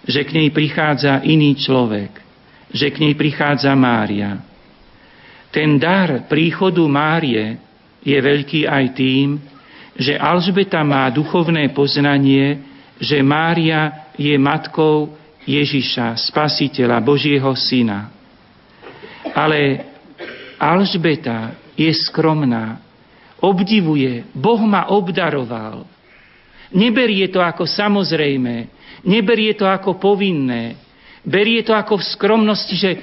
že 0.06 0.24
k 0.24 0.30
nej 0.32 0.48
prichádza 0.48 1.20
iný 1.28 1.56
človek, 1.56 2.12
že 2.72 2.88
k 2.88 2.96
nej 3.04 3.14
prichádza 3.16 3.72
Mária. 3.76 4.40
Ten 5.50 5.76
dar 5.76 6.24
príchodu 6.30 6.80
Márie 6.86 7.58
je 8.00 8.16
veľký 8.16 8.64
aj 8.64 8.84
tým, 8.96 9.36
že 9.98 10.16
Alžbeta 10.16 10.80
má 10.86 11.10
duchovné 11.12 11.68
poznanie, 11.74 12.64
že 12.96 13.20
Mária 13.20 14.08
je 14.16 14.32
matkou 14.38 15.12
Ježiša, 15.44 16.16
spasiteľa, 16.30 17.02
Božieho 17.02 17.52
syna. 17.58 18.08
Ale 19.34 19.89
Alžbeta 20.60 21.56
je 21.72 21.88
skromná, 22.04 22.76
obdivuje, 23.40 24.28
Boh 24.36 24.60
ma 24.60 24.92
obdaroval. 24.92 25.88
Neberie 26.70 27.26
to 27.32 27.40
ako 27.40 27.64
samozrejme, 27.64 28.68
Neberie 29.04 29.56
to 29.56 29.64
ako 29.64 29.96
povinné. 29.96 30.76
Berie 31.24 31.64
to 31.64 31.72
ako 31.72 32.00
v 32.00 32.08
skromnosti, 32.16 32.74
že 32.76 33.00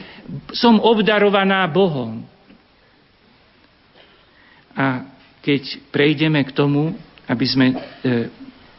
som 0.54 0.82
obdarovaná 0.82 1.66
Bohom. 1.70 2.22
A 4.78 5.06
keď 5.42 5.90
prejdeme 5.90 6.42
k 6.46 6.54
tomu, 6.54 6.94
aby 7.26 7.46
sme 7.50 7.74
e, 7.74 7.76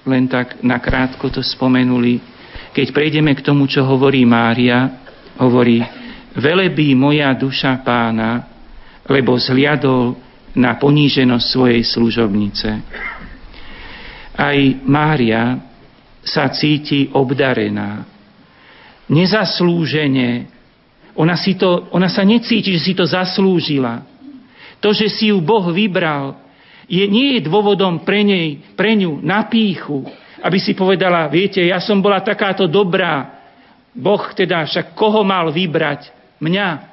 len 0.06 0.24
tak 0.30 0.62
nakrátko 0.62 1.26
to 1.30 1.42
spomenuli, 1.42 2.22
keď 2.70 2.86
prejdeme 2.94 3.34
k 3.34 3.42
tomu, 3.42 3.66
čo 3.66 3.82
hovorí 3.82 4.22
Mária, 4.22 5.02
hovorí, 5.42 5.82
velebí 6.38 6.94
moja 6.94 7.34
duša 7.34 7.82
pána, 7.82 8.57
lebo 9.08 9.40
zliadol 9.40 10.14
na 10.54 10.76
poníženosť 10.76 11.46
svojej 11.48 11.82
služobnice. 11.84 12.68
Aj 14.38 14.58
Mária 14.86 15.58
sa 16.22 16.46
cíti 16.52 17.08
obdarená. 17.10 18.04
Nezaslúžene. 19.08 20.46
Ona, 21.18 21.34
si 21.34 21.58
to, 21.58 21.90
ona 21.90 22.06
sa 22.06 22.22
necíti, 22.22 22.76
že 22.76 22.84
si 22.84 22.92
to 22.94 23.08
zaslúžila. 23.08 24.04
To, 24.78 24.94
že 24.94 25.10
si 25.10 25.34
ju 25.34 25.42
Boh 25.42 25.66
vybral, 25.74 26.38
je, 26.88 27.04
nie 27.04 27.36
je 27.36 27.44
dôvodom 27.44 28.00
pre, 28.00 28.24
nej, 28.24 28.62
pre 28.72 28.96
ňu 28.96 29.20
na 29.20 29.44
píchu, 29.44 30.08
aby 30.40 30.56
si 30.62 30.72
povedala, 30.72 31.28
viete, 31.28 31.60
ja 31.60 31.82
som 31.82 32.00
bola 32.00 32.22
takáto 32.22 32.64
dobrá, 32.64 33.38
Boh 33.92 34.22
teda 34.32 34.64
však 34.64 34.94
koho 34.94 35.26
mal 35.26 35.50
vybrať? 35.52 36.08
Mňa. 36.38 36.87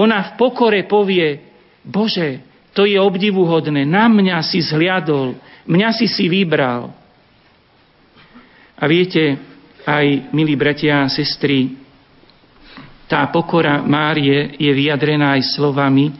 Ona 0.00 0.32
v 0.32 0.40
pokore 0.40 0.88
povie, 0.88 1.36
Bože, 1.84 2.40
to 2.72 2.88
je 2.88 2.96
obdivuhodné, 2.96 3.84
na 3.84 4.08
mňa 4.08 4.40
si 4.40 4.64
zhliadol, 4.64 5.36
mňa 5.68 5.90
si 5.92 6.08
si 6.08 6.24
vybral. 6.30 6.88
A 8.80 8.84
viete, 8.88 9.36
aj 9.84 10.32
milí 10.32 10.56
bratia 10.56 11.04
a 11.04 11.12
sestry, 11.12 11.76
tá 13.10 13.26
pokora 13.28 13.82
Márie 13.84 14.56
je 14.56 14.70
vyjadrená 14.70 15.36
aj 15.36 15.52
slovami, 15.52 16.14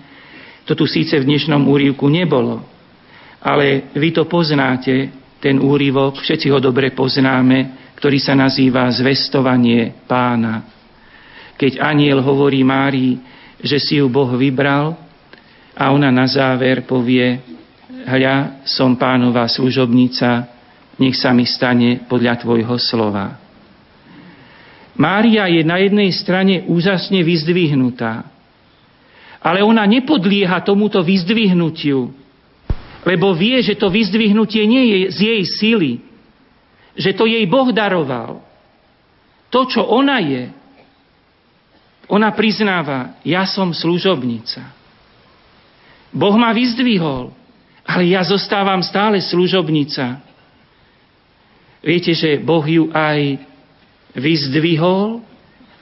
to 0.66 0.76
tu 0.76 0.84
síce 0.84 1.16
v 1.16 1.24
dnešnom 1.24 1.64
úrivku 1.70 2.10
nebolo, 2.10 2.60
ale 3.40 3.94
vy 3.96 4.10
to 4.12 4.28
poznáte, 4.28 5.08
ten 5.40 5.56
úrivok, 5.56 6.20
všetci 6.20 6.52
ho 6.52 6.60
dobre 6.60 6.92
poznáme, 6.92 7.80
ktorý 7.96 8.18
sa 8.20 8.36
nazýva 8.36 8.92
Zvestovanie 8.92 10.04
pána. 10.04 10.68
Keď 11.56 11.80
aniel 11.80 12.20
hovorí 12.20 12.60
Márii, 12.60 13.16
že 13.60 13.78
si 13.80 14.00
ju 14.00 14.08
Boh 14.08 14.32
vybral 14.36 14.96
a 15.76 15.92
ona 15.92 16.12
na 16.12 16.28
záver 16.28 16.84
povie, 16.84 17.40
hľa, 18.04 18.64
som 18.64 18.96
pánová 18.96 19.48
služobnica, 19.48 20.48
nech 21.00 21.16
sa 21.16 21.32
mi 21.32 21.48
stane 21.48 22.04
podľa 22.04 22.44
tvojho 22.44 22.76
slova. 22.76 23.40
Mária 25.00 25.48
je 25.48 25.64
na 25.64 25.80
jednej 25.80 26.12
strane 26.12 26.68
úžasne 26.68 27.24
vyzdvihnutá, 27.24 28.28
ale 29.40 29.64
ona 29.64 29.88
nepodlieha 29.88 30.60
tomuto 30.60 31.00
vyzdvihnutiu, 31.00 32.12
lebo 33.08 33.32
vie, 33.32 33.64
že 33.64 33.80
to 33.80 33.88
vyzdvihnutie 33.88 34.60
nie 34.68 34.84
je 34.84 34.98
z 35.08 35.18
jej 35.24 35.42
sily, 35.48 35.92
že 36.92 37.16
to 37.16 37.24
jej 37.24 37.48
Boh 37.48 37.72
daroval. 37.72 38.44
To, 39.48 39.64
čo 39.64 39.80
ona 39.88 40.20
je, 40.20 40.52
ona 42.10 42.34
priznáva, 42.34 43.14
ja 43.22 43.46
som 43.46 43.70
služobnica. 43.70 44.66
Boh 46.10 46.34
ma 46.34 46.50
vyzdvihol, 46.50 47.30
ale 47.86 48.02
ja 48.10 48.26
zostávam 48.26 48.82
stále 48.82 49.22
služobnica. 49.22 50.18
Viete, 51.80 52.10
že 52.12 52.42
Boh 52.42 52.66
ju 52.66 52.90
aj 52.90 53.38
vyzdvihol, 54.18 55.22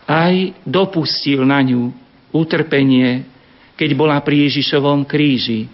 aj 0.05 0.53
dopustil 0.69 1.49
na 1.49 1.65
ňu 1.65 1.97
utrpenie, 2.29 3.25
keď 3.73 3.91
bola 3.97 4.21
pri 4.21 4.53
Ježišovom 4.53 5.09
kríži. 5.09 5.65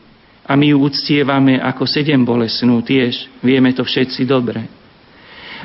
A 0.46 0.54
my 0.54 0.70
ju 0.70 0.86
uctievame 0.86 1.58
ako 1.58 1.88
sedem 1.88 2.22
bolesnú 2.22 2.78
tiež. 2.84 3.42
Vieme 3.42 3.74
to 3.74 3.82
všetci 3.82 4.22
dobre. 4.22 4.62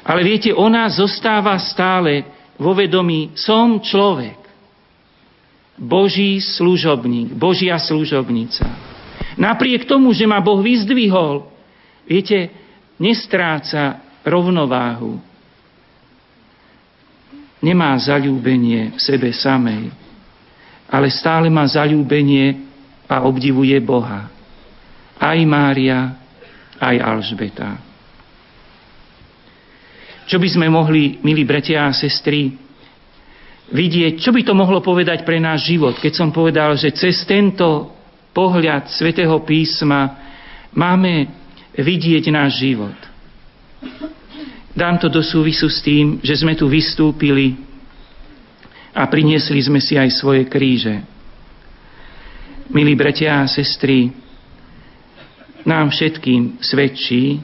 Ale 0.02 0.24
viete, 0.24 0.50
ona 0.56 0.88
zostáva 0.88 1.54
stále 1.60 2.24
vo 2.56 2.72
vedomí, 2.72 3.36
som 3.36 3.78
človek. 3.84 4.49
Boží 5.80 6.44
služobník, 6.44 7.32
Božia 7.32 7.80
služobnica. 7.80 8.68
Napriek 9.40 9.88
tomu, 9.88 10.12
že 10.12 10.28
ma 10.28 10.44
Boh 10.44 10.60
vyzdvihol, 10.60 11.48
viete, 12.04 12.52
nestráca 13.00 14.04
rovnováhu. 14.28 15.24
Nemá 17.64 17.96
zalúbenie 17.96 18.92
v 18.96 19.00
sebe 19.00 19.32
samej, 19.32 19.92
ale 20.92 21.08
stále 21.08 21.48
má 21.48 21.64
zalúbenie 21.64 22.68
a 23.08 23.24
obdivuje 23.24 23.76
Boha 23.80 24.40
aj 25.20 25.40
Mária, 25.44 26.16
aj 26.80 26.96
Alžbeta. 26.96 27.76
Čo 30.26 30.40
by 30.40 30.48
sme 30.48 30.72
mohli, 30.72 31.20
milí 31.20 31.44
bratia 31.44 31.92
a 31.92 31.92
sestry, 31.92 32.56
vidieť, 33.70 34.18
čo 34.18 34.34
by 34.34 34.42
to 34.42 34.54
mohlo 34.58 34.82
povedať 34.82 35.22
pre 35.22 35.38
náš 35.38 35.70
život, 35.70 35.98
keď 35.98 36.14
som 36.14 36.30
povedal, 36.34 36.74
že 36.74 36.94
cez 36.94 37.22
tento 37.26 37.94
pohľad 38.34 38.90
svätého 38.90 39.34
písma 39.46 40.18
máme 40.74 41.30
vidieť 41.78 42.30
náš 42.34 42.62
život. 42.62 42.98
Dám 44.74 44.98
to 45.02 45.10
do 45.10 45.22
súvisu 45.22 45.70
s 45.70 45.82
tým, 45.82 46.22
že 46.22 46.40
sme 46.40 46.54
tu 46.58 46.70
vystúpili 46.70 47.58
a 48.94 49.06
priniesli 49.06 49.60
sme 49.62 49.82
si 49.82 49.98
aj 49.98 50.10
svoje 50.14 50.46
kríže. 50.50 51.04
Milí 52.70 52.94
bratia 52.94 53.42
a 53.42 53.50
sestry, 53.50 54.14
nám 55.66 55.92
všetkým 55.92 56.62
svedčí, 56.64 57.42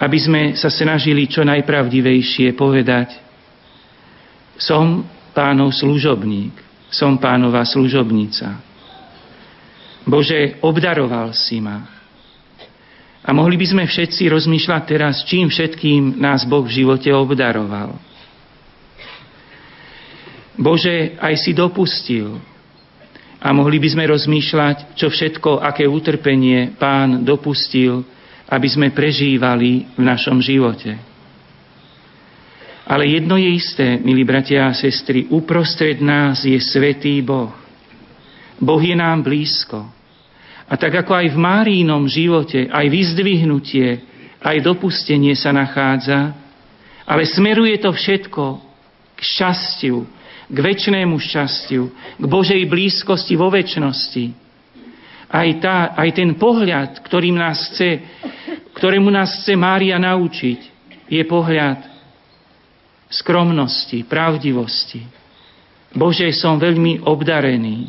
aby 0.00 0.18
sme 0.18 0.42
sa 0.56 0.72
snažili 0.72 1.28
čo 1.28 1.44
najpravdivejšie 1.44 2.54
povedať 2.56 3.26
som 4.56 5.04
pánov 5.36 5.76
služobník, 5.76 6.56
som 6.88 7.20
pánova 7.20 7.60
služobnica. 7.68 8.56
Bože, 10.08 10.56
obdaroval 10.64 11.36
si 11.36 11.60
ma. 11.60 11.84
A 13.20 13.34
mohli 13.36 13.60
by 13.60 13.66
sme 13.68 13.84
všetci 13.84 14.32
rozmýšľať 14.32 14.82
teraz, 14.88 15.20
čím 15.28 15.52
všetkým 15.52 16.16
nás 16.16 16.48
Boh 16.48 16.64
v 16.64 16.80
živote 16.80 17.12
obdaroval. 17.12 18.00
Bože, 20.56 21.20
aj 21.20 21.34
si 21.36 21.52
dopustil, 21.52 22.40
a 23.36 23.52
mohli 23.54 23.78
by 23.78 23.88
sme 23.94 24.04
rozmýšľať, 24.10 24.98
čo 24.98 25.06
všetko, 25.06 25.62
aké 25.62 25.86
utrpenie 25.86 26.74
pán 26.80 27.22
dopustil, 27.22 28.02
aby 28.50 28.66
sme 28.66 28.90
prežívali 28.90 29.86
v 29.94 30.02
našom 30.02 30.42
živote. 30.42 30.96
Ale 32.86 33.10
jedno 33.10 33.34
je 33.34 33.50
isté, 33.50 33.98
milí 33.98 34.22
bratia 34.22 34.70
a 34.70 34.76
sestry, 34.76 35.26
uprostred 35.26 35.98
nás 35.98 36.46
je 36.46 36.54
svetý 36.62 37.18
Boh. 37.18 37.50
Boh 38.62 38.78
je 38.78 38.94
nám 38.94 39.26
blízko. 39.26 39.90
A 40.70 40.74
tak 40.78 40.94
ako 40.94 41.18
aj 41.18 41.34
v 41.34 41.38
Márínom 41.38 42.06
živote, 42.06 42.70
aj 42.70 42.86
vyzdvihnutie, 42.86 44.06
aj 44.38 44.56
dopustenie 44.62 45.34
sa 45.34 45.50
nachádza, 45.50 46.30
ale 47.02 47.26
smeruje 47.26 47.74
to 47.82 47.90
všetko 47.90 48.62
k 49.18 49.20
šťastiu, 49.34 50.06
k 50.46 50.56
väčšnému 50.58 51.18
šťastiu, 51.18 51.82
k 52.22 52.24
Božej 52.26 52.62
blízkosti 52.70 53.34
vo 53.34 53.50
väčšnosti. 53.50 54.46
Aj, 55.26 55.48
tá, 55.58 55.90
aj 55.98 56.10
ten 56.14 56.38
pohľad, 56.38 57.02
ktorým 57.02 57.34
nás 57.34 57.66
chce, 57.74 57.98
ktorému 58.78 59.10
nás 59.10 59.42
chce 59.42 59.58
Mária 59.58 59.98
naučiť, 59.98 60.60
je 61.10 61.22
pohľad 61.26 61.95
skromnosti, 63.10 64.02
pravdivosti. 64.06 65.02
Bože, 65.94 66.28
som 66.34 66.58
veľmi 66.58 67.06
obdarený. 67.06 67.88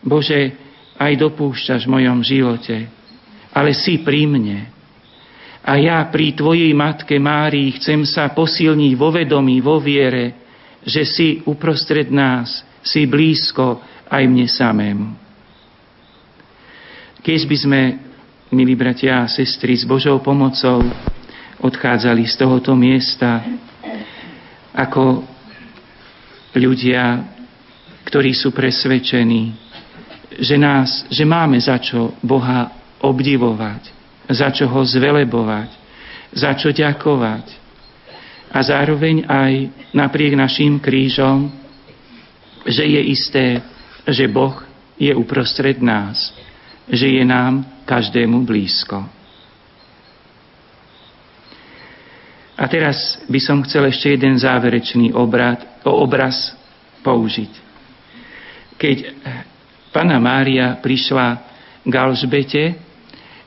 Bože, 0.00 0.54
aj 0.98 1.12
dopúšťaš 1.14 1.86
v 1.86 1.92
mojom 1.94 2.18
živote, 2.26 2.76
ale 3.54 3.70
si 3.74 4.02
pri 4.02 4.26
mne. 4.26 4.66
A 5.62 5.78
ja 5.78 6.02
pri 6.10 6.34
Tvojej 6.34 6.74
matke 6.74 7.20
Márii 7.22 7.76
chcem 7.78 8.02
sa 8.02 8.30
posilniť 8.34 8.92
vo 8.98 9.14
vedomí, 9.14 9.62
vo 9.62 9.78
viere, 9.78 10.34
že 10.82 11.06
si 11.06 11.28
uprostred 11.46 12.08
nás, 12.10 12.66
si 12.82 13.04
blízko 13.04 13.82
aj 14.08 14.22
mne 14.26 14.46
samému. 14.48 15.08
Keď 17.20 17.40
by 17.44 17.56
sme, 17.60 17.80
milí 18.54 18.72
bratia 18.72 19.26
a 19.26 19.30
sestry, 19.30 19.76
s 19.76 19.84
Božou 19.84 20.22
pomocou 20.24 20.80
odchádzali 21.60 22.24
z 22.24 22.34
tohoto 22.38 22.72
miesta 22.72 23.44
ako 24.78 25.26
ľudia, 26.54 27.26
ktorí 28.06 28.30
sú 28.30 28.54
presvedčení, 28.54 29.58
že, 30.38 30.54
nás, 30.54 31.02
že 31.10 31.26
máme 31.26 31.58
za 31.58 31.82
čo 31.82 32.14
Boha 32.22 32.70
obdivovať, 33.02 33.90
za 34.30 34.54
čo 34.54 34.70
ho 34.70 34.80
zvelebovať, 34.86 35.70
za 36.30 36.54
čo 36.54 36.70
ďakovať, 36.70 37.68
a 38.48 38.58
zároveň 38.64 39.28
aj 39.28 39.52
napriek 39.92 40.32
našim 40.32 40.80
krížom, 40.80 41.52
že 42.64 42.84
je 42.84 43.02
isté, 43.12 43.60
že 44.08 44.24
Boh 44.24 44.56
je 44.96 45.12
uprostred 45.12 45.76
nás, 45.84 46.32
že 46.88 47.12
je 47.12 47.24
nám 47.28 47.64
každému 47.84 48.48
blízko. 48.48 49.17
A 52.58 52.66
teraz 52.66 53.22
by 53.30 53.38
som 53.38 53.62
chcel 53.62 53.86
ešte 53.86 54.18
jeden 54.18 54.34
záverečný 54.34 55.14
obrad, 55.14 55.62
obraz 55.86 56.58
použiť. 57.06 57.52
Keď 58.74 58.96
Pana 59.94 60.18
Mária 60.18 60.74
prišla 60.82 61.38
k 61.86 61.92
Alžbete, 61.94 62.64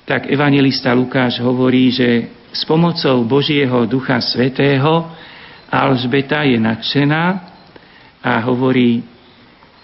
tak 0.07 0.31
evangelista 0.31 0.95
Lukáš 0.95 1.43
hovorí, 1.43 1.91
že 1.91 2.31
s 2.51 2.63
pomocou 2.63 3.23
Božieho 3.27 3.83
Ducha 3.87 4.19
Svetého 4.23 5.07
Alžbeta 5.71 6.43
je 6.43 6.59
nadšená 6.59 7.23
a 8.19 8.31
hovorí, 8.43 9.03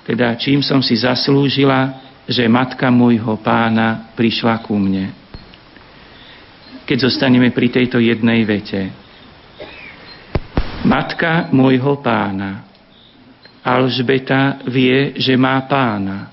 teda 0.04 0.36
čím 0.36 0.60
som 0.60 0.84
si 0.84 1.00
zaslúžila, 1.00 2.00
že 2.28 2.44
matka 2.48 2.92
môjho 2.92 3.40
pána 3.40 4.12
prišla 4.16 4.60
ku 4.64 4.76
mne. 4.76 5.16
keď 6.88 7.12
zostaneme 7.12 7.52
pri 7.52 7.68
tejto 7.68 8.00
jednej 8.00 8.48
vete. 8.48 9.07
Matka 10.88 11.52
môjho 11.52 12.00
pána. 12.00 12.64
Alžbeta 13.60 14.64
vie, 14.72 15.20
že 15.20 15.36
má 15.36 15.60
pána. 15.68 16.32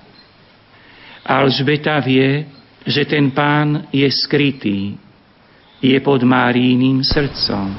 Alžbeta 1.27 1.99
vie, 1.99 2.47
že 2.87 3.03
ten 3.03 3.35
pán 3.35 3.91
je 3.91 4.07
skrytý, 4.07 4.95
je 5.83 5.99
pod 5.99 6.23
Máríným 6.23 7.03
srdcom. 7.03 7.75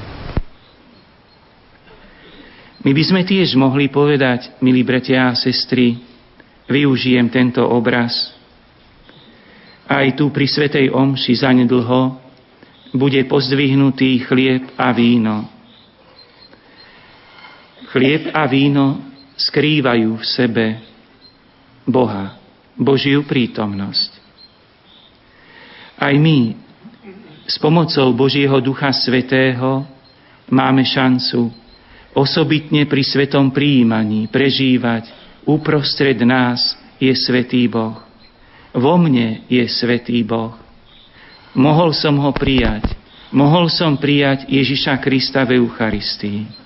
My 2.84 2.92
by 2.92 3.02
sme 3.08 3.24
tiež 3.24 3.56
mohli 3.56 3.88
povedať, 3.88 4.60
milí 4.60 4.84
bratia 4.84 5.32
a 5.32 5.38
sestry, 5.38 5.96
využijem 6.68 7.32
tento 7.32 7.64
obraz. 7.64 8.36
Aj 9.88 10.04
tu 10.12 10.28
pri 10.28 10.44
Svetej 10.44 10.92
Omši 10.92 11.40
zanedlho 11.40 12.20
bude 12.92 13.24
pozdvihnutý 13.24 14.28
chlieb 14.28 14.76
a 14.76 14.92
víno. 14.92 15.55
Chlieb 17.94 18.34
a 18.34 18.46
víno 18.50 18.98
skrývajú 19.36 20.18
v 20.18 20.24
sebe 20.26 20.66
Boha, 21.86 22.34
Božiu 22.74 23.22
prítomnosť. 23.22 24.10
Aj 25.96 26.12
my 26.12 26.52
s 27.46 27.56
pomocou 27.62 28.10
Božieho 28.10 28.58
Ducha 28.58 28.90
Svetého 28.90 29.86
máme 30.50 30.82
šancu 30.82 31.48
osobitne 32.10 32.88
pri 32.90 33.06
svetom 33.06 33.54
príjmaní 33.54 34.26
prežívať 34.26 35.08
uprostred 35.46 36.18
nás 36.26 36.74
je 36.98 37.12
Svetý 37.14 37.70
Boh. 37.70 38.02
Vo 38.74 38.98
mne 38.98 39.46
je 39.46 39.62
Svetý 39.70 40.26
Boh. 40.26 40.58
Mohol 41.56 41.94
som 41.96 42.18
ho 42.20 42.34
prijať. 42.34 42.92
Mohol 43.32 43.72
som 43.72 43.96
prijať 43.96 44.48
Ježiša 44.50 45.00
Krista 45.00 45.46
v 45.48 45.62
Eucharistii. 45.62 46.65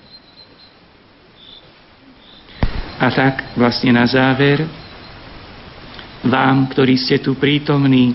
A 3.01 3.09
tak 3.09 3.57
vlastne 3.57 3.97
na 3.97 4.05
záver, 4.05 4.61
vám, 6.21 6.69
ktorí 6.69 7.01
ste 7.01 7.17
tu 7.17 7.33
prítomní 7.33 8.13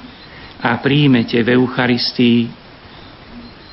a 0.63 0.79
príjmete 0.79 1.43
v 1.43 1.59
Eucharistii 1.59 2.47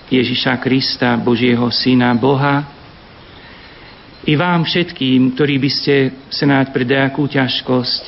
Ježiša 0.09 0.57
Krista, 0.57 1.13
Božieho 1.21 1.69
Syna, 1.69 2.17
Boha, 2.17 2.65
i 4.23 4.33
vám 4.39 4.63
všetkým, 4.63 5.35
ktorí 5.35 5.59
by 5.59 5.69
ste 5.69 5.95
snáď 6.31 6.71
pre 6.71 6.87
nejakú 6.87 7.27
ťažkosť 7.27 8.03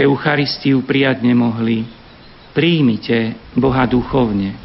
Eucharistiu 0.00 0.82
prijať 0.82 1.20
nemohli, 1.22 1.84
príjmite 2.56 3.36
Boha 3.52 3.84
duchovne. 3.84 4.56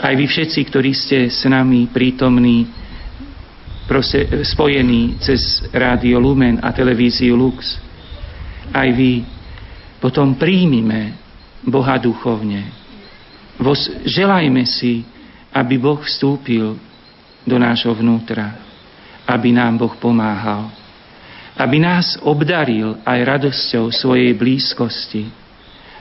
Aj 0.00 0.12
vy 0.12 0.24
všetci, 0.28 0.60
ktorí 0.68 0.92
ste 0.96 1.28
s 1.28 1.44
nami 1.44 1.88
prítomní, 1.88 2.68
proste 3.86 4.26
spojení 4.42 5.16
cez 5.22 5.62
rádio 5.70 6.18
Lumen 6.18 6.58
a 6.60 6.74
televíziu 6.74 7.38
Lux. 7.38 7.78
Aj 8.74 8.90
vy 8.90 9.22
potom 10.02 10.34
príjmime 10.34 11.14
Boha 11.62 11.96
duchovne. 11.96 12.66
Vos, 13.56 13.88
želajme 14.04 14.66
si, 14.68 15.06
aby 15.54 15.80
Boh 15.80 16.02
vstúpil 16.02 16.76
do 17.46 17.56
nášho 17.56 17.94
vnútra, 17.96 18.58
aby 19.24 19.54
nám 19.54 19.80
Boh 19.80 19.94
pomáhal, 19.96 20.68
aby 21.56 21.80
nás 21.80 22.20
obdaril 22.20 23.00
aj 23.00 23.18
radosťou 23.24 23.88
svojej 23.88 24.36
blízkosti 24.36 25.24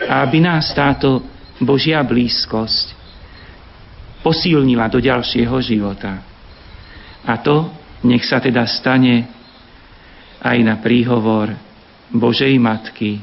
a 0.03 0.19
aby 0.25 0.43
nás 0.43 0.73
táto 0.75 1.23
Božia 1.63 2.03
blízkosť 2.03 2.91
posilnila 4.19 4.91
do 4.91 4.99
ďalšieho 4.99 5.55
života. 5.63 6.34
A 7.25 7.41
to 7.41 7.73
nech 8.05 8.21
sa 8.25 8.37
teda 8.37 8.65
stane 8.69 9.25
aj 10.45 10.57
na 10.61 10.77
príhovor 10.77 11.49
Božej 12.13 12.53
Matky, 12.61 13.17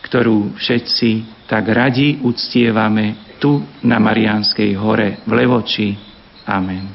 ktorú 0.00 0.56
všetci 0.56 1.44
tak 1.44 1.68
radi 1.68 2.20
uctievame 2.24 3.36
tu 3.36 3.60
na 3.84 4.00
Mariánskej 4.00 4.72
hore 4.80 5.20
v 5.28 5.30
Levoči. 5.36 5.88
Amen. 6.48 6.88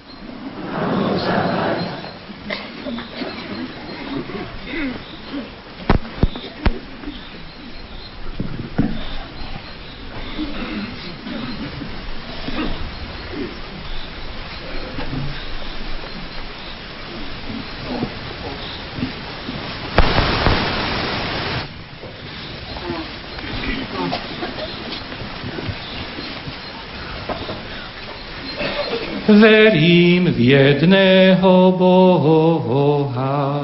Verím 29.39 30.25
v 30.25 30.39
jedného 30.39 31.75
Boha. 31.77 33.63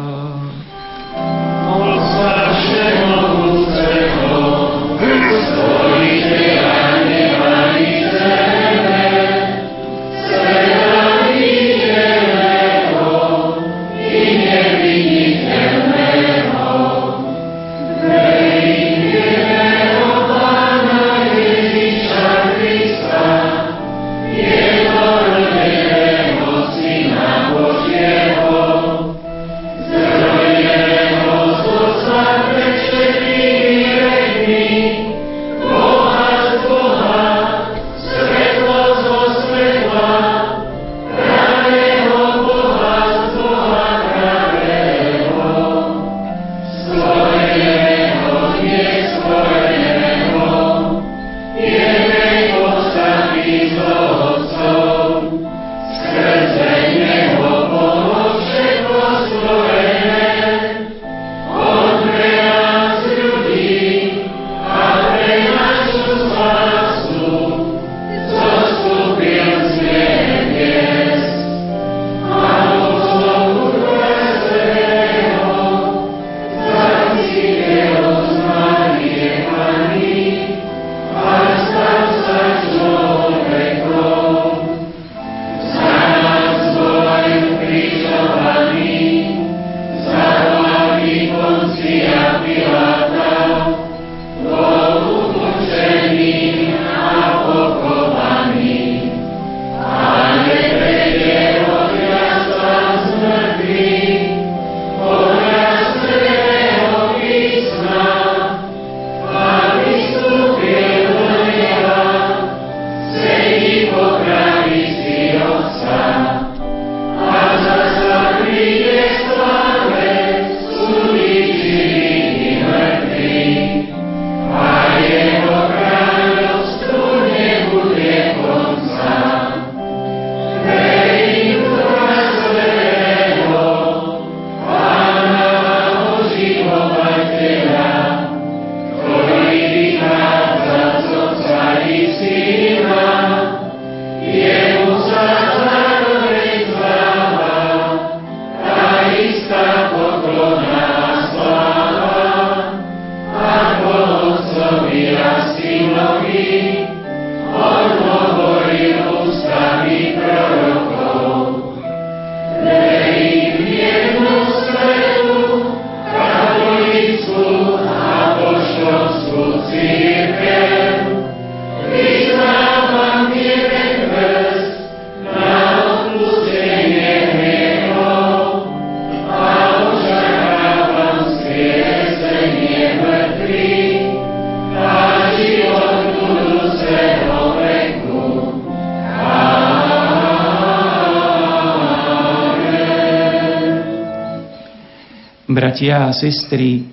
Bratia 195.79 196.11
a 196.11 196.11
sestry, 196.11 196.91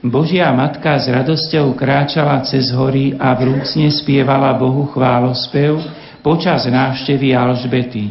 Božia 0.00 0.48
Matka 0.56 0.96
s 0.96 1.04
radosťou 1.04 1.76
kráčala 1.76 2.40
cez 2.48 2.72
hory 2.72 3.12
a 3.12 3.36
vrúcne 3.36 3.92
spievala 3.92 4.56
Bohu 4.56 4.88
chválospev 4.88 5.76
počas 6.24 6.64
návštevy 6.64 7.36
Alžbety. 7.36 8.08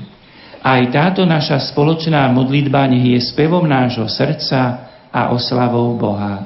Aj 0.62 0.78
táto 0.94 1.26
naša 1.26 1.58
spoločná 1.74 2.30
modlitba 2.30 2.86
nech 2.86 3.18
je 3.18 3.34
spevom 3.34 3.66
nášho 3.66 4.06
srdca 4.06 4.94
a 5.10 5.34
oslavou 5.34 5.98
Boha. 5.98 6.46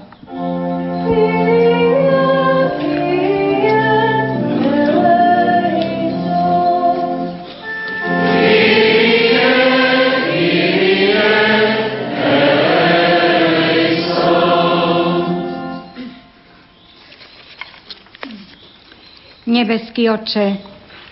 Nebeský 19.56 20.12
Oče, 20.12 20.60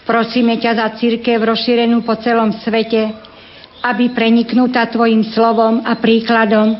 prosíme 0.03 0.59
ťa 0.59 0.75
za 0.75 0.87
církev 0.99 1.39
rozšírenú 1.39 2.03
po 2.03 2.19
celom 2.19 2.51
svete, 2.51 3.15
aby 3.79 4.11
preniknutá 4.11 4.91
Tvojim 4.91 5.23
slovom 5.31 5.79
a 5.79 5.95
príkladom 5.95 6.75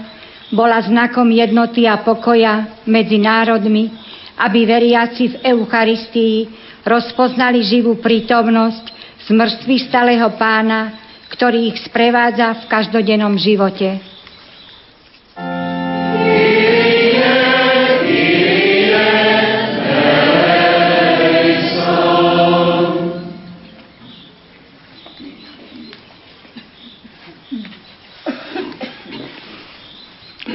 bola 0.52 0.84
znakom 0.84 1.32
jednoty 1.32 1.88
a 1.88 2.04
pokoja 2.04 2.84
medzi 2.84 3.16
národmi, 3.16 3.96
aby 4.44 4.68
veriaci 4.68 5.24
v 5.32 5.56
Eucharistii 5.56 6.52
rozpoznali 6.84 7.64
živú 7.64 7.96
prítomnosť 7.96 8.92
smrství 9.24 9.88
stáleho 9.88 10.36
pána, 10.36 11.00
ktorý 11.32 11.72
ich 11.72 11.80
sprevádza 11.88 12.60
v 12.60 12.64
každodennom 12.68 13.40
živote. 13.40 14.13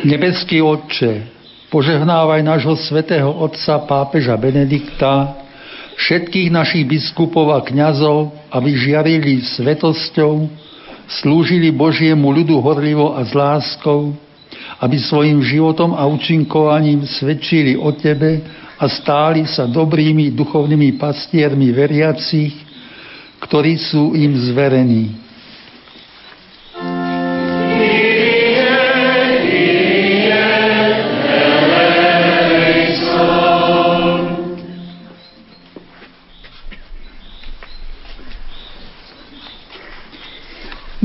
Nebeský 0.09 0.65
Otče, 0.65 1.29
požehnávaj 1.69 2.41
nášho 2.41 2.81
svetého 2.81 3.29
Otca 3.29 3.77
pápeža 3.85 4.41
Benedikta, 4.41 5.37
všetkých 6.01 6.49
našich 6.49 6.89
biskupov 6.89 7.53
a 7.53 7.61
kňazov, 7.61 8.33
aby 8.49 8.73
žiarili 8.73 9.45
svetosťou, 9.45 10.49
slúžili 11.21 11.69
Božiemu 11.69 12.25
ľudu 12.25 12.57
horlivo 12.57 13.13
a 13.13 13.21
s 13.21 13.37
láskou, 13.37 14.17
aby 14.81 14.97
svojim 14.97 15.45
životom 15.45 15.93
a 15.93 16.09
účinkovaním 16.09 17.05
svedčili 17.05 17.77
o 17.77 17.93
Tebe 17.93 18.41
a 18.81 18.89
stáli 18.89 19.45
sa 19.45 19.69
dobrými 19.69 20.33
duchovnými 20.33 20.97
pastiermi 20.97 21.69
veriacich, 21.69 22.57
ktorí 23.45 23.77
sú 23.77 24.17
im 24.17 24.33
zverení 24.41 25.28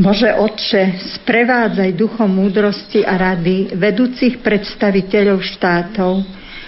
Bože 0.04 0.36
Otče, 0.36 1.00
sprevádzaj 1.24 1.96
duchom 1.96 2.28
múdrosti 2.28 3.08
a 3.08 3.16
rady 3.16 3.72
vedúcich 3.72 4.44
predstaviteľov 4.44 5.40
štátov, 5.40 6.20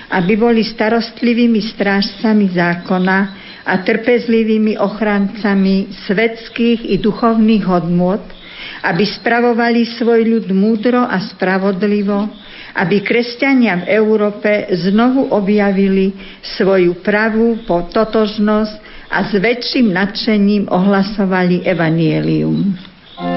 aby 0.08 0.34
boli 0.40 0.64
starostlivými 0.64 1.60
strážcami 1.76 2.56
zákona 2.56 3.18
a 3.68 3.74
trpezlivými 3.84 4.80
ochrancami 4.80 5.92
svetských 6.08 6.88
i 6.88 6.96
duchovných 6.96 7.64
hodnôt, 7.68 8.24
aby 8.88 9.04
spravovali 9.04 9.84
svoj 9.84 10.22
ľud 10.24 10.47
múdro 10.55 11.04
a 11.04 11.20
spravodlivo, 11.20 12.32
aby 12.72 13.04
kresťania 13.04 13.84
v 13.84 14.00
Európe 14.00 14.72
znovu 14.80 15.36
objavili 15.36 16.16
svoju 16.39 17.04
pravú 17.04 17.59
totožnosť 17.68 18.76
a 19.12 19.28
s 19.28 19.36
väčším 19.36 19.92
nadšením 19.92 20.72
ohlasovali 20.72 21.68
evanielium. 21.68 22.95
Nebeský 23.16 23.32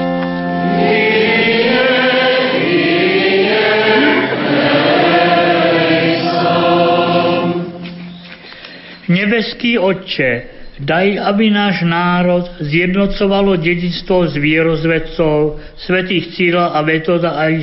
Otče, 9.78 10.50
daj, 10.82 11.22
aby 11.22 11.54
náš 11.54 11.86
národ 11.86 12.50
zjednocovalo 12.58 13.54
dedictvo 13.54 14.26
z 14.26 14.34
vierozvedcov, 14.42 15.62
svetých 15.78 16.34
Cíla 16.34 16.74
a 16.74 16.82
Metoda 16.82 17.38
aj 17.38 17.62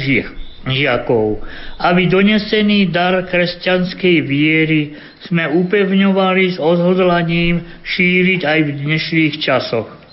žiakov, 0.71 1.43
aby 1.83 2.07
donesený 2.07 2.95
dar 2.95 3.27
kresťanskej 3.27 4.23
viery 4.23 4.95
sme 5.27 5.51
upevňovali 5.51 6.55
s 6.55 6.63
odhodlaním 6.63 7.59
šíriť 7.83 8.47
aj 8.47 8.59
v 8.63 8.69
dnešných 8.87 9.35
časoch. 9.43 10.05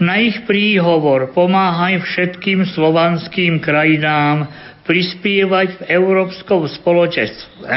Na 0.00 0.16
ich 0.16 0.48
príhovor 0.48 1.28
pomáhaj 1.36 2.00
všetkým 2.00 2.64
slovanským 2.72 3.60
krajinám 3.60 4.48
prispievať 4.88 5.76
v 5.76 5.82
európskom 5.92 6.64
spoločenstve 6.64 7.68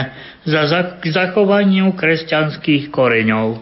za 0.47 0.61
zachovaniu 1.03 1.91
kresťanských 1.91 2.87
koreňov. 2.95 3.59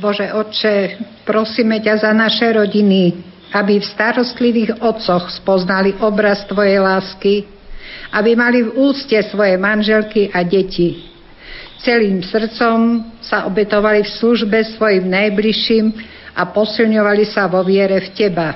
Bože 0.00 0.32
Otče, 0.32 0.76
prosíme 1.24 1.80
ťa 1.80 2.04
za 2.04 2.12
naše 2.12 2.52
rodiny, 2.52 3.29
aby 3.50 3.82
v 3.82 3.86
starostlivých 3.86 4.82
otcoch 4.82 5.30
spoznali 5.34 5.98
obraz 5.98 6.46
Tvojej 6.46 6.78
lásky, 6.78 7.34
aby 8.14 8.34
mali 8.38 8.62
v 8.66 8.74
úste 8.78 9.18
svoje 9.26 9.58
manželky 9.58 10.30
a 10.30 10.42
deti. 10.46 11.10
Celým 11.80 12.20
srdcom 12.20 13.08
sa 13.24 13.48
obetovali 13.48 14.04
v 14.04 14.14
službe 14.20 14.58
svojim 14.76 15.08
najbližším 15.08 15.86
a 16.36 16.44
posilňovali 16.52 17.24
sa 17.24 17.48
vo 17.48 17.64
viere 17.64 18.04
v 18.04 18.08
Teba. 18.12 18.52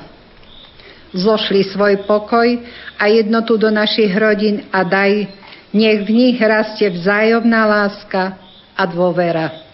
Zlošli 1.14 1.62
svoj 1.64 2.04
pokoj 2.04 2.58
a 2.98 3.04
jednotu 3.06 3.56
do 3.56 3.70
našich 3.70 4.12
rodín 4.12 4.66
a 4.74 4.82
daj, 4.82 5.30
nech 5.72 6.04
v 6.04 6.10
nich 6.10 6.36
rastie 6.42 6.90
vzájomná 6.90 7.66
láska 7.66 8.36
a 8.74 8.82
dôvera. 8.86 9.64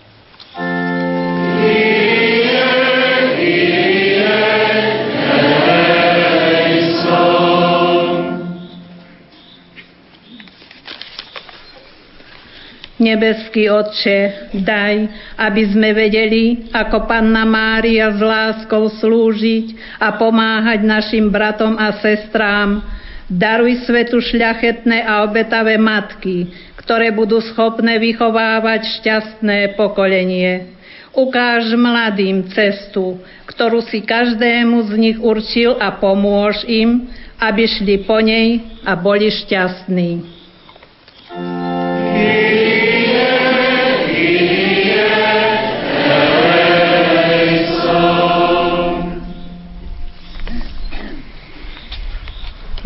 Nebeský 13.01 13.73
Otče, 13.73 14.53
daj, 14.61 14.95
aby 15.41 15.63
sme 15.73 15.97
vedeli, 15.97 16.69
ako 16.69 17.09
Panna 17.09 17.49
Mária 17.49 18.13
s 18.13 18.21
láskou 18.21 18.93
slúžiť 18.93 19.97
a 19.97 20.21
pomáhať 20.21 20.85
našim 20.85 21.33
bratom 21.33 21.81
a 21.81 21.97
sestrám. 21.97 22.85
Daruj 23.25 23.89
svetu 23.89 24.21
šľachetné 24.21 25.01
a 25.01 25.25
obetavé 25.25 25.81
matky, 25.81 26.53
ktoré 26.77 27.09
budú 27.09 27.41
schopné 27.41 27.97
vychovávať 27.97 29.01
šťastné 29.01 29.81
pokolenie. 29.81 30.77
Ukáž 31.17 31.73
mladým 31.73 32.53
cestu, 32.53 33.17
ktorú 33.49 33.81
si 33.81 34.05
každému 34.05 34.77
z 34.87 34.93
nich 35.01 35.19
určil 35.19 35.73
a 35.81 35.97
pomôž 35.97 36.69
im, 36.69 37.09
aby 37.41 37.65
šli 37.65 38.05
po 38.05 38.21
nej 38.21 38.61
a 38.85 38.93
boli 38.93 39.33
šťastní. 39.33 40.11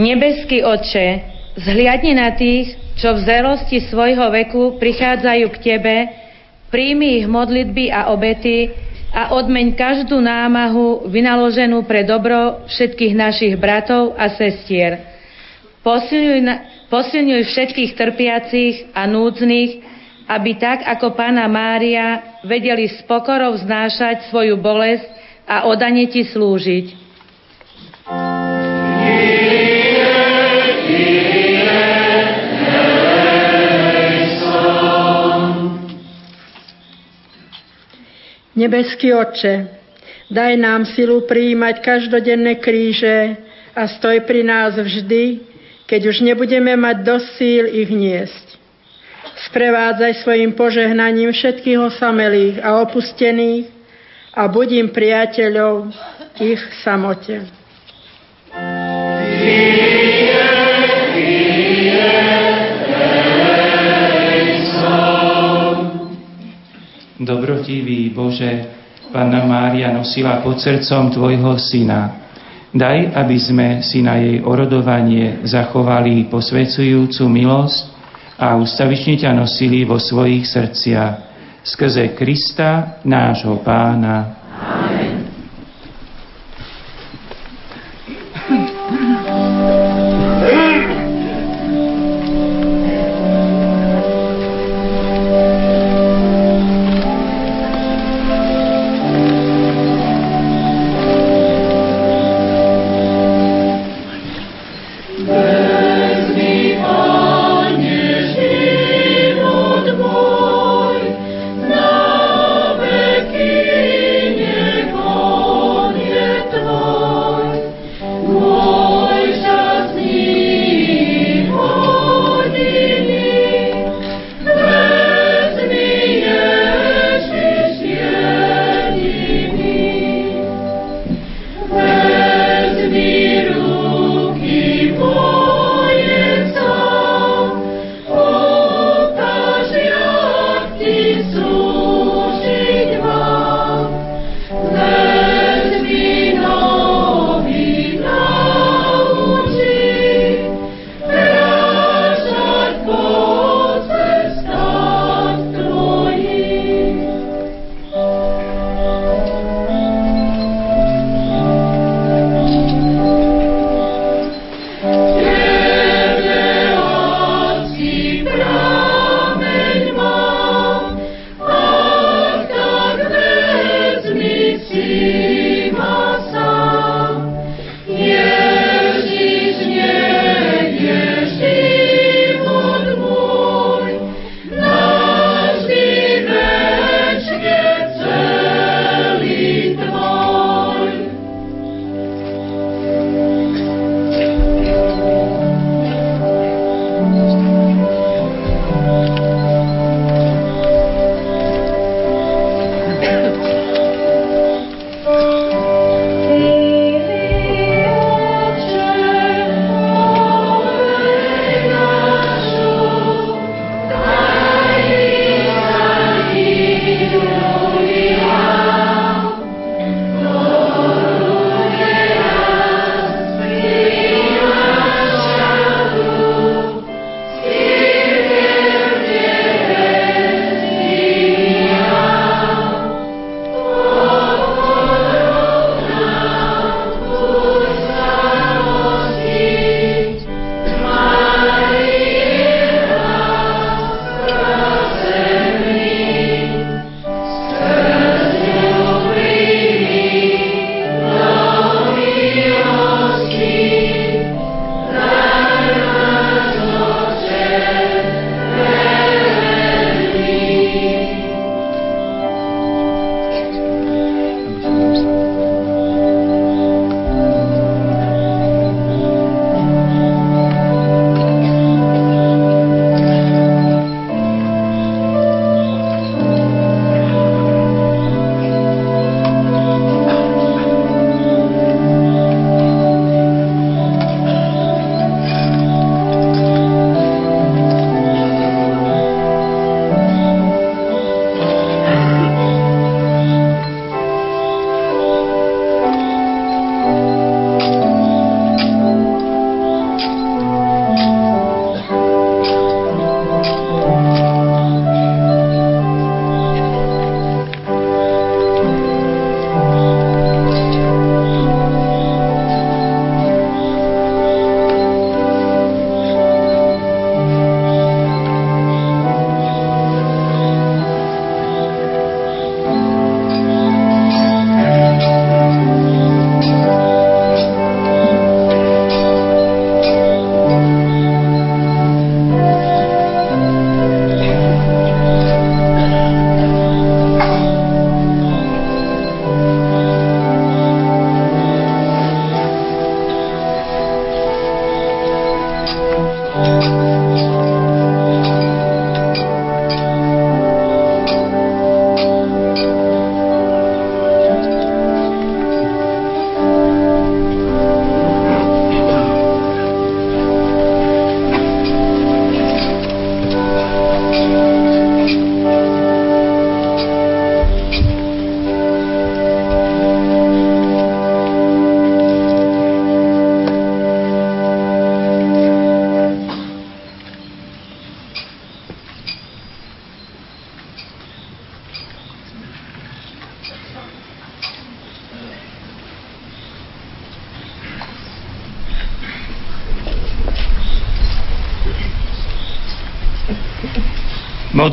Nebeský 0.05 0.61
Oče, 0.61 1.25
zhliadni 1.57 2.13
na 2.13 2.37
tých, 2.37 2.77
čo 3.01 3.17
v 3.17 3.25
zelosti 3.25 3.81
svojho 3.89 4.29
veku 4.29 4.77
prichádzajú 4.77 5.47
k 5.49 5.57
Tebe, 5.65 5.97
príjmi 6.69 7.25
ich 7.25 7.27
modlitby 7.27 7.89
a 7.89 8.13
obety 8.13 8.69
a 9.17 9.33
odmeň 9.33 9.73
každú 9.73 10.21
námahu 10.21 11.09
vynaloženú 11.09 11.89
pre 11.89 12.05
dobro 12.05 12.69
všetkých 12.69 13.15
našich 13.17 13.55
bratov 13.57 14.13
a 14.21 14.29
sestier. 14.37 15.01
Posilňuj, 15.81 16.41
posilňuj 16.93 17.43
všetkých 17.49 17.91
trpiacich 17.97 18.93
a 18.93 19.09
núdznych, 19.09 19.81
aby 20.29 20.51
tak 20.61 20.85
ako 20.85 21.17
Pána 21.17 21.49
Mária 21.49 22.41
vedeli 22.45 22.93
s 22.93 23.01
pokorou 23.09 23.57
znášať 23.57 24.29
svoju 24.29 24.61
bolesť 24.61 25.09
a 25.49 25.65
odane 25.65 26.05
Ti 26.13 26.29
slúžiť. 26.29 26.87
Nebeský 38.55 39.11
Otče, 39.11 39.67
daj 40.31 40.55
nám 40.55 40.87
silu 40.87 41.27
prijímať 41.27 41.83
každodenné 41.83 42.63
kríže 42.63 43.35
a 43.75 43.91
stoj 43.91 44.23
pri 44.23 44.47
nás 44.47 44.79
vždy, 44.79 45.43
keď 45.91 46.01
už 46.15 46.23
nebudeme 46.23 46.79
mať 46.79 46.97
dosť 47.03 47.27
síl 47.35 47.65
ich 47.67 47.91
niesť. 47.91 48.47
Sprevádzaj 49.51 50.23
svojim 50.23 50.55
požehnaním 50.55 51.35
všetkých 51.35 51.83
osamelých 51.83 52.63
a 52.63 52.79
opustených 52.87 53.67
a 54.39 54.47
budím 54.47 54.95
priateľov 54.95 55.91
ich 56.39 56.63
samote. 56.87 57.43
Dobrotivý 67.25 68.13
Bože, 68.13 68.69
Panna 69.09 69.49
Mária 69.49 69.89
nosila 69.89 70.45
pod 70.45 70.61
srdcom 70.61 71.09
Tvojho 71.09 71.57
Syna. 71.57 72.21
Daj, 72.69 73.17
aby 73.17 73.37
sme 73.41 73.69
si 73.81 74.05
na 74.05 74.21
jej 74.21 74.45
orodovanie 74.45 75.41
zachovali 75.49 76.29
posvedzujúcu 76.29 77.25
milosť 77.25 77.81
a 78.37 78.61
ustavične 78.61 79.17
ťa 79.25 79.31
nosili 79.33 79.89
vo 79.89 79.97
svojich 79.97 80.45
srdciach. 80.45 81.15
Skrze 81.65 82.13
Krista, 82.13 83.01
nášho 83.09 83.65
Pána. 83.65 84.44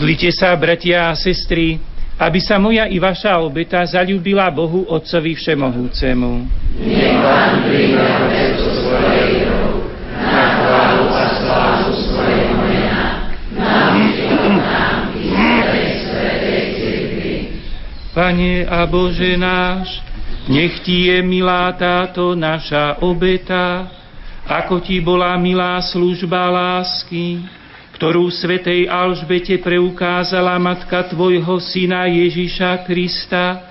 Modlite 0.02 0.34
sa, 0.34 0.58
bratia 0.58 1.14
a 1.14 1.14
sestry, 1.14 1.78
aby 2.18 2.42
sa 2.42 2.58
moja 2.58 2.90
i 2.90 2.98
vaša 2.98 3.38
obeta 3.38 3.86
zalúbila 3.86 4.50
Bohu 4.50 4.82
Otcovi 4.90 5.38
Všemohúcemu. 5.38 6.32
Nech 6.82 7.22
Pán 7.22 7.70
príjme 7.70 8.02
obetu 8.02 8.66
svojej 8.82 9.46
na 10.18 10.46
chválu 10.58 11.06
a 11.06 11.26
slávu 11.38 11.92
svojho 12.02 12.54
mena, 12.66 13.30
na 13.54 13.94
nám 13.94 15.14
i 15.14 15.86
svetej 16.02 16.64
cirkvi. 16.82 17.34
Pane 18.18 18.66
a 18.66 18.82
Bože 18.90 19.38
náš, 19.38 20.02
nech 20.50 20.82
Ti 20.82 21.14
je 21.14 21.18
milá 21.22 21.70
táto 21.78 22.34
naša 22.34 23.06
obeta, 23.06 23.86
ako 24.50 24.82
Ti 24.82 24.98
bola 24.98 25.38
milá 25.38 25.78
služba 25.78 26.50
lásky, 26.50 27.61
ktorú 28.02 28.34
svetej 28.34 28.90
Alžbete 28.90 29.62
preukázala 29.62 30.58
matka 30.58 31.06
Tvojho 31.06 31.62
syna 31.62 32.10
Ježiša 32.10 32.82
Krista, 32.82 33.62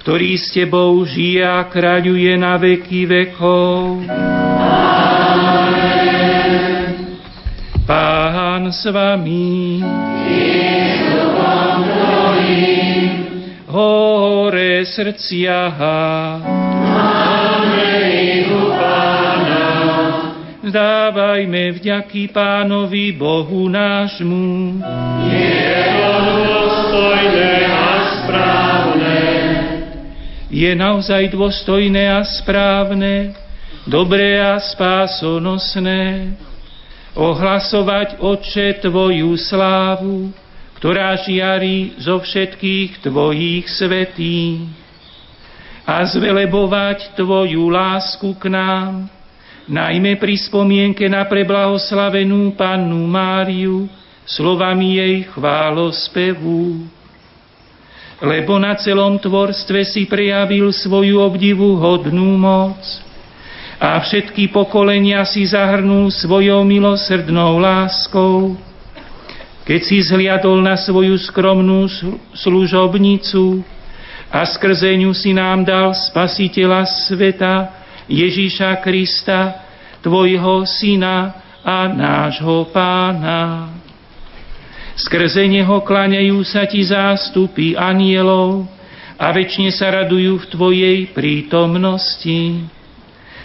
ktorý 0.00 0.40
s 0.40 0.56
Tebou 0.56 1.04
žije 1.04 1.44
a 1.44 1.68
kráľuje 1.68 2.32
na 2.40 2.56
veky 2.56 3.04
vekov. 3.04 4.08
Amen. 5.68 6.00
Pán 7.84 8.72
s 8.72 8.88
Vami. 8.88 9.84
Hore 13.68 14.80
srdcia. 14.88 15.60
Vzdávajme 20.74 21.78
vďaky 21.78 22.34
Pánovi 22.34 23.14
Bohu 23.14 23.70
nášmu. 23.70 24.82
Je 25.30 25.70
to 25.86 26.10
dôstojné 26.34 27.62
a 27.62 27.90
správne. 28.18 29.18
Je 30.50 30.74
naozaj 30.74 31.30
dôstojné 31.30 32.10
a 32.10 32.26
správne, 32.26 33.38
dobré 33.86 34.42
a 34.42 34.58
spásonosné 34.58 36.34
ohlasovať, 37.14 38.18
Otče, 38.18 38.82
Tvoju 38.82 39.30
slávu, 39.38 40.34
ktorá 40.82 41.14
žiari 41.22 41.94
zo 42.02 42.18
všetkých 42.18 42.98
Tvojich 42.98 43.70
svetých 43.70 44.66
a 45.86 46.02
zvelebovať 46.02 47.14
Tvoju 47.14 47.62
lásku 47.70 48.34
k 48.42 48.50
nám, 48.50 49.06
najmä 49.68 50.20
pri 50.20 50.36
spomienke 50.36 51.08
na 51.08 51.24
preblahoslavenú 51.24 52.52
pannu 52.56 53.04
Máriu, 53.08 53.88
slovami 54.24 55.00
jej 55.00 55.16
chválospevu. 55.32 56.88
Lebo 58.24 58.56
na 58.56 58.72
celom 58.80 59.20
tvorstve 59.20 59.84
si 59.84 60.08
prejavil 60.08 60.72
svoju 60.72 61.20
obdivu 61.20 61.76
hodnú 61.76 62.40
moc 62.40 62.80
a 63.76 64.00
všetky 64.00 64.48
pokolenia 64.48 65.26
si 65.28 65.44
zahrnul 65.44 66.08
svojou 66.08 66.64
milosrdnou 66.64 67.60
láskou, 67.60 68.56
keď 69.68 69.80
si 69.82 70.00
zhliadol 70.00 70.62
na 70.62 70.78
svoju 70.78 71.20
skromnú 71.20 71.84
služobnicu 72.32 73.60
a 74.32 74.46
skrze 74.46 74.94
ňu 75.04 75.12
si 75.12 75.36
nám 75.36 75.66
dal 75.66 75.92
spasiteľa 75.92 76.86
sveta, 77.10 77.83
Ježíša 78.08 78.84
Krista, 78.84 79.64
Tvojho 80.04 80.68
Syna 80.68 81.32
a 81.64 81.88
nášho 81.88 82.68
Pána. 82.68 83.72
Skrze 84.94 85.48
Neho 85.48 85.82
klaňajú 85.82 86.38
sa 86.46 86.68
Ti 86.68 86.84
zástupy 86.84 87.74
anielov 87.74 88.68
a 89.16 89.32
väčšine 89.32 89.72
sa 89.72 89.90
radujú 89.90 90.38
v 90.38 90.46
Tvojej 90.52 90.98
prítomnosti. 91.10 92.62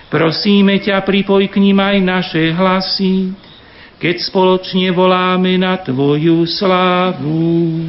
Prosíme 0.10 0.82
ťa, 0.82 1.06
pripoj 1.06 1.48
k 1.48 1.62
ním 1.62 1.78
aj 1.80 1.98
naše 2.02 2.44
hlasy, 2.54 3.34
keď 4.02 4.16
spoločne 4.20 4.90
voláme 4.92 5.56
na 5.58 5.78
Tvoju 5.78 6.44
slávu. 6.50 7.86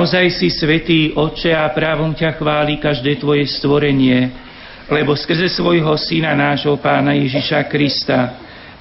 Naozaj 0.00 0.32
si 0.32 0.48
svetý 0.48 1.12
Oče 1.12 1.52
a 1.52 1.68
právom 1.76 2.16
ťa 2.16 2.40
chváli 2.40 2.80
každé 2.80 3.20
tvoje 3.20 3.44
stvorenie, 3.60 4.32
lebo 4.88 5.12
skrze 5.12 5.52
svojho 5.52 5.92
Syna 6.00 6.32
nášho 6.32 6.72
Pána 6.80 7.12
Ježiša 7.12 7.68
Krista 7.68 8.32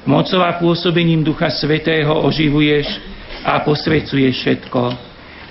mocou 0.08 0.40
a 0.40 0.56
pôsobením 0.56 1.20
Ducha 1.20 1.52
Svetého 1.52 2.24
oživuješ 2.24 2.88
a 3.44 3.60
posvecuješ 3.68 4.32
všetko. 4.32 4.82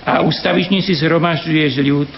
A 0.09 0.25
ustavične 0.25 0.81
si 0.81 0.97
zhromažďuješ 0.97 1.73
ľud, 1.85 2.09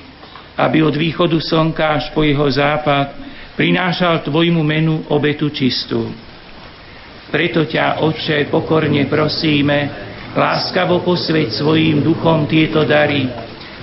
aby 0.56 0.88
od 0.88 0.96
východu 0.96 1.36
slnka 1.36 1.92
až 1.92 2.08
po 2.16 2.24
jeho 2.24 2.48
západ 2.48 3.20
prinášal 3.60 4.24
tvojmu 4.32 4.64
menu 4.64 5.04
obetu 5.12 5.52
čistú. 5.52 6.08
Preto 7.28 7.68
ťa, 7.68 8.00
Otče, 8.00 8.48
pokorne 8.48 9.12
prosíme, 9.12 10.11
Láskavo 10.32 11.04
posveď 11.04 11.52
svojim 11.52 12.00
duchom 12.00 12.48
tieto 12.48 12.88
dary, 12.88 13.28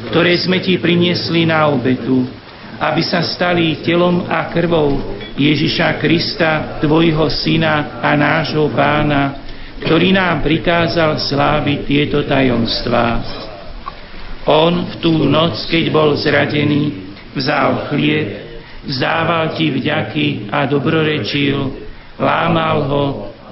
ktoré 0.08 0.32
sme 0.40 0.64
ti 0.64 0.80
priniesli 0.80 1.44
na 1.44 1.68
obetu, 1.68 2.24
aby 2.78 3.02
sa 3.04 3.20
stali 3.20 3.84
telom 3.84 4.24
a 4.24 4.48
krvou 4.48 4.96
Ježiša 5.36 6.00
Krista, 6.00 6.80
tvojho 6.80 7.28
syna 7.28 8.00
a 8.00 8.16
nášho 8.16 8.70
pána, 8.72 9.44
ktorý 9.84 10.16
nám 10.16 10.40
prikázal 10.42 11.20
sláviť 11.20 11.78
tieto 11.84 12.18
tajomstvá. 12.24 13.08
On 14.48 14.88
v 14.88 14.94
tú 15.04 15.28
noc, 15.28 15.60
keď 15.68 15.84
bol 15.92 16.16
zradený, 16.16 17.12
vzal 17.36 17.92
chlieb, 17.92 18.48
vzdával 18.88 19.52
ti 19.52 19.68
vďaky 19.68 20.48
a 20.48 20.64
dobrorečil, 20.64 21.76
lámal 22.16 22.76
ho 22.88 23.04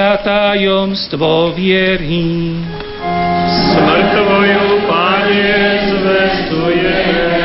Hľa 0.00 0.16
tajomstvo 0.24 1.52
viery. 1.52 2.56
Smrť 3.44 4.06
Tvoju, 4.16 4.88
Pane, 4.88 5.52
zvestujeme 5.92 7.36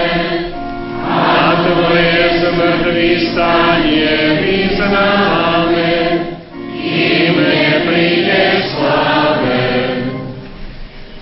a 1.03 1.51
Tvoje 1.67 2.19
zmrtvý 2.39 3.11
stanie 3.27 4.11
vyznáme, 4.39 5.91
kým 6.79 7.35
nepríde 7.43 8.71
sláve. 8.71 9.59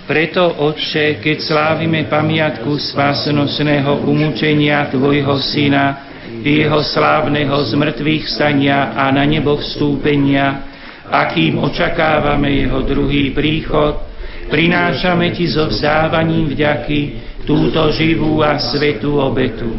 Preto, 0.06 0.54
Otče, 0.70 1.18
keď 1.18 1.38
slávime 1.42 2.06
pamiatku 2.06 2.78
spásnostného 2.78 4.06
umúčenia 4.06 4.86
Tvojho 4.94 5.42
Syna, 5.42 6.14
jeho 6.46 6.78
slávneho 6.86 7.58
zmrtvých 7.58 8.30
stania 8.30 8.94
a 8.94 9.10
na 9.10 9.26
nebo 9.26 9.58
vstúpenia, 9.58 10.73
akým 11.10 11.60
očakávame 11.60 12.64
jeho 12.64 12.84
druhý 12.88 13.36
príchod, 13.36 14.00
prinášame 14.48 15.32
ti 15.36 15.48
so 15.50 15.68
vzdávaním 15.68 16.52
vďaky 16.54 17.00
túto 17.44 17.92
živú 17.92 18.40
a 18.40 18.56
svetú 18.60 19.20
obetu. 19.20 19.72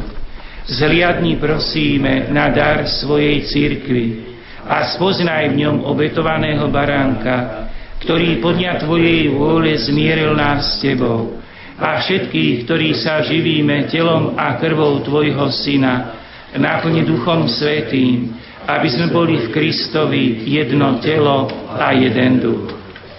Zliadni 0.64 1.36
prosíme 1.36 2.32
na 2.32 2.48
dar 2.48 2.88
svojej 2.88 3.44
cirkvi 3.44 4.32
a 4.64 4.96
spoznaj 4.96 5.52
v 5.52 5.60
ňom 5.60 5.84
obetovaného 5.84 6.72
baránka, 6.72 7.68
ktorý 8.00 8.40
podňa 8.40 8.80
Tvojej 8.80 9.32
vôle 9.32 9.76
zmieril 9.76 10.32
nás 10.32 10.76
s 10.76 10.84
Tebou 10.84 11.40
a 11.74 12.00
všetkých, 12.00 12.64
ktorí 12.64 12.94
sa 12.96 13.24
živíme 13.24 13.90
telom 13.90 14.38
a 14.38 14.56
krvou 14.56 15.02
Tvojho 15.02 15.50
Syna, 15.52 16.16
náplne 16.54 17.02
Duchom 17.02 17.50
Svetým, 17.50 18.30
aby 18.64 18.88
sme 18.88 19.12
boli 19.12 19.36
v 19.44 19.50
Kristovi 19.52 20.48
jedno 20.48 20.96
telo 21.04 21.52
a 21.68 21.92
jeden 21.92 22.40
duch. 22.40 22.72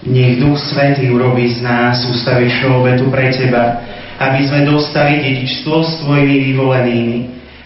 Nech 0.06 0.38
Duch 0.38 0.62
Svetý 0.62 1.10
urobí 1.10 1.50
z 1.50 1.66
nás 1.66 2.06
ústavičnú 2.06 2.86
obetu 2.86 3.10
pre 3.10 3.34
Teba, 3.34 3.82
aby 4.22 4.46
sme 4.46 4.70
dostali 4.70 5.22
dedičstvo 5.22 5.76
s 5.82 5.92
Tvojimi 6.06 6.54
vyvolenými, 6.54 7.18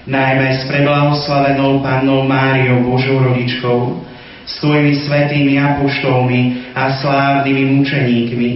najmä 0.08 0.48
s 0.56 0.64
preblahoslavenou 0.72 1.84
Pannou 1.84 2.24
Máriou 2.24 2.88
Božou 2.88 3.20
rodičkou, 3.20 4.08
s 4.48 4.54
Tvojimi 4.64 4.94
svetými 5.04 5.56
apoštolmi 5.60 6.72
a 6.74 6.96
slávnymi 6.96 7.64
mučeníkmi, 7.76 8.50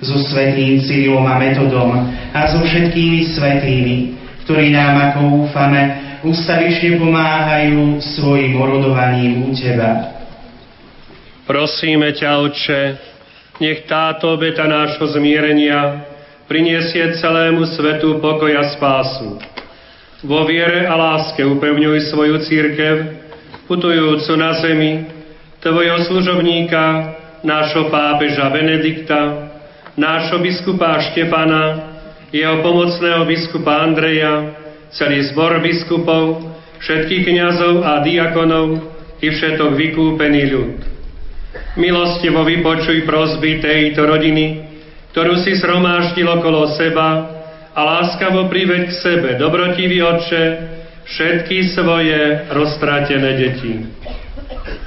so 0.00 0.16
svetým 0.20 0.80
Cyrilom 0.84 1.24
a 1.24 1.40
Metodom 1.40 1.92
a 2.32 2.40
so 2.52 2.60
všetkými 2.60 3.32
svetými, 3.32 3.96
ktorí 4.44 4.72
nám, 4.72 5.12
ako 5.12 5.48
úfame, 5.48 6.05
ústavične 6.26 6.98
pomáhajú 6.98 8.02
svojim 8.02 8.58
orodovaním 8.58 9.46
u 9.46 9.54
Teba. 9.54 10.18
Prosíme 11.46 12.10
ťa, 12.10 12.30
Otče, 12.42 12.80
nech 13.62 13.86
táto 13.86 14.34
obeta 14.34 14.66
nášho 14.66 15.06
zmierenia 15.14 16.02
priniesie 16.50 17.14
celému 17.22 17.62
svetu 17.70 18.18
pokoj 18.18 18.50
a 18.50 18.74
spásu. 18.74 19.38
Vo 20.26 20.42
viere 20.42 20.90
a 20.90 20.94
láske 20.98 21.46
upevňuj 21.46 22.10
svoju 22.10 22.42
církev, 22.42 22.94
putujúcu 23.70 24.32
na 24.34 24.58
zemi, 24.58 25.06
tvojho 25.62 26.02
služobníka, 26.10 27.14
nášho 27.46 27.86
pápeža 27.94 28.50
Benedikta, 28.50 29.50
nášho 29.94 30.42
biskupa 30.42 30.98
Štepana, 31.10 31.94
jeho 32.34 32.58
pomocného 32.62 33.22
biskupa 33.22 33.86
Andreja, 33.86 34.65
celý 34.92 35.26
zbor 35.32 35.58
biskupov, 35.62 36.44
všetkých 36.78 37.22
kniazov 37.26 37.82
a 37.82 38.04
diakonov 38.04 38.82
i 39.22 39.28
všetok 39.32 39.72
vykúpený 39.74 40.42
ľud. 40.52 40.74
Milostivo 41.80 42.44
vypočuj 42.44 43.08
prosby 43.08 43.60
tejto 43.60 44.04
rodiny, 44.04 44.64
ktorú 45.12 45.40
si 45.40 45.56
zhromáždil 45.56 46.28
okolo 46.28 46.76
seba 46.76 47.08
a 47.72 47.80
láskavo 47.80 48.48
priveď 48.48 48.88
k 48.88 48.92
sebe, 48.92 49.28
dobrotivý 49.40 50.04
Otče, 50.04 50.44
všetky 51.06 51.72
svoje 51.72 52.48
roztratené 52.52 53.30
deti. 53.36 53.72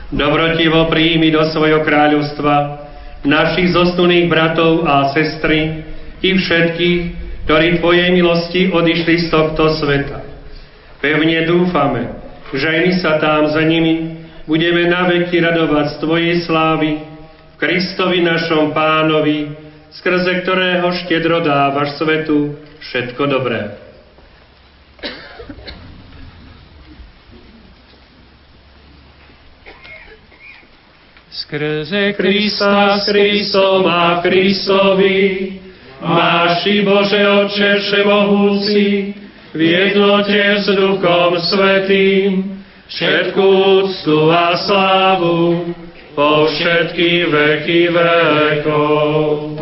Dobrotivo 0.09 0.89
príjmi 0.89 1.29
do 1.29 1.45
svojho 1.49 1.85
kráľovstva 1.85 2.85
našich 3.25 3.75
zosnulých 3.75 4.25
bratov 4.31 4.87
a 4.87 5.11
sestry 5.13 5.85
i 6.23 6.29
všetkých, 6.35 7.01
ktorí 7.49 7.81
Tvojej 7.81 8.13
milosti 8.13 8.69
odišli 8.69 9.25
z 9.25 9.33
tohto 9.33 9.73
sveta. 9.81 10.21
Pevne 11.01 11.49
dúfame, 11.49 12.13
že 12.53 12.61
aj 12.61 12.79
my 12.85 12.91
sa 13.01 13.17
tam 13.17 13.49
za 13.49 13.65
nimi 13.65 14.21
budeme 14.45 14.85
naveky 14.85 15.41
radovať 15.41 15.85
z 15.89 15.95
Tvojej 15.97 16.35
slávy 16.45 17.01
v 17.01 17.55
Kristovi 17.57 18.21
našom 18.21 18.69
pánovi, 18.69 19.49
skrze 19.97 20.45
ktorého 20.45 20.93
štedro 20.93 21.41
dávaš 21.41 21.97
svetu 21.97 22.53
všetko 22.85 23.23
dobré. 23.25 23.81
Skrze 31.33 32.13
Krista, 32.13 33.01
s 33.01 33.09
Kristom 33.09 33.89
a 33.89 34.21
Kristovi, 34.21 35.17
Máš 35.99 36.63
Bože 36.87 37.19
Oče 37.27 37.71
Všemohúci, 37.83 39.11
v 39.51 39.59
jednote 39.59 40.63
s 40.63 40.71
Duchom 40.71 41.35
Svetým, 41.43 42.63
všetkú 42.87 43.47
úctu 43.83 44.31
a 44.31 44.55
slávu 44.55 45.75
po 46.15 46.47
všetky 46.47 47.27
veky 47.27 47.81
vekov. 47.91 49.59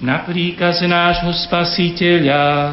Na 0.00 0.22
príkaz 0.24 0.80
nášho 0.86 1.34
Spasiteľa 1.34 2.72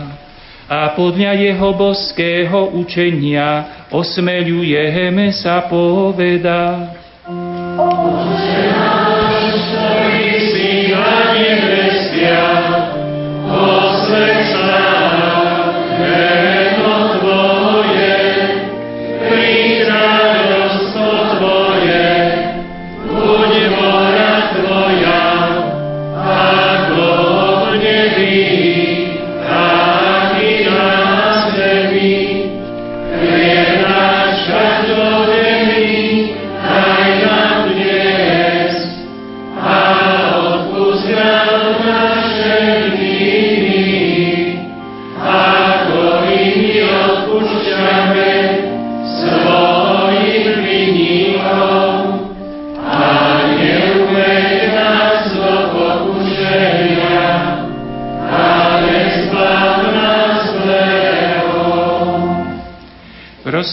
a 0.68 0.92
podľa 1.00 1.32
jeho 1.40 1.70
boského 1.80 2.76
učenia 2.76 3.88
osmeľujeme 3.88 5.32
sa 5.32 5.64
povedať. 5.72 7.07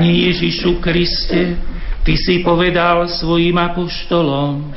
Pani 0.00 0.32
Ježišu 0.32 0.80
Kriste, 0.80 1.60
Ty 2.08 2.16
si 2.16 2.40
povedal 2.40 3.04
svojim 3.04 3.52
apoštolom, 3.52 4.72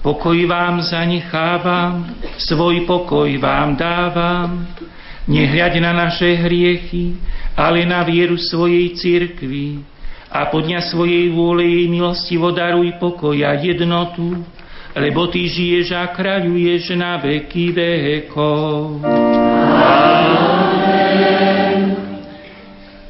pokoj 0.00 0.40
vám 0.48 0.80
zanechávam, 0.80 2.08
svoj 2.40 2.88
pokoj 2.88 3.28
vám 3.36 3.76
dávam, 3.76 4.64
nehľaď 5.28 5.84
na 5.84 5.92
naše 6.08 6.40
hriechy, 6.40 7.12
ale 7.52 7.84
na 7.84 8.08
vieru 8.08 8.40
svojej 8.40 8.96
cirkvi 8.96 9.84
a 10.32 10.48
podňa 10.48 10.80
svojej 10.88 11.28
vôle 11.28 11.68
jej 11.68 11.84
milosti 11.92 12.40
daruj 12.40 12.96
pokoj 12.96 13.36
a 13.44 13.60
jednotu, 13.60 14.48
lebo 14.96 15.28
Ty 15.28 15.44
žiješ 15.44 15.92
a 15.92 16.08
kráľuješ 16.08 16.96
na 16.96 17.20
veky 17.20 17.68
vekov. 17.68 19.04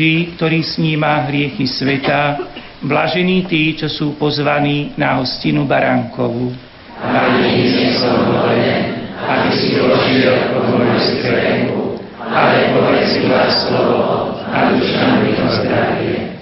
Boží, 0.00 0.32
ktorý 0.32 0.64
sníma 0.64 1.28
hriechy 1.28 1.68
sveta, 1.68 2.40
blažení 2.80 3.44
tí, 3.44 3.76
čo 3.76 3.84
sú 3.84 4.16
pozvaní 4.16 4.96
na 4.96 5.20
hostinu 5.20 5.68
Baránkovú. 5.68 6.56
Pane, 6.96 7.52
som 8.00 8.16
hoden, 8.32 8.96
aby 9.20 9.48
si 9.52 9.76
došiel 9.76 10.56
moju 10.56 10.96
strechu, 11.04 12.00
ale 12.16 12.72
povedz 12.72 13.12
iba 13.20 13.44
slovo 13.52 14.40
a 14.40 14.72
duša 14.72 15.20
mi 15.20 15.36
to 15.36 15.46
zdravie. 15.60 16.32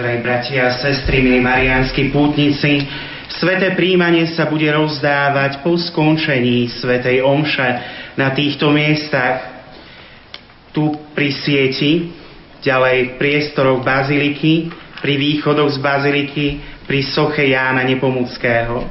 Drahí 0.00 0.18
bratia 0.24 0.72
a 0.72 0.80
sestry, 0.80 1.20
milí 1.20 1.44
marianskí 1.44 2.08
pútnici, 2.08 2.88
Sveté 3.28 3.76
príjmanie 3.76 4.24
sa 4.32 4.48
bude 4.48 4.64
rozdávať 4.72 5.60
po 5.60 5.76
skončení 5.76 6.72
Svetej 6.72 7.20
Omše 7.20 7.68
na 8.16 8.32
týchto 8.32 8.72
miestach. 8.72 9.44
Tu 10.72 10.88
pri 11.12 11.28
sieti 11.36 12.19
ďalej 12.60 12.96
v 12.96 13.12
priestoroch 13.16 13.80
baziliky, 13.80 14.68
pri 15.00 15.14
východoch 15.16 15.72
z 15.74 15.78
baziliky, 15.80 16.46
pri 16.84 17.00
soche 17.08 17.48
Jána 17.48 17.82
Nepomuckého. 17.88 18.84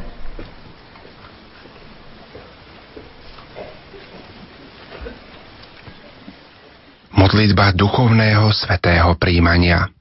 Modlitba 7.13 7.75
duchovného 7.77 8.49
svetého 8.55 9.13
príjmania 9.19 9.91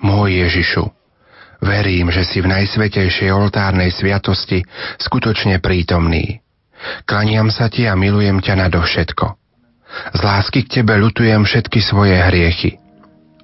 Môj 0.00 0.44
Ježišu, 0.44 0.84
verím, 1.64 2.08
že 2.12 2.24
si 2.24 2.40
v 2.40 2.48
najsvetejšej 2.48 3.30
oltárnej 3.32 3.92
sviatosti 3.92 4.64
skutočne 5.00 5.60
prítomný. 5.60 6.40
Klaniam 7.04 7.52
sa 7.52 7.68
ti 7.68 7.84
a 7.84 7.92
milujem 7.92 8.40
ťa 8.40 8.68
nadovšetko. 8.68 9.39
Z 9.90 10.20
lásky 10.22 10.66
k 10.66 10.80
Tebe 10.80 10.94
ľutujem 10.98 11.42
všetky 11.42 11.78
svoje 11.82 12.14
hriechy. 12.14 12.78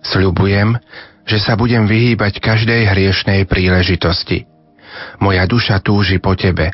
Sľubujem, 0.06 0.78
že 1.27 1.43
sa 1.43 1.59
budem 1.59 1.90
vyhýbať 1.90 2.39
každej 2.39 2.86
hriešnej 2.86 3.51
príležitosti. 3.51 4.47
Moja 5.18 5.44
duša 5.44 5.82
túži 5.82 6.23
po 6.23 6.39
Tebe, 6.39 6.70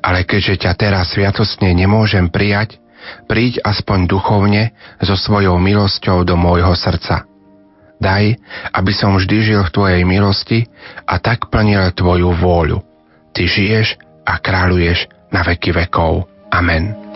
ale 0.00 0.22
keďže 0.22 0.64
ťa 0.66 0.72
teraz 0.78 1.12
sviatostne 1.12 1.74
nemôžem 1.74 2.30
prijať, 2.30 2.78
príď 3.26 3.58
aspoň 3.66 4.06
duchovne 4.06 4.70
so 5.02 5.18
svojou 5.18 5.58
milosťou 5.58 6.22
do 6.22 6.38
môjho 6.38 6.72
srdca. 6.78 7.26
Daj, 7.98 8.38
aby 8.78 8.92
som 8.94 9.18
vždy 9.18 9.38
žil 9.42 9.60
v 9.66 9.74
Tvojej 9.74 10.02
milosti 10.06 10.70
a 11.02 11.18
tak 11.18 11.50
plnil 11.50 11.90
Tvoju 11.98 12.30
vôľu. 12.38 12.78
Ty 13.34 13.42
žiješ 13.42 13.98
a 14.22 14.38
kráľuješ 14.38 15.10
na 15.34 15.42
veky 15.42 15.74
vekov. 15.74 16.30
Amen. 16.54 17.07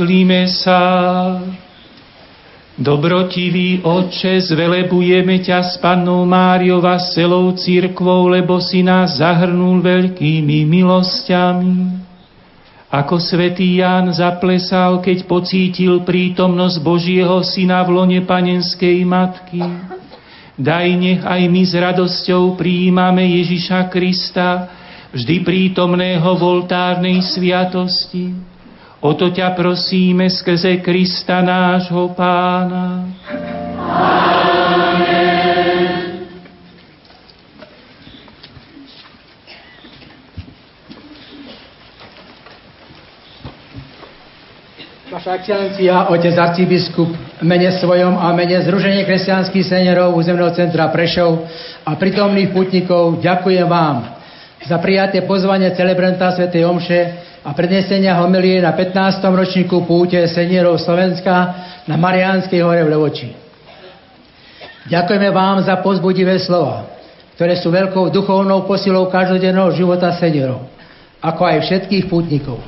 Modlíme 0.00 0.48
sa. 0.48 0.80
Dobrotivý 2.72 3.84
Oče, 3.84 4.40
zvelebujeme 4.48 5.44
ťa 5.44 5.60
s 5.60 5.76
Pannou 5.76 6.24
Máriou 6.24 6.80
a 6.88 6.96
celou 7.12 7.52
církvou, 7.52 8.32
lebo 8.32 8.64
si 8.64 8.80
nás 8.80 9.20
zahrnul 9.20 9.84
veľkými 9.84 10.64
milosťami. 10.64 12.00
Ako 12.88 13.20
svätý 13.20 13.84
Ján 13.84 14.08
zaplesal, 14.16 15.04
keď 15.04 15.28
pocítil 15.28 16.00
prítomnosť 16.00 16.80
Božieho 16.80 17.44
Syna 17.44 17.84
v 17.84 18.00
lone 18.00 18.24
panenskej 18.24 19.04
matky. 19.04 19.60
Daj 20.56 20.88
nech 20.96 21.20
aj 21.20 21.42
my 21.44 21.60
s 21.60 21.76
radosťou 21.76 22.56
prijímame 22.56 23.36
Ježiša 23.36 23.92
Krista, 23.92 24.64
vždy 25.12 25.44
prítomného 25.44 26.24
v 26.24 26.40
oltárnej 26.40 27.20
sviatosti 27.20 28.29
O 29.00 29.16
to 29.16 29.32
ťa 29.32 29.56
prosíme 29.56 30.28
skrze 30.28 30.84
Krista 30.84 31.40
nášho 31.40 32.12
Pána. 32.12 33.08
Amen. 33.80 35.20
Vaša 45.10 45.36
excelencia, 45.36 46.08
otec 46.08 46.32
arcibiskup, 46.32 47.10
mene 47.44 47.72
svojom 47.76 48.14
a 48.14 48.32
mene 48.32 48.62
Združenie 48.62 49.04
kresťanských 49.04 49.68
seniorov 49.68 50.16
územného 50.16 50.48
centra 50.56 50.88
Prešov 50.88 51.44
a 51.82 51.92
prítomných 51.98 52.54
putníkov 52.54 53.20
ďakujem 53.20 53.68
vám 53.68 54.16
za 54.64 54.80
prijaté 54.80 55.20
pozvanie 55.26 55.72
celebranta 55.76 56.32
Sv. 56.32 56.48
Omše 56.52 56.98
a 57.40 57.56
prednesenia 57.56 58.20
homilie 58.20 58.60
na 58.60 58.76
15. 58.76 59.24
ročníku 59.24 59.88
púte 59.88 60.20
senierov 60.28 60.76
Slovenska 60.76 61.34
na 61.88 61.96
Mariánskej 61.96 62.60
hore 62.60 62.84
v 62.84 62.92
Levoči. 62.92 63.28
Ďakujeme 64.92 65.28
vám 65.32 65.64
za 65.64 65.80
pozbudivé 65.80 66.36
slova, 66.44 66.84
ktoré 67.40 67.56
sú 67.56 67.72
veľkou 67.72 68.12
duchovnou 68.12 68.68
posilou 68.68 69.08
každodenného 69.08 69.72
života 69.72 70.12
senierov, 70.20 70.68
ako 71.24 71.42
aj 71.48 71.64
všetkých 71.64 72.12
pútnikov. 72.12 72.60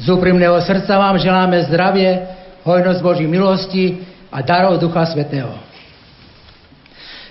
Z 0.00 0.08
úprimného 0.08 0.56
srdca 0.64 0.96
vám 0.96 1.20
želáme 1.20 1.60
zdravie, 1.68 2.16
hojnosť 2.64 3.00
Boží 3.04 3.28
milosti 3.28 4.00
a 4.32 4.40
darov 4.40 4.80
Ducha 4.80 5.04
Svetého. 5.04 5.52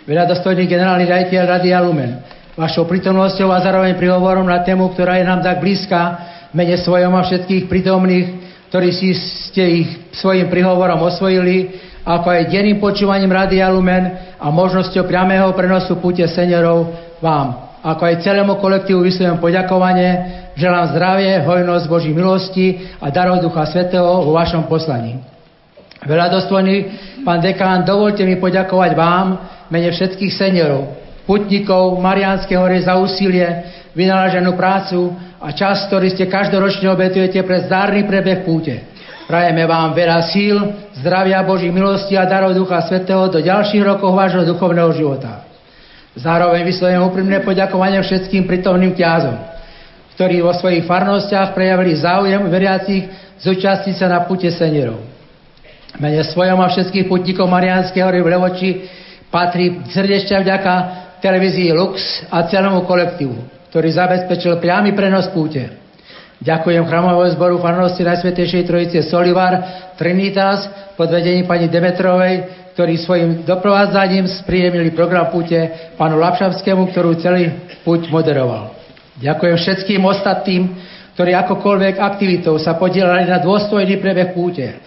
Veľa 0.05 0.29
dostojný 0.29 0.69
generálny 0.69 1.09
rajiteľ 1.09 1.41
Radia 1.57 1.81
Lumen, 1.81 2.21
vašou 2.53 2.85
prítomnosťou 2.85 3.49
a 3.49 3.63
zároveň 3.65 3.97
prihovorom 3.97 4.45
na 4.45 4.61
tému, 4.61 4.93
ktorá 4.93 5.17
je 5.17 5.25
nám 5.25 5.41
tak 5.41 5.57
blízka, 5.57 6.30
mene 6.51 6.75
svojom 6.79 7.15
a 7.15 7.23
všetkých 7.23 7.67
prítomných, 7.67 8.27
ktorí 8.71 8.89
si 8.95 9.11
ste 9.15 9.63
ich 9.83 9.89
svojim 10.15 10.47
prihovorom 10.47 11.03
osvojili, 11.03 11.75
ako 12.07 12.27
aj 12.31 12.49
denným 12.49 12.79
počúvaním 12.81 13.31
Rady 13.31 13.61
Lumen 13.67 14.35
a 14.39 14.47
možnosťou 14.49 15.05
priamého 15.05 15.51
prenosu 15.53 15.99
púte 15.99 16.25
seniorov 16.25 16.91
vám. 17.19 17.71
Ako 17.81 18.01
aj 18.05 18.21
celému 18.21 18.61
kolektívu 18.61 19.01
vyslovujem 19.01 19.41
poďakovanie, 19.41 20.09
želám 20.53 20.93
zdravie, 20.93 21.41
hojnosť 21.41 21.85
Boží 21.89 22.13
milosti 22.13 22.93
a 23.01 23.09
darov 23.09 23.41
Ducha 23.41 23.65
Svetého 23.65 24.21
vo 24.21 24.37
vašom 24.37 24.69
poslaní. 24.69 25.17
Veľa 26.01 26.33
dostojný 26.33 26.75
pán 27.25 27.41
dekán, 27.41 27.85
dovolte 27.85 28.25
mi 28.25 28.37
poďakovať 28.37 28.91
vám, 28.97 29.27
mene 29.69 29.93
všetkých 29.93 30.33
seniorov, 30.33 30.93
putníkov 31.25 31.97
Mariánskej 32.01 32.57
hory 32.57 32.81
za 32.81 32.97
úsilie, 32.97 33.45
vynaloženú 33.93 34.57
prácu 34.57 35.13
a 35.41 35.49
čas, 35.57 35.89
ktorý 35.89 36.13
ste 36.13 36.29
každoročne 36.29 36.85
obetujete 36.93 37.41
pre 37.41 37.65
zdárny 37.65 38.05
prebeh 38.05 38.45
púte. 38.45 38.85
Prajeme 39.25 39.65
vám 39.65 39.97
veľa 39.97 40.19
síl, 40.29 40.57
zdravia 41.01 41.41
Božích 41.41 41.73
milosti 41.73 42.13
a 42.13 42.29
darov 42.29 42.53
Ducha 42.53 42.85
Svetého 42.85 43.25
do 43.25 43.41
ďalších 43.41 43.81
rokov 43.81 44.13
vášho 44.13 44.45
duchovného 44.45 44.91
života. 44.93 45.49
Zároveň 46.13 46.61
vyslovujem 46.67 47.01
úprimné 47.01 47.37
poďakovanie 47.41 48.03
všetkým 48.03 48.45
prítomným 48.45 48.93
kňazom, 48.93 49.37
ktorí 50.13 50.43
vo 50.45 50.53
svojich 50.53 50.85
farnostiach 50.85 51.57
prejavili 51.57 51.97
záujem 51.97 52.43
veriacich 52.51 53.07
zúčastniť 53.41 53.95
sa 53.97 54.11
na 54.11 54.19
pute 54.27 54.51
senierov. 54.51 55.01
Mene 55.97 56.21
svojom 56.21 56.59
a 56.61 56.67
všetkých 56.69 57.07
putníkov 57.07 57.49
Mariánskej 57.49 58.03
hory 58.03 58.19
v 58.21 58.29
Levoči 58.29 58.69
patrí 59.31 59.79
srdečne 59.89 60.43
vďaka 60.43 60.73
televízii 61.23 61.71
Lux 61.71 62.27
a 62.29 62.43
celému 62.45 62.83
kolektívu 62.83 63.60
ktorý 63.71 63.87
zabezpečil 63.87 64.59
priamy 64.59 64.91
prenos 64.91 65.31
púte. 65.31 65.79
Ďakujem 66.43 66.83
chramového 66.91 67.31
zboru 67.39 67.55
farnosti 67.63 68.03
Najsvetejšej 68.03 68.67
Trojice 68.67 68.99
Solivar 69.07 69.63
Trinitas 69.95 70.67
pod 70.99 71.07
vedením 71.07 71.47
pani 71.47 71.71
Demetrovej, 71.71 72.51
ktorí 72.75 72.99
svojim 72.99 73.29
doprovádzaním 73.47 74.27
spríjemnili 74.27 74.91
program 74.91 75.31
púte 75.31 75.71
pánu 75.95 76.19
Lapšavskému, 76.19 76.91
ktorú 76.91 77.15
celý 77.23 77.47
púť 77.87 78.11
moderoval. 78.11 78.75
Ďakujem 79.23 79.55
všetkým 79.55 80.01
ostatným, 80.03 80.75
ktorí 81.15 81.31
akokoľvek 81.31 81.95
aktivitou 82.01 82.59
sa 82.59 82.75
podielali 82.75 83.29
na 83.29 83.39
dôstojný 83.39 84.01
prebeh 84.03 84.35
púte. 84.35 84.81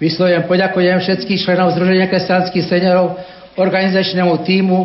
Vyslovujem 0.00 0.48
poďakujem 0.48 0.96
všetkých 0.96 1.42
členov 1.44 1.76
Združenia 1.76 2.08
kresťanských 2.08 2.64
seniorov, 2.64 3.20
organizačnému 3.58 4.32
týmu, 4.48 4.78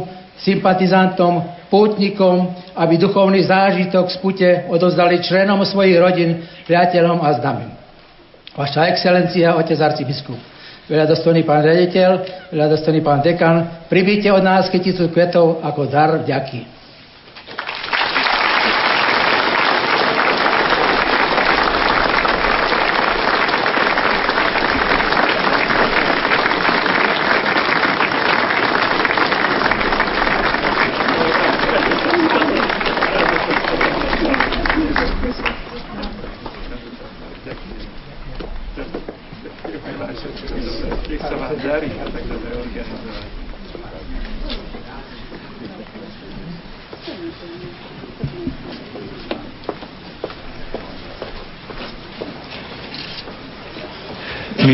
sympatizantom, 0.43 1.54
pútnikom, 1.71 2.53
aby 2.75 2.99
duchovný 2.99 3.43
zážitok 3.45 4.11
z 4.11 4.17
pute 4.19 4.49
odozdali 4.69 5.23
členom 5.23 5.63
svojich 5.65 5.97
rodín, 5.97 6.45
priateľom 6.67 7.23
a 7.23 7.29
známym. 7.39 7.71
Vaša 8.55 8.87
excelencia, 8.91 9.55
otec 9.59 9.75
arcibiskup, 9.79 10.39
veľa 10.87 11.05
dostojný 11.11 11.43
pán 11.43 11.65
rediteľ, 11.65 12.11
veľa 12.55 12.67
dostojný 12.71 13.01
pán 13.03 13.19
dekan, 13.19 13.87
pribíte 13.91 14.31
od 14.31 14.43
nás 14.43 14.71
kyticu 14.71 15.11
kvetov 15.11 15.59
ako 15.59 15.81
dar 15.91 16.23
vďaky. 16.23 16.74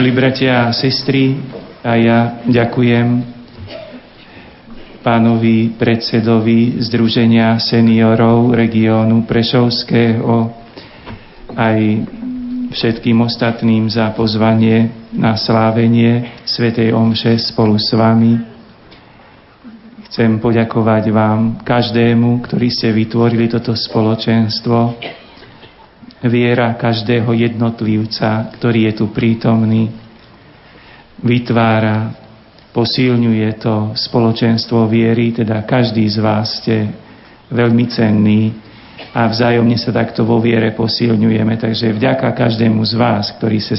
Milí 0.02 0.18
bratia 0.18 0.65
a 0.65 0.73
sestry, 0.73 1.38
a 1.86 1.94
ja 1.94 2.41
ďakujem 2.49 3.22
pánovi 5.06 5.78
predsedovi 5.78 6.82
Združenia 6.82 7.61
seniorov 7.61 8.49
regiónu 8.49 9.30
Prešovského 9.30 10.49
aj 11.53 11.78
všetkým 12.73 13.14
ostatným 13.22 13.94
za 13.94 14.10
pozvanie 14.18 14.90
na 15.14 15.38
slávenie 15.38 16.34
Svetej 16.49 16.98
Omše 16.98 17.38
spolu 17.38 17.78
s 17.78 17.94
vami. 17.94 18.41
Chcem 20.10 20.41
poďakovať 20.41 21.14
vám 21.14 21.61
každému, 21.61 22.41
ktorý 22.49 22.73
ste 22.73 22.90
vytvorili 22.90 23.53
toto 23.53 23.78
spoločenstvo, 23.78 24.98
viera 26.26 26.73
každého 26.73 27.34
jednotlivca, 27.34 28.49
ktorý 28.57 28.91
je 28.91 28.93
tu 28.98 29.06
prítomný, 29.14 29.89
vytvára, 31.22 32.18
posilňuje 32.73 33.49
to 33.61 33.93
spoločenstvo 33.93 34.89
viery, 34.89 35.31
teda 35.38 35.61
každý 35.64 36.10
z 36.10 36.18
vás 36.18 36.64
ste 36.64 36.89
veľmi 37.53 37.85
cenný 37.91 38.57
a 39.14 39.27
vzájomne 39.27 39.77
sa 39.77 39.93
takto 39.93 40.26
vo 40.26 40.41
viere 40.41 40.73
posilňujeme. 40.73 41.61
Takže 41.61 41.93
vďaka 41.93 42.34
každému 42.34 42.81
z 42.81 42.93
vás, 42.98 43.30
ktorý 43.38 43.61
sa 43.61 43.69